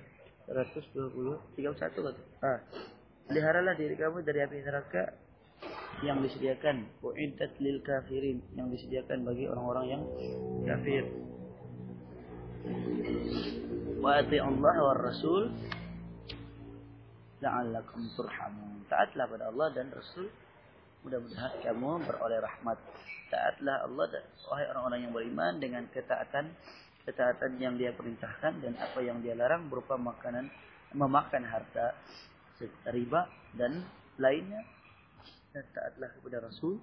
120 0.71 1.59
31 1.59 1.75
kata. 1.75 2.21
Ah. 2.39 2.63
Peliharalah 3.27 3.75
diri 3.75 3.99
kamu 3.99 4.23
dari 4.23 4.39
api 4.39 4.63
neraka 4.63 5.11
yang 5.99 6.23
disediakan 6.23 6.87
uiddat 7.03 7.59
lil 7.59 7.83
kafirin 7.83 8.39
yang 8.55 8.71
disediakan 8.71 9.27
bagi 9.27 9.51
orang-orang 9.51 9.85
yang 9.91 10.03
kafir. 10.63 11.03
Wa 13.99 14.23
Allah 14.23 14.75
wa 14.79 14.95
rasul 14.95 15.51
la'allakum 17.43 18.07
turhamun. 18.15 18.87
Taatlah 18.87 19.27
pada 19.27 19.51
Allah 19.51 19.67
dan 19.75 19.91
Rasul. 19.91 20.31
Mudah-mudahan 21.03 21.59
kamu 21.59 22.07
beroleh 22.07 22.39
rahmat. 22.39 22.79
Taatlah 23.27 23.83
Allah 23.83 24.05
dan 24.07 24.23
wahai 24.47 24.65
orang-orang 24.71 24.99
yang 25.03 25.13
beriman 25.13 25.53
dengan 25.59 25.83
ketaatan 25.91 26.55
ketaatan 27.03 27.59
yang 27.59 27.75
dia 27.75 27.91
perintahkan 27.91 28.63
dan 28.63 28.79
apa 28.79 29.03
yang 29.03 29.19
dia 29.19 29.35
larang 29.35 29.67
berupa 29.67 29.99
makanan 29.99 30.47
memakan 30.95 31.43
harta 31.43 31.99
riba 32.87 33.27
dan 33.59 33.83
lainnya. 34.15 34.63
Dan 35.51 35.67
taatlah 35.75 36.09
kepada 36.15 36.47
Rasul 36.47 36.79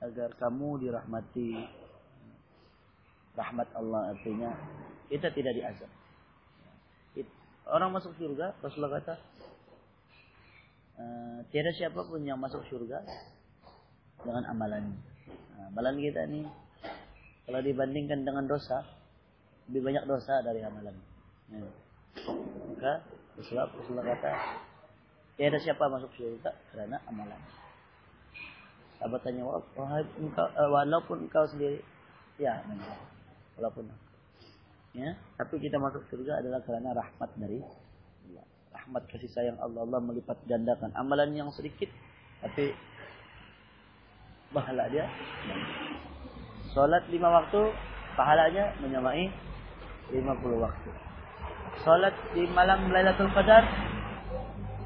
agar 0.00 0.32
kamu 0.40 0.80
dirahmati. 0.88 1.52
Rahmat 3.36 3.68
Allah 3.76 4.16
artinya 4.16 4.50
kita 5.06 5.30
tidak 5.30 5.54
diazab. 5.54 5.90
Orang 7.70 7.94
masuk 7.94 8.18
surga, 8.18 8.58
Rasulullah 8.58 8.98
kata, 8.98 9.14
Eh, 11.00 11.38
tiada 11.48 11.72
siapa 11.72 12.04
pun 12.04 12.20
yang 12.20 12.36
masuk 12.36 12.60
surga 12.68 13.00
dengan 14.20 14.44
amalan. 14.52 14.92
Nah, 15.56 15.72
amalan 15.72 15.96
kita 15.96 16.28
ini 16.28 16.44
kalau 17.48 17.60
dibandingkan 17.64 18.20
dengan 18.20 18.44
dosa 18.44 18.84
lebih 19.70 19.88
banyak 19.88 20.04
dosa 20.04 20.44
dari 20.44 20.60
amalan. 20.60 20.92
Ya. 21.48 21.64
Maka 22.68 22.92
Rasulullah, 23.38 23.72
Rasulullah 23.72 24.06
kata 24.12 24.30
tiada 25.40 25.58
siapa 25.62 25.88
masuk 25.88 26.12
surga 26.20 26.52
karena 26.74 27.00
amalan. 27.08 27.40
Sahabat 29.00 29.24
tanya, 29.24 29.48
uh, 29.48 30.68
walaupun 30.68 31.24
engkau 31.24 31.48
sendiri, 31.48 31.80
ya, 32.36 32.60
walaupun, 33.56 33.88
ya, 34.92 35.16
tapi 35.40 35.56
kita 35.56 35.80
masuk 35.80 36.04
surga 36.12 36.44
adalah 36.44 36.60
karena 36.60 36.92
rahmat 36.92 37.32
dari 37.40 37.64
rahmat 38.80 39.02
kasih 39.12 39.30
sayang 39.30 39.58
Allah 39.60 39.84
Allah 39.84 40.00
melipat 40.00 40.40
gandakan 40.48 40.90
amalan 40.96 41.36
yang 41.36 41.52
sedikit 41.52 41.88
tapi 42.40 42.72
pahala 44.50 44.88
dia 44.88 45.06
Salat 46.70 47.02
lima 47.10 47.26
waktu 47.34 47.74
pahalanya 48.14 48.78
menyamai 48.78 49.26
lima 50.14 50.38
puluh 50.38 50.62
waktu. 50.62 50.86
Salat 51.82 52.14
di 52.30 52.46
malam 52.46 52.94
Lailatul 52.94 53.26
Qadar 53.34 53.66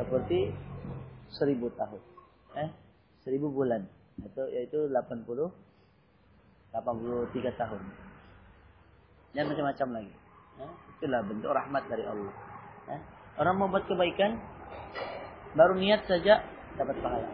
seperti 0.00 0.48
seribu 1.28 1.68
tahun. 1.76 2.00
Eh, 2.56 2.68
seribu 3.20 3.52
bulan. 3.52 3.84
Itu 4.16 4.48
yaitu 4.48 4.88
80 4.88 5.52
83 6.72 7.60
tahun. 7.60 7.82
Dan 9.36 9.44
macam-macam 9.52 9.88
lagi. 10.00 10.14
Eh, 10.64 10.72
itulah 10.96 11.20
bentuk 11.20 11.52
rahmat 11.52 11.84
dari 11.84 12.04
Allah. 12.08 12.32
Eh, 12.96 13.00
Orang 13.34 13.58
mau 13.58 13.66
buat 13.66 13.82
kebaikan, 13.90 14.38
baru 15.58 15.74
niat 15.74 16.06
saja 16.06 16.46
dapat 16.78 16.94
pahala. 17.02 17.30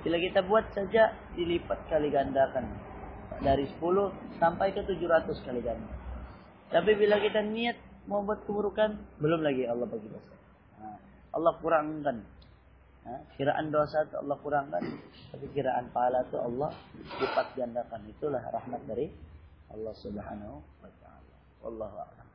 Bila 0.00 0.16
kita 0.16 0.40
buat 0.42 0.64
saja 0.72 1.12
dilipat 1.36 1.86
kali 1.92 2.08
gandakan. 2.08 2.66
Dari 3.40 3.64
10 3.78 4.40
sampai 4.42 4.72
ke 4.74 4.84
700 4.84 5.46
kali 5.46 5.60
ganda. 5.64 5.94
Tapi 6.70 6.92
bila 6.96 7.16
kita 7.20 7.40
niat 7.40 7.76
mau 8.04 8.24
buat 8.24 8.44
keburukan, 8.44 9.20
belum 9.20 9.40
lagi 9.40 9.64
Allah 9.64 9.86
bagi 9.88 10.08
dosa. 10.08 10.34
Nah, 10.80 10.96
Allah 11.36 11.52
kurangkan. 11.62 12.16
Nah, 13.00 13.20
kiraan 13.36 13.72
dosa 13.72 14.04
itu 14.04 14.16
Allah 14.20 14.36
kurangkan. 14.40 14.82
Tapi 15.34 15.46
kiraan 15.56 15.88
pahala 15.94 16.26
itu 16.26 16.36
Allah 16.36 16.70
lipat 17.22 17.46
gandakan. 17.56 18.00
Itulah 18.08 18.42
rahmat 18.50 18.82
dari 18.88 19.08
Allah 19.70 19.94
subhanahu 19.94 20.56
wa 20.82 20.90
ta'ala. 21.00 21.36
Wallahu 21.64 21.96
a'lam. 21.96 22.29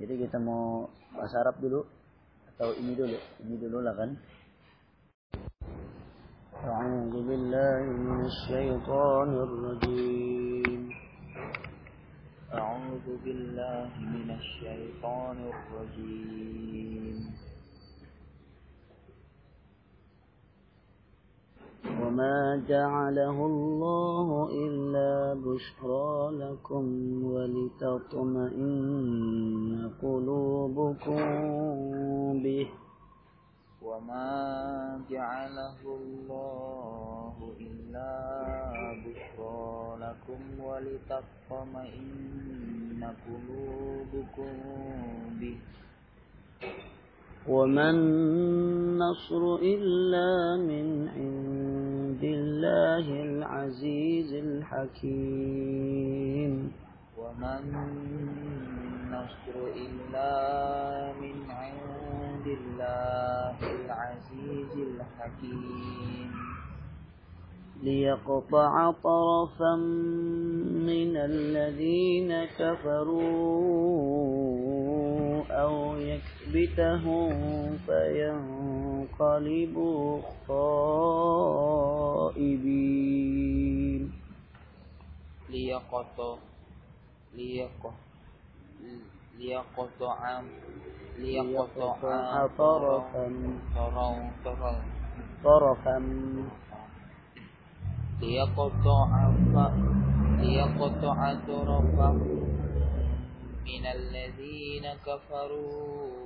Jadi 0.00 0.14
kita 0.24 0.40
mau 0.40 0.88
bahasa 1.12 1.44
Arab 1.44 1.60
dulu 1.60 1.84
atau 2.54 2.72
ini 2.76 2.92
dulu, 2.96 3.18
ini 3.44 3.54
dulu 3.60 3.78
lah 3.84 3.94
kan. 3.96 4.10
أعوذ 6.62 7.26
بالله 7.26 7.82
من 8.06 8.22
الشيطان 8.22 9.30
الرجيم 9.34 10.82
أعوذ 12.54 13.06
بالله 13.24 13.90
من 13.98 14.28
الشيطان 14.30 15.38
الرجيم 15.52 17.16
وما 22.07 22.63
جعله 22.69 23.37
الله 23.45 24.27
إلا 24.65 25.11
بشرى 25.43 26.11
لكم 26.43 26.85
ولتطمئن 27.33 28.71
قلوبكم 30.01 31.19
به 32.43 32.67
وما 33.83 34.31
جعله 35.11 35.79
الله 35.99 37.35
إلا 37.59 38.13
بشرى 39.03 39.71
لكم 40.05 40.41
ولتطمئن 40.67 42.21
قلوبكم 43.27 44.53
به 45.41 45.57
وما 47.47 47.89
النصر 47.89 49.55
إلا 49.55 50.57
من 50.69 51.07
عند 51.15 51.86
الله 52.23 53.23
العزيز 53.23 54.33
الحكيم. 54.33 55.71
وما 57.17 57.59
النصر 57.59 59.55
إلا 59.75 60.31
من 61.21 61.51
عند 61.51 62.47
الله 62.47 63.57
العزيز 63.61 64.73
الحكيم. 64.77 66.46
ليقطع 67.83 68.91
طرفا 68.91 69.75
من 70.87 71.17
الذين 71.17 72.45
كفروا 72.45 73.27
أو 75.51 75.97
يكبتهم 75.97 77.29
فينقلبوا 77.85 79.61
خائبين. 80.47 80.87
ليقطع 85.49 86.37
ليقطع 87.35 87.91
ليقطع 89.39 90.41
ليقطع 91.19 92.47
طرفا 92.57 93.27
طرفا. 93.75 94.81
طرفا. 95.43 95.97
ليقطع 98.21 99.31
ليقطع 100.39 101.33
طرفا 101.47 102.11
من 103.65 103.83
الذين 103.85 104.85
كفروا 105.05 106.17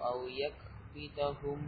أو 0.00 0.18
يكبتهم 0.28 1.58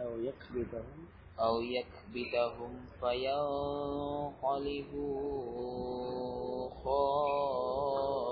أو 0.00 0.20
يكبتهم. 0.20 1.06
أو 1.40 1.60
يكبتهم 1.60 2.72
فينقلبوا 3.00 3.50
خائبين. 6.84 8.30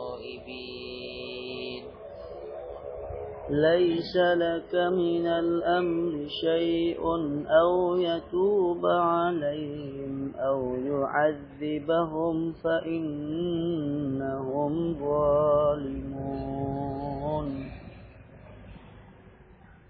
ليس 3.51 4.17
لك 4.17 4.75
من 4.75 5.27
الأمر 5.27 6.29
شيء 6.29 7.01
أو 7.61 7.97
يتوب 7.97 8.87
عليهم 8.87 10.35
أو 10.37 10.77
يعذبهم 10.77 12.53
فإنهم 12.53 13.65
ظالمون. 15.01 16.49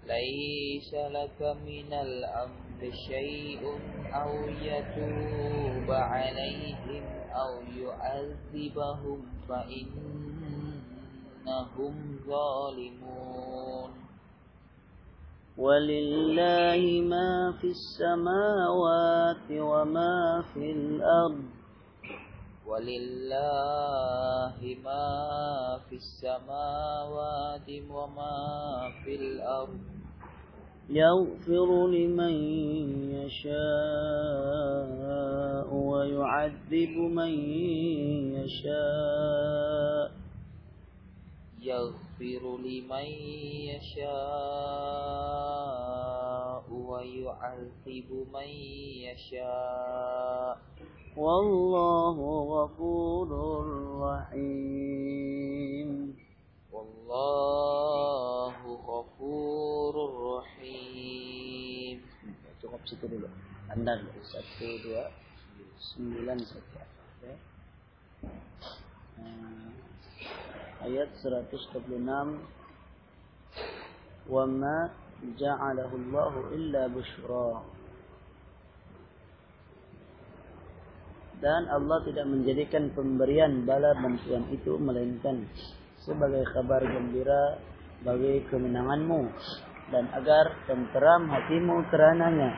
ليس 0.07 0.93
لك 0.93 1.41
من 1.65 1.93
الأمر 1.93 2.91
شيء 3.07 3.61
أو 4.13 4.49
يتوب 4.49 5.91
عليهم 5.91 7.03
أو 7.35 7.61
يعذبهم 7.61 9.19
فإنهم 9.49 10.38
ظالمون. 12.27 13.89
ولله 15.57 17.01
ما 17.01 17.51
في 17.51 17.67
السماوات 17.67 19.51
وما 19.51 20.43
في 20.53 20.71
الأرض. 20.71 21.43
ولله 22.67 24.75
ما 24.83 25.79
في 25.89 25.95
السماوات 25.95 27.69
وما 27.91 28.91
في 29.03 29.15
الأرض. 29.15 29.79
يغفر 30.89 31.87
لمن 31.87 32.33
يشاء 33.11 33.49
ويعذب 35.73 36.97
من 36.97 37.33
يشاء. 38.33 40.18
يغفر 41.61 42.57
لمن 42.57 43.07
يشاء 43.75 44.09
ويعذب 46.71 48.09
من 48.33 48.49
يشاء. 49.11 50.57
والله 51.17 52.17
غفور 52.47 53.29
رحيم. 53.99 55.89
والله 56.71 58.55
غفور 58.63 59.93
رحيم. 60.39 61.97
Cukup 62.59 62.83
situ 62.87 63.07
dulu. 63.07 63.27
Anda 63.71 63.99
satu 64.23 64.67
dua 64.83 65.11
sembilan 65.79 66.39
saja 66.43 66.83
ya. 67.23 67.35
Nah, 69.19 69.88
ayat 70.85 71.09
126 71.19 71.99
wa 74.29 74.43
ma 74.45 74.77
ja'alahu 75.35 75.93
Allah 75.99 76.33
illa 76.55 76.83
bushra. 76.87 77.65
Dan 81.39 81.71
Allah 81.71 82.03
tidak 82.03 82.27
menjadikan 82.27 82.91
pemberian 82.91 83.63
bala 83.63 83.95
bantuan 83.95 84.43
itu 84.51 84.75
melainkan 84.75 85.47
sebagai 86.03 86.43
kabar 86.51 86.83
gembira 86.83 87.55
bagi 88.03 88.43
kemenanganmu 88.51 89.21
dan 89.91 90.11
agar 90.19 90.51
tenteram 90.67 91.31
hatimu 91.31 91.87
kerananya. 91.87 92.51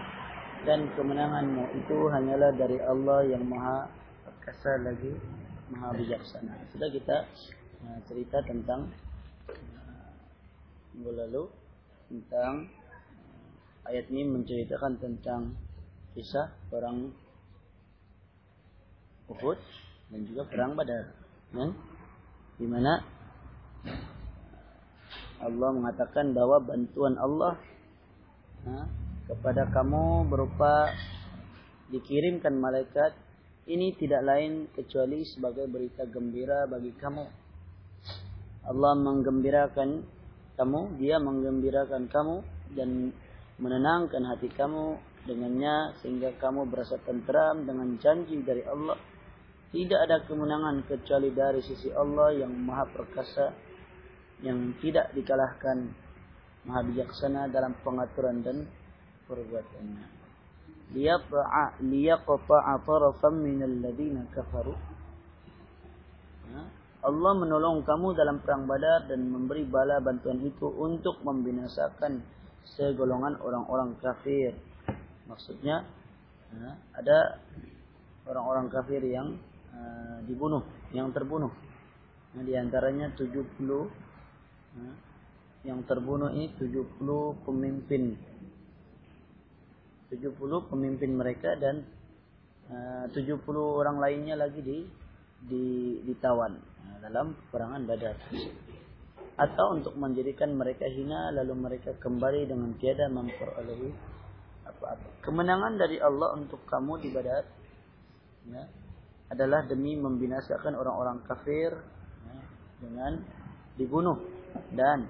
Dan 0.61 0.93
kemenanganmu 0.93 1.73
itu 1.73 2.09
hanyalah 2.09 2.53
dari 2.53 2.77
Allah 2.85 3.25
yang 3.25 3.49
maha 3.49 3.89
perkasa 4.25 4.77
lagi 4.85 5.13
maha 5.71 5.95
bijaksana 5.95 6.53
sudah 6.75 6.89
kita 6.91 7.17
uh, 7.87 7.99
cerita 8.11 8.43
tentang 8.43 8.91
uh, 9.47 10.11
minggu 10.91 11.11
lalu 11.15 11.43
tentang 12.11 12.67
uh, 12.67 13.89
ayat 13.89 14.11
ini 14.11 14.27
menceritakan 14.27 14.99
tentang 14.99 15.55
kisah 16.11 16.51
perang 16.67 17.15
Uhud 19.31 19.55
dan 20.11 20.27
juga 20.27 20.43
perang 20.51 20.75
Badar. 20.75 21.07
Ya? 21.55 21.71
Di 22.59 22.67
mana 22.67 22.99
Allah 25.41 25.69
mengatakan 25.73 26.35
bahwa 26.35 26.59
bantuan 26.61 27.15
Allah 27.15 27.55
ya, 28.67 28.85
kepada 29.31 29.71
kamu 29.71 30.27
berupa 30.27 30.91
dikirimkan 31.89 32.59
malaikat 32.59 33.15
ini 33.71 33.95
tidak 33.95 34.21
lain 34.27 34.67
kecuali 34.75 35.23
sebagai 35.23 35.71
berita 35.71 36.03
gembira 36.03 36.67
bagi 36.67 36.91
kamu. 36.99 37.25
Allah 38.67 38.93
menggembirakan 38.99 39.89
kamu, 40.59 40.99
dia 40.99 41.17
menggembirakan 41.17 42.11
kamu 42.11 42.35
dan 42.75 43.15
menenangkan 43.57 44.27
hati 44.27 44.51
kamu 44.51 44.99
dengannya 45.25 45.95
sehingga 46.01 46.33
kamu 46.41 46.67
berasa 46.67 46.97
tenteram 47.05 47.63
dengan 47.63 47.95
janji 48.01 48.41
dari 48.41 48.65
Allah 48.65 48.97
tidak 49.71 49.99
ada 50.09 50.17
kemenangan 50.27 50.83
kecuali 50.89 51.29
dari 51.31 51.61
sisi 51.63 51.93
Allah 51.93 52.35
yang 52.35 52.51
maha 52.51 52.89
perkasa 52.89 53.53
yang 54.41 54.73
tidak 54.81 55.13
dikalahkan 55.13 55.93
maha 56.65 56.81
bijaksana 56.89 57.47
dalam 57.53 57.77
pengaturan 57.85 58.41
dan 58.41 58.65
perbuatannya 59.29 60.20
liyaqta'a 60.91 62.73
tarafan 62.83 63.33
minal 63.39 63.75
ladina 63.81 64.27
kafaru 64.35 64.75
Allah 67.01 67.33
menolong 67.33 67.81
kamu 67.81 68.13
dalam 68.13 68.45
perang 68.45 68.69
Badar 68.69 69.09
dan 69.09 69.25
memberi 69.25 69.65
bala 69.65 69.97
bantuan 69.97 70.37
itu 70.45 70.69
untuk 70.69 71.17
membinasakan 71.25 72.21
segolongan 72.77 73.41
orang-orang 73.41 73.97
kafir. 73.97 74.53
Maksudnya 75.25 75.81
ada 76.93 77.41
orang-orang 78.29 78.69
kafir 78.69 79.01
yang 79.01 79.33
Eh, 79.71 80.17
dibunuh, 80.27 80.67
yang 80.91 81.15
terbunuh. 81.15 81.51
Nah, 82.35 82.43
di 82.43 82.53
antaranya 82.59 83.07
70 83.15 83.87
nah, 84.75 84.95
yang 85.63 85.79
terbunuh 85.87 86.27
ini 86.35 86.51
70 86.59 87.39
pemimpin. 87.47 88.19
70 90.11 90.35
pemimpin 90.67 91.15
mereka 91.15 91.55
dan 91.55 91.87
eh, 92.67 93.07
uh, 93.07 93.39
70 93.39 93.47
orang 93.55 93.97
lainnya 94.03 94.35
lagi 94.35 94.59
di 94.59 94.83
di 95.41 95.97
ditawan 96.03 96.53
nah, 96.59 96.97
dalam 96.99 97.33
perangan 97.49 97.81
Badar. 97.87 98.19
Atau 99.39 99.79
untuk 99.79 99.95
menjadikan 99.97 100.53
mereka 100.53 100.85
hina 100.85 101.31
lalu 101.31 101.55
mereka 101.55 101.95
kembali 101.97 102.45
dengan 102.45 102.75
tiada 102.77 103.07
memperoleh 103.07 104.11
apa-apa. 104.67 105.23
Kemenangan 105.25 105.79
dari 105.79 105.97
Allah 105.97 106.37
untuk 106.37 106.61
kamu 106.67 106.93
di 107.01 107.09
Badar 107.09 107.43
ya, 108.51 108.63
adalah 109.31 109.65
demi 109.65 109.95
membinasakan 109.95 110.75
orang-orang 110.75 111.23
kafir 111.25 111.71
ya, 112.27 112.37
dengan 112.83 113.13
dibunuh 113.79 114.19
dan 114.75 115.07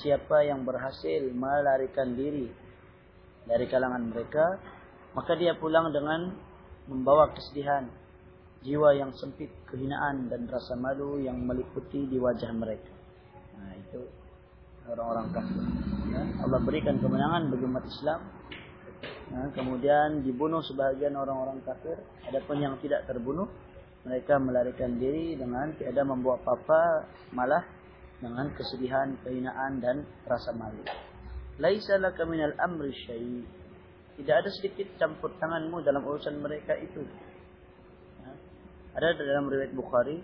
siapa 0.00 0.46
yang 0.48 0.64
berhasil 0.64 1.28
melarikan 1.30 2.16
diri 2.16 2.69
dari 3.50 3.66
kalangan 3.66 4.14
mereka 4.14 4.62
maka 5.18 5.34
dia 5.34 5.58
pulang 5.58 5.90
dengan 5.90 6.30
membawa 6.86 7.34
kesedihan 7.34 7.90
jiwa 8.62 8.94
yang 8.94 9.10
sempit 9.18 9.50
kehinaan 9.66 10.30
dan 10.30 10.46
rasa 10.46 10.78
malu 10.78 11.18
yang 11.18 11.42
meliputi 11.42 12.06
di 12.06 12.14
wajah 12.14 12.54
mereka 12.54 12.94
nah 13.58 13.74
itu 13.74 14.06
orang-orang 14.86 15.26
kafir 15.34 15.64
ya. 16.14 16.22
Allah 16.46 16.60
berikan 16.62 17.02
kemenangan 17.02 17.50
bagi 17.50 17.64
umat 17.66 17.84
Islam 17.90 18.20
Nah, 19.30 19.46
kemudian 19.54 20.26
dibunuh 20.26 20.58
sebagian 20.60 21.14
orang-orang 21.14 21.62
kafir. 21.62 21.96
Adapun 22.26 22.58
yang 22.58 22.74
tidak 22.82 23.06
terbunuh, 23.06 23.46
mereka 24.02 24.42
melarikan 24.42 24.98
diri 24.98 25.38
dengan 25.38 25.70
tiada 25.78 26.02
membawa 26.02 26.42
apa-apa, 26.42 27.06
malah 27.30 27.62
dengan 28.18 28.50
kesedihan, 28.58 29.14
kehinaan 29.22 29.78
dan 29.78 30.02
rasa 30.26 30.50
malu. 30.50 30.82
Laisa 31.60 32.00
laka 32.00 32.24
minal 32.24 32.56
amri 32.56 32.90
syai. 33.04 33.44
Tidak 34.16 34.34
ada 34.36 34.48
sedikit 34.48 34.96
campur 34.96 35.36
tanganmu 35.36 35.84
dalam 35.84 36.00
urusan 36.04 36.40
mereka 36.40 36.76
itu. 36.80 37.04
Ya. 38.24 38.32
Ada 38.96 39.16
dalam 39.16 39.48
riwayat 39.48 39.72
Bukhari, 39.76 40.20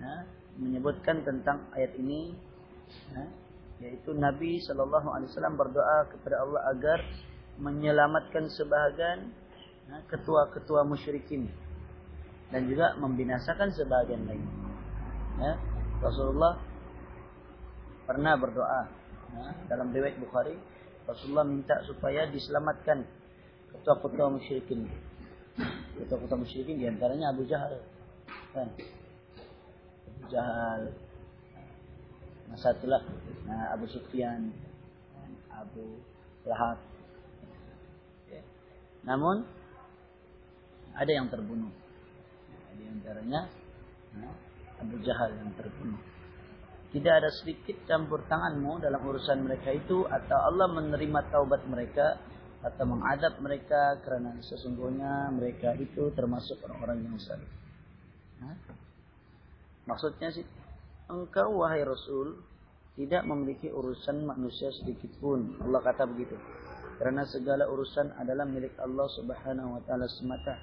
ya, 0.00 0.24
menyebutkan 0.56 1.24
tentang 1.24 1.68
ayat 1.72 1.96
ini 1.96 2.36
ya, 3.12 3.24
yaitu 3.84 4.12
Nabi 4.12 4.60
Shallallahu 4.60 5.08
Alaihi 5.12 5.28
Wasallam 5.32 5.56
berdoa 5.56 5.98
kepada 6.12 6.44
Allah 6.44 6.60
agar 6.76 6.98
menyelamatkan 7.56 8.52
sebahagian 8.52 9.32
ya, 9.88 9.96
ketua-ketua 10.12 10.84
musyrikin 10.84 11.48
dan 12.52 12.68
juga 12.68 12.96
membinasakan 13.00 13.72
sebahagian 13.72 14.28
lain. 14.28 14.44
Ya, 15.40 15.56
Rasulullah 16.04 16.60
pernah 18.04 18.36
berdoa 18.36 19.01
dalam 19.68 19.88
riwayat 19.92 20.20
Bukhari 20.20 20.56
Rasulullah 21.08 21.46
minta 21.46 21.82
supaya 21.82 22.30
diselamatkan 22.30 23.02
ketua-ketua 23.74 24.30
musyrikin. 24.30 24.86
Ketua-ketua 25.98 26.38
musyrikin 26.38 26.78
di 26.78 26.86
antaranya 26.86 27.34
Abu 27.34 27.42
Jahal. 27.48 27.82
Kan? 28.54 28.68
Abu 30.06 30.22
Jahal. 30.30 30.82
Nah, 32.52 32.58
satulah 32.60 33.02
nah, 33.48 33.72
Abu 33.74 33.88
Sufyan, 33.90 34.52
Abu 35.50 35.98
Lahab. 36.46 36.78
Ya. 38.30 38.42
Namun 39.08 39.42
ada 40.94 41.10
yang 41.10 41.26
terbunuh. 41.32 41.72
Di 42.78 42.84
antaranya 42.86 43.50
nah, 44.14 44.36
Abu 44.78 45.00
Jahal 45.02 45.34
yang 45.34 45.50
terbunuh. 45.58 46.11
Tidak 46.92 47.14
ada 47.24 47.32
sedikit 47.32 47.88
campur 47.88 48.28
tanganmu 48.28 48.84
dalam 48.84 49.00
urusan 49.00 49.40
mereka 49.48 49.72
itu 49.72 50.04
atau 50.04 50.38
Allah 50.44 50.68
menerima 50.68 51.32
taubat 51.32 51.64
mereka 51.64 52.20
atau 52.62 52.84
mengadab 52.84 53.40
mereka 53.40 53.96
karena 54.04 54.36
sesungguhnya 54.44 55.32
mereka 55.32 55.72
itu 55.80 56.12
termasuk 56.12 56.60
orang-orang 56.68 57.00
yang 57.08 57.16
saleh. 57.16 57.48
Maksudnya 59.88 60.30
sih 60.30 60.46
engkau 61.10 61.64
wahai 61.64 61.82
Rasul 61.82 62.38
tidak 62.94 63.24
memiliki 63.24 63.72
urusan 63.72 64.28
manusia 64.28 64.68
sedikit 64.70 65.10
pun. 65.16 65.58
Allah 65.64 65.80
kata 65.80 66.04
begitu. 66.06 66.36
Karena 67.00 67.24
segala 67.26 67.66
urusan 67.66 68.14
adalah 68.20 68.44
milik 68.44 68.76
Allah 68.78 69.08
Subhanahu 69.10 69.80
wa 69.80 69.82
taala 69.88 70.06
semata. 70.06 70.60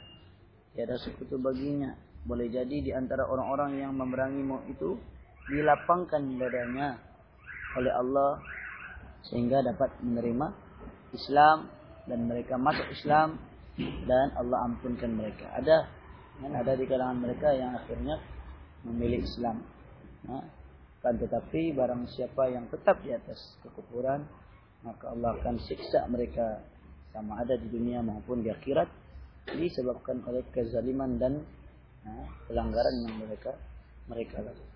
Tiada 0.72 0.96
sekutu 1.02 1.42
baginya. 1.42 1.98
Boleh 2.24 2.48
jadi 2.48 2.80
di 2.80 2.92
antara 2.94 3.26
orang-orang 3.26 3.82
yang 3.82 3.92
memerangimu 3.98 4.70
itu 4.70 4.96
dilapangkan 5.50 6.22
dadanya 6.38 7.02
oleh 7.78 7.92
Allah 7.94 8.40
sehingga 9.28 9.66
dapat 9.66 9.94
menerima 10.02 10.48
Islam 11.14 11.68
dan 12.06 12.30
mereka 12.30 12.56
masuk 12.58 12.86
Islam 12.94 13.38
dan 14.06 14.34
Allah 14.38 14.70
ampunkan 14.70 15.12
mereka. 15.14 15.50
Ada 15.58 15.78
kan 16.40 16.56
ada 16.56 16.72
di 16.78 16.88
kalangan 16.88 17.20
mereka 17.20 17.52
yang 17.52 17.76
akhirnya 17.76 18.16
memilih 18.88 19.28
Islam. 19.28 19.60
Nah, 20.24 20.46
kan 21.04 21.16
tetapi 21.20 21.76
barang 21.76 22.08
siapa 22.12 22.52
yang 22.52 22.68
tetap 22.72 23.00
di 23.04 23.12
atas 23.12 23.60
kekufuran 23.64 24.24
maka 24.84 25.12
Allah 25.12 25.36
akan 25.40 25.60
siksa 25.60 26.08
mereka 26.08 26.64
sama 27.12 27.44
ada 27.44 27.60
di 27.60 27.68
dunia 27.68 28.00
maupun 28.00 28.40
di 28.40 28.52
akhirat 28.52 28.88
disebabkan 29.50 30.24
oleh 30.24 30.46
kezaliman 30.56 31.20
dan 31.20 31.44
nah, 32.06 32.28
pelanggaran 32.48 32.96
yang 33.04 33.16
mereka 33.20 33.52
mereka 34.08 34.40
lakukan. 34.40 34.69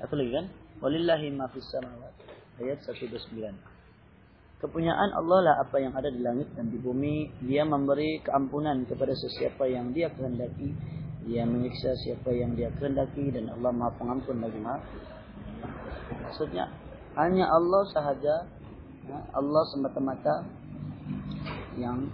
Satu 0.00 0.16
lagi 0.16 0.32
kan? 0.32 0.48
Walillahi 0.80 1.28
ma 1.36 1.44
fis 1.52 1.68
samawati. 1.68 2.24
Ayat 2.64 2.80
129. 2.88 3.36
Kepunyaan 4.64 5.12
Allah 5.12 5.38
lah 5.44 5.54
apa 5.60 5.76
yang 5.76 5.92
ada 5.92 6.08
di 6.08 6.24
langit 6.24 6.48
dan 6.56 6.72
di 6.72 6.80
bumi. 6.80 7.28
Dia 7.44 7.68
memberi 7.68 8.24
keampunan 8.24 8.88
kepada 8.88 9.12
sesiapa 9.12 9.68
yang 9.68 9.92
dia 9.92 10.08
kehendaki. 10.08 10.72
Dia 11.28 11.44
menyiksa 11.44 11.92
siapa 12.00 12.32
yang 12.32 12.56
dia 12.56 12.72
kehendaki. 12.80 13.28
Dan 13.28 13.52
Allah 13.52 13.76
maha 13.76 13.92
pengampun 14.00 14.40
lagi 14.40 14.56
maha. 14.56 14.80
Maksudnya, 16.24 16.72
hanya 17.20 17.52
Allah 17.52 17.84
sahaja. 17.92 18.48
Ya, 19.04 19.18
Allah 19.36 19.62
semata-mata 19.68 20.48
yang 21.76 22.08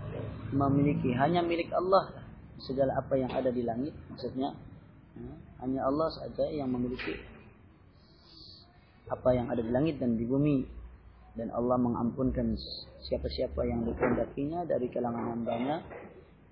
memiliki. 0.50 1.14
Hanya 1.14 1.38
milik 1.38 1.70
Allah 1.70 2.18
segala 2.58 2.98
apa 2.98 3.14
yang 3.14 3.30
ada 3.30 3.54
di 3.54 3.62
langit. 3.62 3.94
Maksudnya, 4.10 4.58
ya, 5.14 5.34
hanya 5.62 5.86
Allah 5.86 6.10
saja 6.10 6.50
yang 6.50 6.66
memiliki 6.74 7.35
apa 9.06 9.28
yang 9.34 9.50
ada 9.50 9.62
di 9.62 9.70
langit 9.70 10.02
dan 10.02 10.18
di 10.18 10.26
bumi. 10.26 10.66
Dan 11.36 11.52
Allah 11.52 11.76
mengampunkan 11.76 12.56
siapa-siapa 13.04 13.60
yang 13.68 13.84
dikehendakinya 13.84 14.64
dari 14.64 14.88
kalangan 14.88 15.36
hambanya 15.36 15.84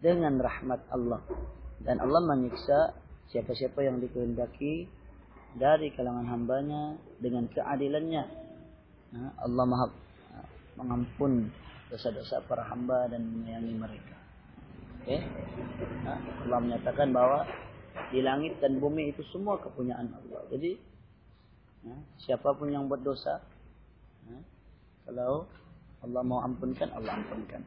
dengan 0.05 0.36
rahmat 0.36 0.92
Allah. 0.92 1.24
Dan 1.80 2.05
Allah 2.05 2.20
menyiksa 2.20 2.92
siapa-siapa 3.32 3.80
yang 3.80 3.96
dikehendaki 4.05 4.84
dari 5.57 5.88
kalangan 5.96 6.28
hambanya 6.28 7.00
dengan 7.16 7.48
keadilannya. 7.48 8.24
Allah 9.40 9.64
maha 9.64 9.86
mengampun 10.76 11.48
dosa-dosa 11.88 12.42
para 12.44 12.66
hamba 12.66 13.07
dan 13.09 13.22
menyayangi 13.24 13.74
mereka. 13.78 14.16
Okay? 15.00 15.20
Allah 16.44 16.59
menyatakan 16.61 17.14
bahwa 17.14 17.46
di 18.11 18.20
langit 18.20 18.59
dan 18.59 18.82
bumi 18.82 19.14
itu 19.14 19.22
semua 19.30 19.57
kepunyaan 19.62 20.11
Allah. 20.11 20.42
Jadi 20.50 20.74
Ya, 21.85 21.97
siapa 22.16 22.57
pun 22.57 22.72
yang 22.72 22.89
buat 22.89 23.05
dosa, 23.05 23.45
ya, 24.24 24.41
kalau 25.05 25.45
Allah 26.01 26.22
mau 26.24 26.41
ampunkan, 26.41 26.89
Allah 26.97 27.20
ampunkan. 27.20 27.61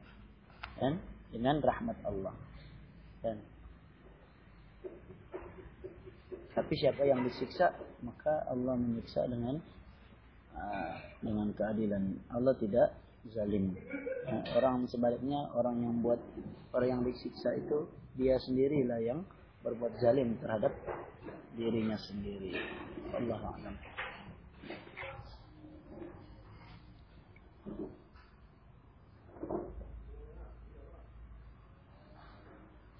Dan 0.78 0.98
dengan 1.30 1.62
rahmat 1.62 1.98
Allah. 2.06 2.34
Dan 3.22 3.38
tapi 6.58 6.74
siapa 6.74 7.06
yang 7.06 7.22
disiksa, 7.22 7.70
maka 8.02 8.50
Allah 8.50 8.74
menyiksa 8.74 9.30
dengan 9.30 9.62
uh, 10.58 10.96
dengan 11.22 11.54
keadilan. 11.54 12.18
Allah 12.34 12.58
tidak 12.58 12.98
zalim. 13.30 13.78
Ya, 14.26 14.42
orang 14.58 14.90
sebaliknya 14.90 15.54
orang 15.54 15.86
yang 15.86 16.02
buat 16.02 16.18
orang 16.74 16.90
yang 16.90 17.04
disiksa 17.06 17.54
itu 17.54 17.86
dia 18.18 18.42
sendirilah 18.42 18.98
yang 19.06 19.22
berbuat 19.62 20.02
zalim 20.02 20.34
terhadap 20.42 20.74
dirinya 21.54 21.98
sendiri. 22.10 22.58
Allah 23.14 23.38
a'lam. 23.38 23.97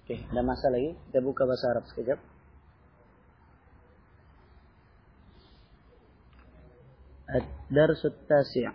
Oke, 0.08 0.16
okay, 0.16 0.20
ada 0.32 0.40
masa 0.40 0.72
lagi. 0.72 0.96
Kita 1.12 1.20
buka 1.20 1.44
bahasa 1.44 1.68
Arab 1.72 1.84
sekejap. 1.88 2.16
الدرس 7.28 8.06
التاسع 8.06 8.72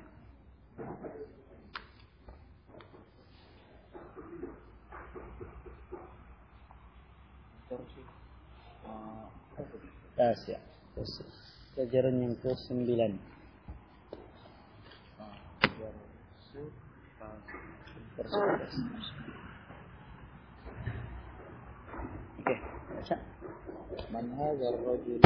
التاسع 10.14 10.58
pelajaran 11.74 12.22
yang 12.22 12.38
ke-9 12.38 13.33
Oke, 18.14 18.30
okay. 22.46 22.58
baca. 22.94 23.18
Man 24.14 24.26
hadzal 24.38 24.78
rajul? 24.86 25.18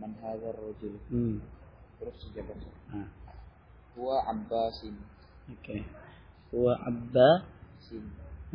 Man 0.00 0.12
hadzal 0.24 0.56
rajul? 0.56 0.96
Hmm. 1.12 1.44
Terus 2.00 2.16
sejabat. 2.24 2.64
Ah. 2.96 3.12
Huwa 3.92 4.24
Abbasin. 4.24 4.96
Oke. 5.52 5.60
Okay. 5.60 5.80
Huwa 6.48 6.80
Abbasin. 6.80 8.04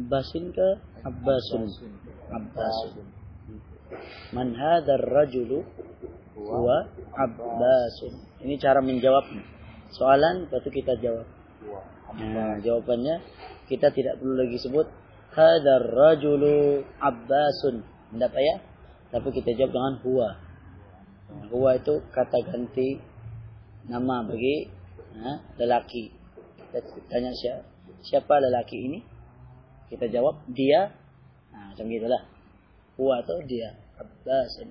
Abbasin 0.01 0.49
ke 0.49 0.81
Abbasun? 1.05 1.69
Abbasin. 1.69 1.93
Abbasin. 2.33 3.05
Hmm. 3.45 3.61
Man 4.33 4.57
hadzal 4.57 5.05
rajulu? 5.13 5.61
Huwa 6.33 6.89
Abbasin. 7.13 8.17
Ini 8.41 8.57
cara 8.57 8.81
menjawabnya. 8.81 9.45
Soalan, 9.93 10.49
batu 10.49 10.73
kita 10.73 10.97
jawab. 10.97 11.36
Nah, 12.17 12.57
jawabannya 12.63 13.19
kita 13.67 13.91
tidak 13.91 14.17
perlu 14.17 14.39
lagi 14.39 14.57
sebut 14.57 14.87
hadzal 15.35 15.85
rajulu 15.91 16.81
Abbasun. 16.97 17.83
Tidak 18.15 18.31
payah. 18.31 18.59
Tapi 19.11 19.27
kita 19.35 19.53
jawab 19.53 19.71
dengan 19.75 19.95
huwa. 20.01 20.29
Huwa 21.51 21.75
itu 21.75 21.99
kata 22.15 22.39
ganti 22.47 22.97
nama 23.91 24.23
bagi 24.23 24.71
nah, 25.19 25.43
lelaki. 25.59 26.09
Kita 26.57 26.79
tanya 27.11 27.31
siapa, 27.35 27.63
siapa 28.03 28.33
lelaki 28.39 28.77
ini? 28.87 28.99
Kita 29.91 30.07
jawab 30.07 30.47
dia. 30.51 30.91
Nah, 31.51 31.71
macam 31.75 31.85
gitulah. 31.91 32.23
Huwa 32.95 33.21
itu 33.21 33.35
dia. 33.45 33.75
Abbasun. 33.99 34.69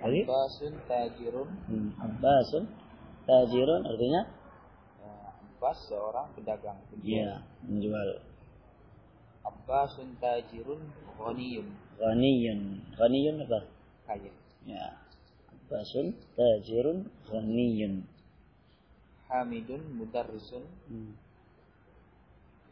Abbasun 0.00 0.72
tajirun 0.86 1.48
Hmm, 1.70 1.88
Abbasun. 1.98 2.64
Tajirun 3.26 3.82
artinya 3.86 4.22
Ya, 4.22 4.39
Abbas 5.60 5.92
seorang 5.92 6.32
pedagang 6.32 6.80
penjual. 6.88 7.20
ya 7.20 7.36
menjual. 7.68 8.24
Abbasun 9.44 10.16
tajirun 10.16 10.80
ghaniyun 11.20 11.68
ghaniyun. 12.00 12.80
Ghaniyun 12.96 13.44
apa? 13.44 13.68
kaya. 14.08 14.32
Ya. 14.64 14.96
Abbasun 15.52 16.16
tajirun 16.32 17.12
ghaniyun. 17.28 18.08
Hamidun 19.28 19.84
mudarrisun 20.00 20.64
Hmm. 20.88 21.12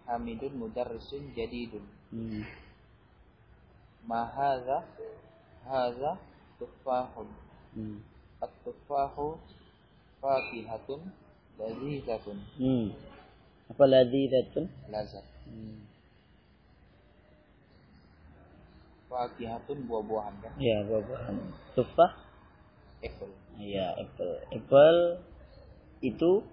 Hamidun 0.09 0.57
mudarrisun 0.57 1.37
jadidun 1.37 1.85
Hmm. 2.09 2.41
Ma 4.09 4.25
hadha 4.33 4.81
hadha 5.69 6.17
tufahun 6.57 7.29
Hmm. 7.77 8.01
At-tufahu 8.41 9.37
fakihatun 10.25 11.05
lazizatun 11.59 12.39
Hmm. 12.57 12.87
Apa 13.69 13.85
ladzidatun? 13.85 14.65
lazat 14.89 15.25
Hmm. 15.45 15.85
Fakihatun 19.09 19.89
buah-buahan 19.89 20.35
kan 20.45 20.53
Ya, 20.61 20.85
buah-buahan. 20.85 21.37
Tufah? 21.73 22.13
apple 23.01 23.33
Ya, 23.59 23.91
apple. 23.97 24.39
Apple 24.55 25.01
itu 26.05 26.45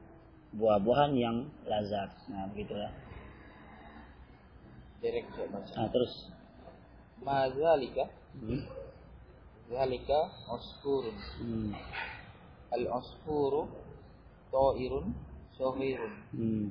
buah-buahan 0.55 1.13
yang 1.19 1.37
lazat. 1.69 2.09
Nah, 2.31 2.49
begitulah. 2.49 2.89
baca 5.03 5.71
Nah, 5.77 5.87
terus. 5.93 6.31
Ma 7.21 7.45
zalika 7.53 8.09
Hmm. 8.35 8.63
zalika 9.69 10.19
usfurun 10.49 11.15
Hmm. 11.39 11.71
Al-usfuru 12.73 13.69
ta'irun 14.51 15.05
sohirun 15.55 16.13
Hmm. 16.35 16.65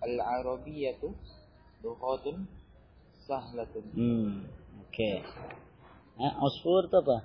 Al-arabiyatu 0.00 1.12
lughatun 1.84 2.48
sahlatun 3.28 3.84
Hmm. 3.92 4.48
Oke. 4.88 5.22
Nah, 6.20 6.36
osfur 6.44 6.88
itu 6.88 6.96
apa? 6.98 7.18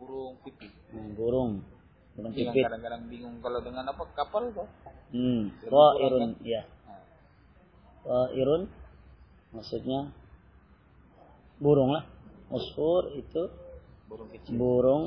burung 0.00 0.36
pipit 0.40 0.72
Nah, 0.96 1.12
burung. 1.12 1.60
Burung 2.16 2.32
pipit. 2.32 2.64
kadang-kadang 2.64 3.04
bingung 3.12 3.36
kalau 3.44 3.60
dengan 3.60 3.84
apa 3.88 4.02
kapal 4.16 4.48
tuh 4.52 4.68
Hmm. 5.12 5.50
Ta'irun, 5.60 5.98
kurang 5.98 6.34
ya. 6.46 6.62
Ta'irun 8.06 8.62
maksudnya 9.52 10.08
burung 11.60 11.92
lah. 11.92 12.06
Osfur 12.50 13.12
itu 13.14 13.42
burung 14.08 14.28
kecil 14.32 14.54
burung 14.56 15.04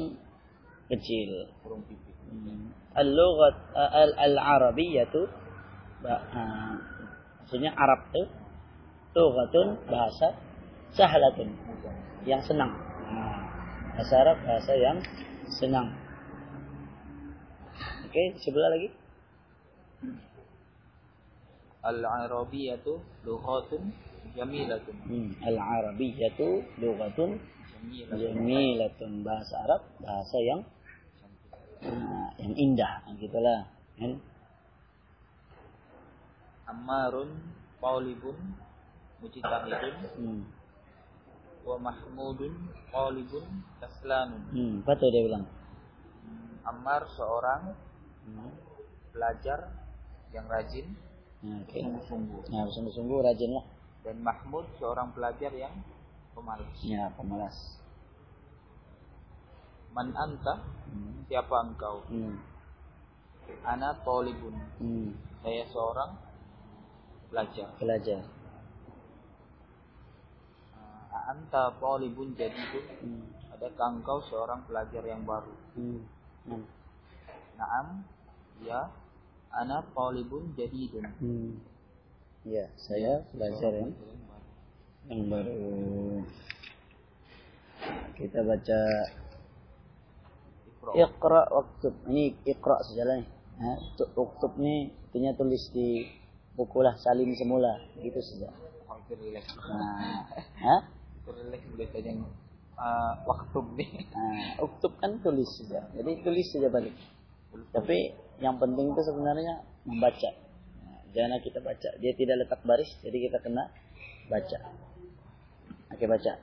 kecil. 0.92 1.32
burung 1.66 1.82
pipit 1.88 2.16
Hmm. 2.30 2.70
Al-lughat 2.94 3.56
al- 3.74 4.18
al-arabiyyatu 4.18 5.26
ba- 6.06 6.24
ah, 6.30 6.78
maksudnya 7.42 7.74
Arab 7.74 8.06
itu 8.14 8.24
lughatun 9.18 9.78
bahasa 9.90 10.38
sahlatun 10.94 11.50
yang 12.26 12.42
senang. 12.46 12.70
Nah, 13.10 13.42
bahasa 13.98 14.14
Arab 14.22 14.38
bahasa 14.46 14.74
yang 14.78 14.98
senang. 15.50 15.90
Oke, 18.06 18.38
sebelah 18.46 18.70
lagi. 18.70 18.90
Al-arabiyatu 21.84 23.02
lughatun 23.28 23.92
jamilatun 24.38 24.96
Hmm. 25.04 25.30
Al-arabiyyatu 25.44 26.80
lughatun 26.80 27.42
jamilatun 27.74 28.18
jamilatun 28.22 29.12
bahasa 29.26 29.56
Arab 29.68 29.82
bahasa 30.00 30.38
yang 30.40 30.62
ah, 30.64 30.68
yang 32.40 32.54
indah 32.56 33.04
gitulah 33.20 33.68
kan 34.00 34.20
Ammarun 36.64 37.30
Qaulibun 37.84 38.38
Mujtahidun 39.20 39.96
hmm. 40.20 40.42
wa 41.68 41.78
Mahmudun 41.80 42.54
Qaulibun 42.92 43.46
Kaslanun 43.84 44.44
hmm. 44.52 44.76
apa 44.88 44.92
tuh 45.00 45.12
dia 45.12 45.24
bilang 45.24 45.46
Ammar 46.64 47.04
seorang 47.12 47.76
hmm. 48.24 48.52
pelajar 49.12 49.68
yang 50.32 50.48
rajin 50.48 50.88
Nah, 51.44 51.60
oke 51.60 51.76
sungguh-sungguh 51.76 52.42
nah 52.56 52.64
sungguh-sungguh 52.72 53.20
rajin 53.20 53.52
lah 53.52 53.68
dan 54.08 54.16
Mahmud 54.24 54.64
seorang 54.80 55.12
pelajar 55.12 55.52
yang 55.52 55.76
pemalas. 56.32 56.72
ya 56.80 57.12
pemalas 57.20 57.83
Man 59.94 60.10
anta? 60.18 60.58
hmm. 60.90 61.30
Siapa 61.30 61.56
engkau? 61.70 62.02
Hmm. 62.10 62.42
Ana 63.62 63.94
tolibun. 64.02 64.58
Hmm. 64.82 65.14
Saya 65.46 65.64
seorang 65.70 66.18
pelajar. 67.30 67.70
belajar 67.78 68.22
Uh, 70.74 71.22
anta 71.30 71.78
tolibun 71.78 72.34
jadidun. 72.34 72.86
hmm. 73.06 73.24
Adakah 73.54 74.02
engkau 74.02 74.18
seorang 74.26 74.66
pelajar 74.66 75.06
yang 75.06 75.22
baru? 75.24 75.54
Hmm. 75.78 76.02
Hmm. 76.50 76.66
Naam. 77.62 78.02
Ya. 78.66 78.90
Ana 79.54 79.86
tolibun 79.94 80.58
jadidun. 80.58 81.06
Hmm. 81.22 81.52
ya 82.44 82.68
saya 82.76 83.24
Pelajar 83.32 83.72
yang 83.72 83.96
baru. 83.96 84.12
yang 85.08 85.24
baru 85.32 85.64
kita 88.20 88.40
baca 88.44 88.80
Iqra. 90.92 91.42
Waktub. 91.48 91.96
Ini 92.12 92.36
Iqra 92.44 92.84
sajalah 92.84 93.24
nih. 93.24 93.28
Nah, 93.54 93.78
tu- 93.96 94.12
waktub 94.18 94.60
ni 94.60 94.92
artinya 95.08 95.32
tulis 95.38 95.72
di 95.72 96.04
buku 96.58 96.84
lah 96.84 96.98
salin 97.00 97.32
semula 97.38 97.80
gitu 98.02 98.20
saja. 98.20 98.52
Itu 99.08 99.14
relax. 99.20 99.46
Nah, 99.56 100.28
ha? 100.64 100.76
Relax 101.24 101.62
beritanya 101.72 102.12
yang 102.18 102.22
uh, 102.76 103.14
waktu 103.24 103.60
nih. 103.80 103.92
Nah, 104.12 104.64
uktub 104.64 105.00
kan 105.00 105.22
tulis 105.24 105.48
saja. 105.56 105.88
Jadi 105.96 106.26
tulis 106.26 106.48
saja 106.52 106.68
balik. 106.68 106.96
Tapi 107.72 108.12
yang 108.42 108.58
penting 108.58 108.92
itu 108.92 109.02
sebenarnya 109.06 109.62
membaca. 109.86 110.30
Nah, 110.82 111.00
jangan 111.14 111.40
kita 111.40 111.62
baca. 111.62 111.90
Dia 112.02 112.12
tidak 112.18 112.48
letak 112.48 112.66
baris, 112.66 112.90
jadi 113.06 113.30
kita 113.30 113.38
kena 113.40 113.70
baca. 114.28 114.58
Oke 115.94 116.06
baca. 116.10 116.34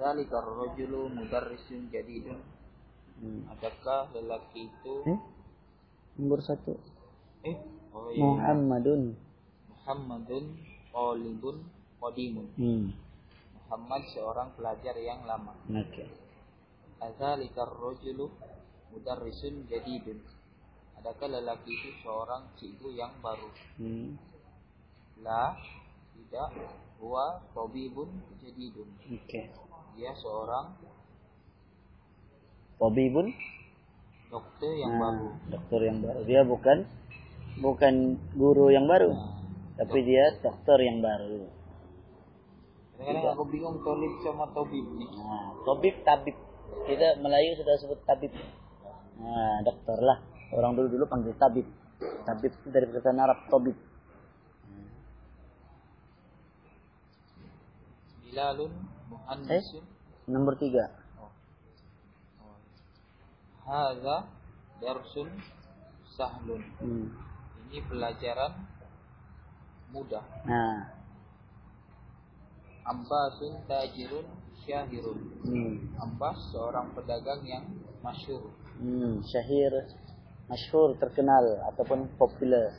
Zalika 0.00 0.36
ar-rajulu 0.40 1.12
mudarrisun 1.12 1.92
jadidun. 1.92 2.40
Hmm. 3.20 3.44
Adakah 3.52 4.08
lelaki 4.16 4.72
itu 4.72 4.94
Eh? 5.04 5.18
Nomor 6.16 6.40
satu. 6.40 6.76
eh 7.44 7.56
oh 7.92 8.08
iya. 8.12 8.24
Muhammadun. 8.24 9.12
Muhammadun 9.68 10.44
qalibun 10.92 11.56
qadimun. 12.00 12.48
Hmm. 12.56 12.96
Muhammad 13.56 14.02
seorang 14.10 14.48
pelajar 14.56 14.96
yang 14.98 15.22
lama. 15.28 15.54
Oke. 15.68 16.04
Azalika 17.00 17.64
ar-rajulu 17.68 18.28
mudarrisun 18.92 19.68
jadidun. 19.70 20.20
Adakah 21.00 21.28
lelaki 21.32 21.72
itu 21.72 21.90
seorang 22.04 22.50
cikgu 22.60 22.88
yang 22.92 23.12
baru? 23.24 23.48
Hmm. 23.80 24.20
La, 25.24 25.56
tidak. 26.16 26.52
Huwa 27.00 27.40
tabibun 27.56 28.12
jadidun. 28.44 28.88
Oke. 29.08 29.48
Dia 29.96 30.12
seorang 30.20 30.76
Tabibun 32.80 33.28
dokter 34.32 34.72
yang 34.80 34.96
Nah, 34.96 35.00
baru. 35.04 35.28
Dokter 35.52 35.80
yang 35.84 35.98
baru. 36.00 36.20
Dia 36.24 36.40
bukan 36.48 36.78
bukan 37.60 37.94
guru 38.32 38.72
yang 38.72 38.88
baru, 38.88 39.12
Nah, 39.12 39.36
tapi 39.76 40.00
dia 40.06 40.32
dokter 40.40 40.78
yang 40.80 41.04
baru. 41.04 41.44
kadang-kadang 43.00 43.32
aku 43.32 43.44
bingung 43.48 43.80
tolib 43.84 44.12
sama 44.24 44.48
tabib 44.52 44.86
nih. 44.96 45.08
Nah, 45.12 45.60
tabib 45.64 45.94
tabib. 46.04 46.36
Kita 46.88 47.20
Melayu 47.20 47.56
sudah 47.60 47.74
sebut 47.80 48.00
tabib. 48.08 48.32
Nah, 49.20 49.60
dokter 49.64 49.98
lah. 50.00 50.20
Orang 50.52 50.72
dulu 50.76 50.88
dulu 50.88 51.04
panggil 51.04 51.36
tabib. 51.36 51.68
Tabib 52.24 52.52
itu 52.52 52.68
dari 52.72 52.88
perkataan 52.88 53.20
Arab 53.20 53.44
tabib. 53.48 53.76
Bilalun 58.24 58.72
muhandisun. 59.10 59.84
Nomor 60.30 60.54
tiga. 60.60 60.99
Hadza 63.64 64.28
darsun 64.80 65.28
sahlun. 66.16 66.62
Hmm. 66.80 67.06
Ini 67.70 67.84
pelajaran 67.86 68.52
mudah. 69.94 70.24
Nah, 70.46 70.98
Ambasun 72.80 73.62
tajirun 73.68 74.26
syahirun. 74.66 75.18
hmm. 75.46 76.00
Ambas 76.00 76.36
seorang 76.50 76.90
pedagang 76.96 77.44
yang 77.46 77.64
masyhur. 78.02 78.50
Hmm. 78.80 79.22
Syahir, 79.22 79.86
masyhur, 80.48 80.96
terkenal 80.98 81.60
ataupun 81.70 82.08
populer. 82.16 82.72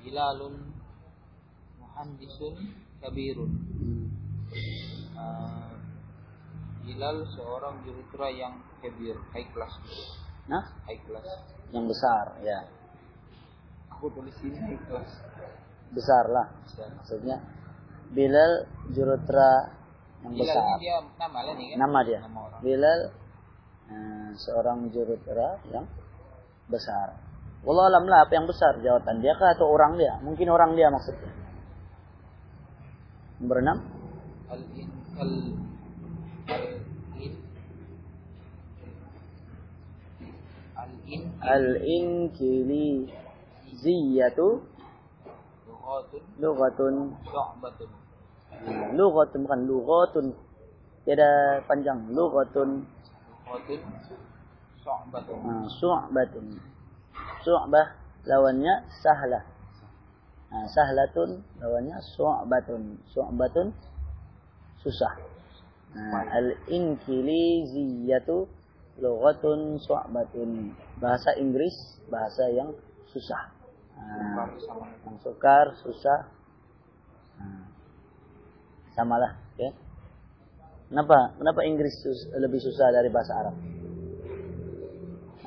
Bilalun 0.00 0.72
muhandisun 1.82 2.54
kabirun. 3.02 3.52
Hmm. 3.52 4.06
Uh, 5.18 5.68
Bilal 6.88 7.20
seorang 7.36 7.84
jurutra 7.84 8.32
yang 8.32 8.64
kabir, 8.80 9.16
high 9.34 9.48
class, 9.52 9.74
Nah, 10.48 10.64
high 10.88 11.00
class. 11.04 11.26
yang 11.74 11.84
besar, 11.84 12.38
ya. 12.40 12.64
Aku 13.92 14.08
tulis 14.14 14.34
ini 14.46 14.56
high 14.56 14.82
class. 14.88 15.10
Besar 15.92 16.28
lah. 16.28 16.46
Bisa. 16.64 16.84
Maksudnya 17.00 17.36
Bilal 18.08 18.64
jurutra 18.96 19.68
yang 20.24 20.32
Bilal 20.32 20.48
besar. 20.48 20.76
dia 20.80 20.96
nama 21.20 21.38
lah 21.44 21.54
nih 21.56 21.66
kan? 21.72 21.76
Nama 21.84 21.98
dia. 22.08 22.18
Nama 22.24 22.38
orang. 22.40 22.60
Bilal 22.64 23.00
eh, 23.92 24.28
seorang 24.40 24.78
jurutera 24.88 25.60
yang 25.68 25.84
besar. 26.72 27.16
Wallah 27.66 27.90
alam 27.90 28.06
lah 28.06 28.22
apa 28.24 28.32
yang 28.38 28.46
besar 28.46 28.78
jawatan 28.80 29.18
dia 29.18 29.34
kah 29.34 29.50
atau 29.52 29.66
orang 29.66 29.98
dia? 29.98 30.16
Mungkin 30.22 30.46
orang 30.48 30.78
dia 30.78 30.88
maksudnya. 30.94 31.32
Nomor 33.42 33.58
enam. 33.60 33.78
Al 34.48 34.60
al 35.18 35.32
al 36.48 36.64
Al-inkili 41.40 43.08
ziyatu 43.72 44.60
syu'batun. 45.64 47.16
lughatun. 48.92 49.40
Bukan 49.48 49.60
lughatun. 49.64 50.36
Tiada 51.08 51.64
panjang. 51.64 52.12
Lughatun. 52.12 52.84
Lughatun. 53.48 53.80
Syu'batun. 54.84 55.38
ah, 55.48 55.64
su'batun. 55.80 56.60
Su'bah 57.40 57.96
lawannya 58.28 58.84
sahlah. 59.00 59.48
Nah, 60.52 60.68
sahlatun 60.68 61.40
lawannya 61.56 61.96
su'batun. 62.16 63.00
Su'batun 63.16 63.72
susah. 64.84 65.16
Nah, 65.96 66.28
al-inkiliziyatu 66.36 68.57
lughatun 68.98 69.78
su'batun 69.78 70.74
bahasa 70.98 71.38
Inggris 71.38 71.74
bahasa 72.10 72.50
yang 72.50 72.74
susah. 73.14 73.54
Nah, 73.98 74.46
yang 75.06 75.16
sukar 75.22 75.74
susah. 75.82 76.30
Nah, 77.38 77.66
samalah 78.94 79.38
ya. 79.58 79.70
Kenapa 80.88 81.36
kenapa 81.36 81.60
Inggris 81.68 81.94
sus- 82.00 82.30
lebih 82.32 82.58
susah 82.58 82.90
dari 82.90 83.10
bahasa 83.12 83.32
Arab? 83.36 83.56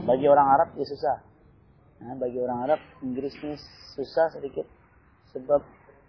Bagi 0.01 0.25
orang 0.29 0.47
Arab 0.47 0.69
ya 0.79 0.85
susah. 0.87 1.17
Nah, 2.01 2.17
bagi 2.17 2.39
orang 2.41 2.65
Arab 2.65 2.79
Inggris 3.05 3.35
ini 3.43 3.57
susah 3.93 4.33
sedikit. 4.33 4.65
Sebab 5.35 5.61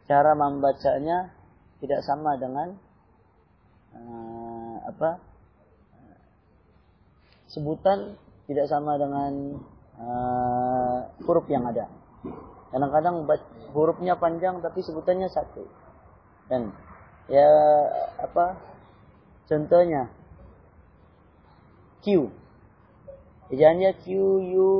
cara 0.06 0.34
membacanya 0.34 1.30
tidak 1.78 2.00
sama 2.06 2.38
dengan 2.38 2.74
eh, 3.94 4.76
apa 4.88 5.31
sebutan 7.52 8.16
tidak 8.48 8.66
sama 8.66 8.96
dengan 8.96 9.60
eh, 10.00 10.98
huruf 11.22 11.46
yang 11.52 11.68
ada. 11.68 11.86
Kadang-kadang 12.72 13.28
hurufnya 13.76 14.16
panjang 14.16 14.64
tapi 14.64 14.80
sebutannya 14.80 15.28
satu. 15.28 15.68
Dan 16.48 16.72
ya 17.28 17.48
apa 18.18 18.56
contohnya 19.46 20.08
Q. 22.02 22.32
Ejaannya 23.52 24.00
Q 24.00 24.06
U 24.56 24.70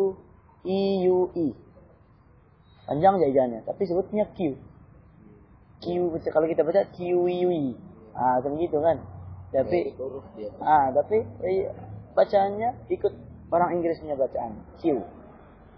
I 0.65 1.05
U 1.12 1.28
I. 1.36 1.49
Panjang 2.89 3.20
aja 3.20 3.28
ejaannya 3.28 3.61
tapi 3.69 3.85
sebutnya 3.85 4.24
Q. 4.32 4.57
Q 5.85 5.86
kalau 6.32 6.49
kita 6.49 6.65
baca 6.65 6.89
Q 6.89 6.99
U 7.20 7.28
I. 7.28 7.77
Ah 8.16 8.40
macam 8.40 8.57
gitu 8.57 8.81
kan. 8.81 9.05
Tapi 9.53 9.93
huruf 10.01 10.24
dia. 10.32 10.49
ah 10.65 10.89
tapi 10.97 11.20
eh, 11.44 11.69
bacaannya 12.12 12.89
ikut 12.93 13.14
orang 13.52 13.76
Inggrisnya 13.78 14.16
bacaan. 14.16 14.56
Q. 14.80 15.01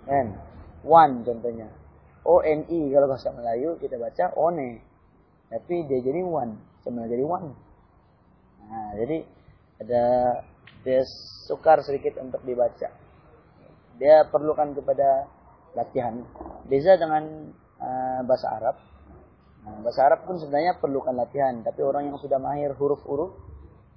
Kan 0.07 0.39
one 0.85 1.25
contohnya. 1.27 1.69
O 2.25 2.41
N 2.41 2.65
I 2.69 2.81
kalau 2.93 3.07
bahasa 3.11 3.31
Melayu 3.35 3.77
kita 3.81 3.97
baca 3.99 4.33
one. 4.37 4.81
Tapi 5.51 5.75
dia 5.87 6.01
jadi 6.01 6.21
one. 6.23 6.59
Cuma 6.83 7.07
jadi 7.07 7.25
one. 7.25 7.55
Nah 8.65 8.91
jadi 8.97 9.27
ada 9.83 10.05
dia 10.85 11.03
sukar 11.49 11.81
sedikit 11.83 12.21
untuk 12.21 12.45
dibaca. 12.45 12.89
Dia 13.97 14.27
perlukan 14.29 14.75
kepada 14.75 15.29
latihan. 15.75 16.23
Beza 16.67 16.95
dengan 16.99 17.53
eh, 17.79 18.21
bahasa 18.27 18.49
Arab. 18.59 18.77
Nah, 19.65 19.81
bahasa 19.81 20.05
Arab 20.05 20.29
pun 20.29 20.37
sebenarnya 20.37 20.77
perlukan 20.77 21.17
latihan, 21.17 21.65
tapi 21.65 21.81
orang 21.81 22.13
yang 22.13 22.21
sudah 22.21 22.37
mahir 22.37 22.77
huruf-huruf, 22.77 23.33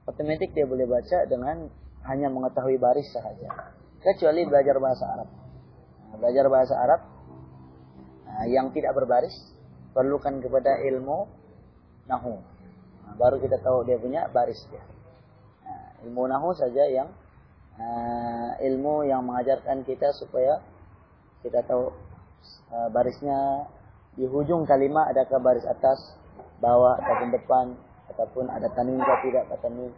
otomatis 0.07 0.47
dia 0.55 0.64
boleh 0.64 0.88
baca 0.88 1.27
dengan 1.27 1.68
hanya 2.06 2.30
mengetahui 2.30 2.78
baris 2.78 3.10
sahaja. 3.10 3.74
Kecuali 4.03 4.45
belajar 4.45 4.78
bahasa 4.78 5.06
Arab. 5.10 5.30
Nah, 6.07 6.15
belajar 6.22 6.45
bahasa 6.48 6.74
Arab 6.78 7.02
nah, 8.28 8.45
yang 8.45 8.69
tidak 8.72 8.94
berbaris, 8.94 9.34
perlukan 9.91 10.38
kepada 10.40 10.78
ilmu 10.86 11.26
nahu. 12.06 12.38
Nah, 13.07 13.14
baru 13.18 13.41
kita 13.41 13.57
tahu 13.64 13.88
dia 13.90 13.98
punya 13.98 14.30
baris 14.30 14.61
dia. 14.69 14.84
Ilmu 16.06 16.30
nahu 16.30 16.53
saja 16.53 16.86
yang 16.86 17.10
ilmu 18.57 19.06
yang 19.06 19.22
mengajarkan 19.22 19.86
kita 19.86 20.10
supaya 20.18 20.61
kita 21.45 21.61
tahu 21.69 21.94
uh, 22.74 22.90
barisnya 22.90 23.69
di 24.18 24.26
hujung 24.26 24.65
kalimat 24.65 25.14
adakah 25.14 25.38
baris 25.38 25.65
atas, 25.69 26.18
bawah 26.57 26.98
ataupun 26.98 27.30
depan 27.30 27.65
ataupun 28.10 28.49
ada 28.49 28.65
tanwin 28.74 28.98
atau 28.98 29.18
tidak 29.22 29.45
tanwin. 29.61 29.94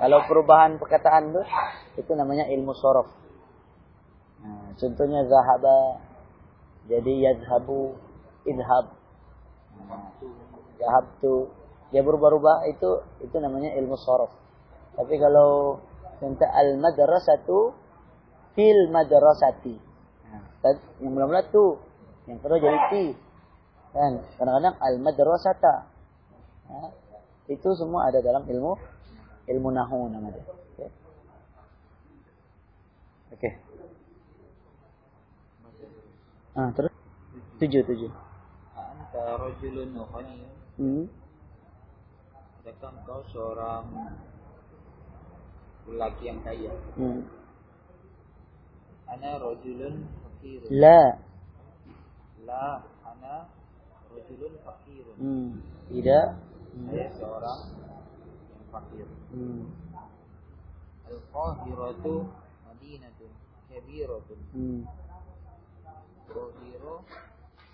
Kalau 0.00 0.24
perubahan 0.24 0.80
perkataan 0.80 1.28
itu 1.28 1.42
itu 2.00 2.12
namanya 2.16 2.48
ilmu 2.48 2.72
sorof. 2.72 3.04
Nah, 4.40 4.72
contohnya 4.80 5.28
zahaba 5.28 6.00
jadi 6.88 7.28
yadhabu 7.28 8.00
idhab. 8.48 8.96
Nah, 9.76 10.08
zahabtu 10.80 11.52
dia 11.92 12.00
berubah-ubah 12.00 12.64
itu 12.72 13.04
itu 13.20 13.36
namanya 13.44 13.76
ilmu 13.76 14.00
sorof. 14.00 14.32
Tapi 14.96 15.20
kalau 15.20 15.84
contoh 16.16 16.48
al 16.48 16.80
madrasatu 16.80 17.76
fil 18.56 18.88
madrasati. 18.88 19.76
Nah, 20.32 20.40
yang 21.04 21.12
mula-mula 21.12 21.44
tu 21.52 21.76
yang 22.24 22.40
kedua 22.40 22.56
jadi 22.56 22.78
ti. 22.88 23.04
Kan? 23.92 24.24
Kadang-kadang 24.40 24.80
al 24.80 24.96
madrasata. 24.96 25.92
Ya, 26.72 26.80
itu 27.52 27.68
semua 27.76 28.08
ada 28.08 28.24
dalam 28.24 28.48
ilmu 28.48 28.78
ilmu 29.50 29.74
nahu 29.74 30.06
namanya. 30.14 30.42
Oke. 30.46 30.86
Oke. 33.34 33.50
Ah, 36.54 36.70
terus 36.74 36.94
tujuh 37.58 37.82
tujuh. 37.82 38.12
Anta 38.78 39.38
rajulun 39.38 39.90
ghaniyun. 39.94 40.52
Hmm. 40.78 41.04
Adakah 42.62 42.90
engkau 43.02 43.20
seorang 43.34 43.84
lelaki 45.90 46.22
yang 46.30 46.40
kaya? 46.46 46.72
Hmm. 46.94 47.26
Ana 49.10 49.42
rajulun 49.42 50.06
fakirun. 50.22 50.70
La. 50.70 51.02
La, 52.46 52.86
ana 53.02 53.50
rajulun 54.14 54.54
fakirun. 54.62 55.16
Hmm. 55.18 55.48
Tidak. 55.90 56.26
Saya 56.70 57.06
seorang 57.18 57.89
fakir. 58.70 59.06
Hmm. 59.34 59.66
Al-Qahiratu 61.10 62.30
Madinatun 62.66 63.30
Kabiratun. 63.70 64.40
Hmm. 64.54 64.80
Qahiro 66.30 66.96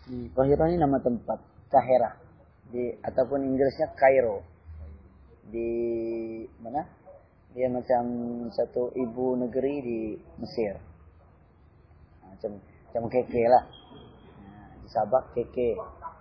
Hmm. 0.07 0.31
Kahira 0.39 0.71
ini 0.71 0.79
nama 0.79 1.03
tempat. 1.03 1.43
Kahira. 1.67 2.15
Di 2.71 2.95
ataupun 3.03 3.43
Inggrisnya 3.43 3.91
Kairo. 3.99 4.47
Di 5.51 5.71
mana? 6.63 6.87
Dia 7.51 7.67
macam 7.67 8.05
satu 8.55 8.95
ibu 8.95 9.35
negeri 9.35 9.75
di 9.83 9.99
Mesir. 10.39 10.79
Nah, 12.23 12.39
Macam 12.39 12.63
macam 12.63 13.03
keke 13.11 13.45
lah. 13.51 13.65
Nah, 14.47 14.79
di 14.79 14.89
Sabah 14.95 15.27
keke. 15.35 15.75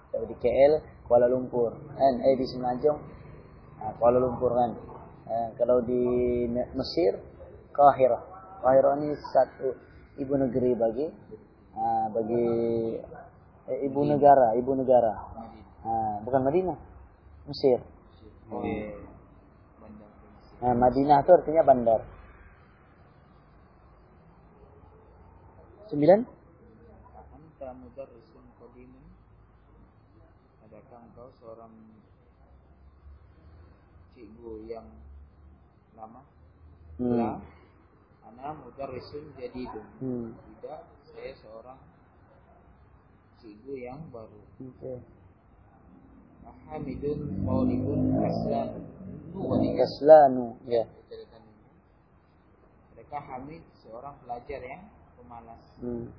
Kalau 0.10 0.26
di 0.26 0.36
KL 0.42 0.82
Kuala 1.06 1.30
Lumpur. 1.30 1.78
Kan? 1.94 2.26
Eh 2.26 2.34
di 2.42 2.46
Semenanjung 2.50 2.98
nah, 3.86 3.94
Kuala 4.02 4.18
Lumpur 4.18 4.50
kan. 4.58 4.74
Eh, 5.26 5.48
kalau 5.62 5.86
di 5.86 6.02
Me- 6.50 6.74
Mesir 6.74 7.22
Kahira. 7.70 8.18
Kahira 8.66 8.98
ini 8.98 9.14
satu 9.30 9.78
ibu 10.18 10.34
negeri 10.42 10.74
bagi 10.74 11.06
ah, 11.78 12.10
bagi 12.10 12.46
eh, 13.70 13.80
ibu 13.86 14.02
negara, 14.02 14.58
ibu 14.58 14.74
negara. 14.74 15.14
Ah, 15.86 16.18
bukan 16.26 16.42
Madinah. 16.42 16.78
Mesir. 17.46 17.78
Oh. 18.50 18.66
Nah, 20.66 20.74
Madinah 20.74 21.22
itu 21.22 21.30
artinya 21.30 21.62
bandar. 21.62 22.02
Sembilan? 25.94 26.26
Anta 26.26 27.70
mudarrisun 27.78 28.46
qadimun. 28.58 29.06
Adakah 30.66 31.00
engkau 31.06 31.30
seorang 31.38 31.70
cikgu 34.46 34.70
yang 34.70 34.86
lama? 35.98 36.22
Hmm. 37.02 37.18
La. 37.18 37.42
Ana 38.30 38.54
mudarrisun 38.62 39.34
jadidun. 39.42 39.86
Hmm. 39.98 40.38
Tidak, 40.38 40.82
saya 41.10 41.34
seorang 41.42 41.82
cikgu 43.42 43.74
yang 43.74 44.06
baru. 44.14 44.38
Oke. 44.62 45.02
Hamidun 46.70 47.42
Maulidun 47.42 48.22
Kaslanu. 48.22 48.86
Ya. 50.70 50.86
Cerita 51.10 51.42
ini. 51.42 51.54
Mereka 52.94 53.18
Hamid 53.18 53.66
seorang 53.82 54.14
pelajar 54.22 54.62
yang 54.62 54.86
pemalas 55.18 55.66
Hmm. 55.82 56.14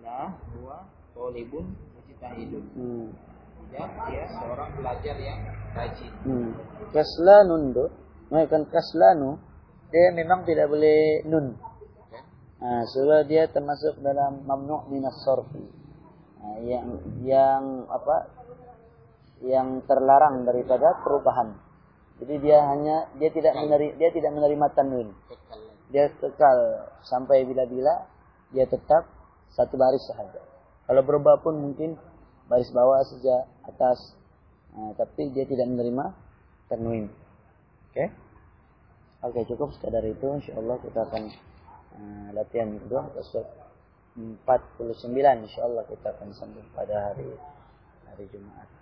Lah 0.00 0.32
dua 0.56 0.88
Maulidun 1.12 1.76
Mujtahidun 1.92 2.64
Hmm. 2.72 3.12
Tidak 3.70 3.90
dia 4.10 4.24
seorang 4.34 4.70
pelajar 4.74 5.16
yang 5.22 5.40
rajin 5.70 6.12
Hmm. 6.26 6.50
Kaslanun 6.90 7.70
tu. 7.70 7.86
Bukan 8.30 8.62
kaslanu. 8.70 9.38
Dia 9.90 10.10
memang 10.14 10.46
tidak 10.46 10.70
boleh 10.70 11.22
nun. 11.26 11.54
Nah, 12.60 12.82
sebab 12.92 13.24
dia 13.26 13.48
termasuk 13.48 13.98
dalam 14.04 14.44
mamnu' 14.44 14.90
minas 14.92 15.16
sorfi. 15.24 15.64
Nah, 16.42 16.56
yang 16.62 16.86
yang 17.24 17.62
apa? 17.88 18.28
Yang 19.40 19.86
terlarang 19.88 20.44
daripada 20.44 21.00
perubahan. 21.00 21.56
Jadi 22.20 22.34
dia 22.44 22.60
hanya 22.68 23.08
dia 23.16 23.32
tidak 23.32 23.56
menerima 23.56 23.96
dia 23.96 24.10
tidak 24.12 24.30
menerima 24.36 24.66
tanwin. 24.76 25.08
Dia 25.88 26.12
kekal 26.20 26.58
sampai 27.02 27.48
bila-bila 27.48 28.06
dia 28.52 28.68
tetap 28.68 29.08
satu 29.56 29.74
baris 29.80 30.04
sahaja. 30.04 30.44
Kalau 30.84 31.02
berubah 31.06 31.40
pun 31.40 31.56
mungkin 31.56 31.96
baris 32.50 32.74
bawah 32.74 32.98
saja 33.06 33.46
atas. 33.62 34.18
Nah, 34.74 34.90
tapi 34.98 35.30
dia 35.30 35.46
tidak 35.46 35.70
menerima 35.70 36.10
tanwin. 36.66 37.06
Oke? 37.90 38.10
Oke, 39.22 39.40
cukup 39.46 39.70
sekadar 39.78 40.02
itu. 40.02 40.26
Insyaallah 40.26 40.82
kita 40.82 41.06
akan 41.06 41.22
eh, 41.94 42.28
latihan 42.34 42.74
kedua 42.74 43.06
episode 43.14 43.46
49 44.18 45.06
insyaallah 45.46 45.86
kita 45.86 46.10
akan 46.18 46.28
sambung 46.34 46.66
pada 46.74 47.14
hari 47.14 47.30
hari 48.10 48.26
Jumat. 48.34 48.79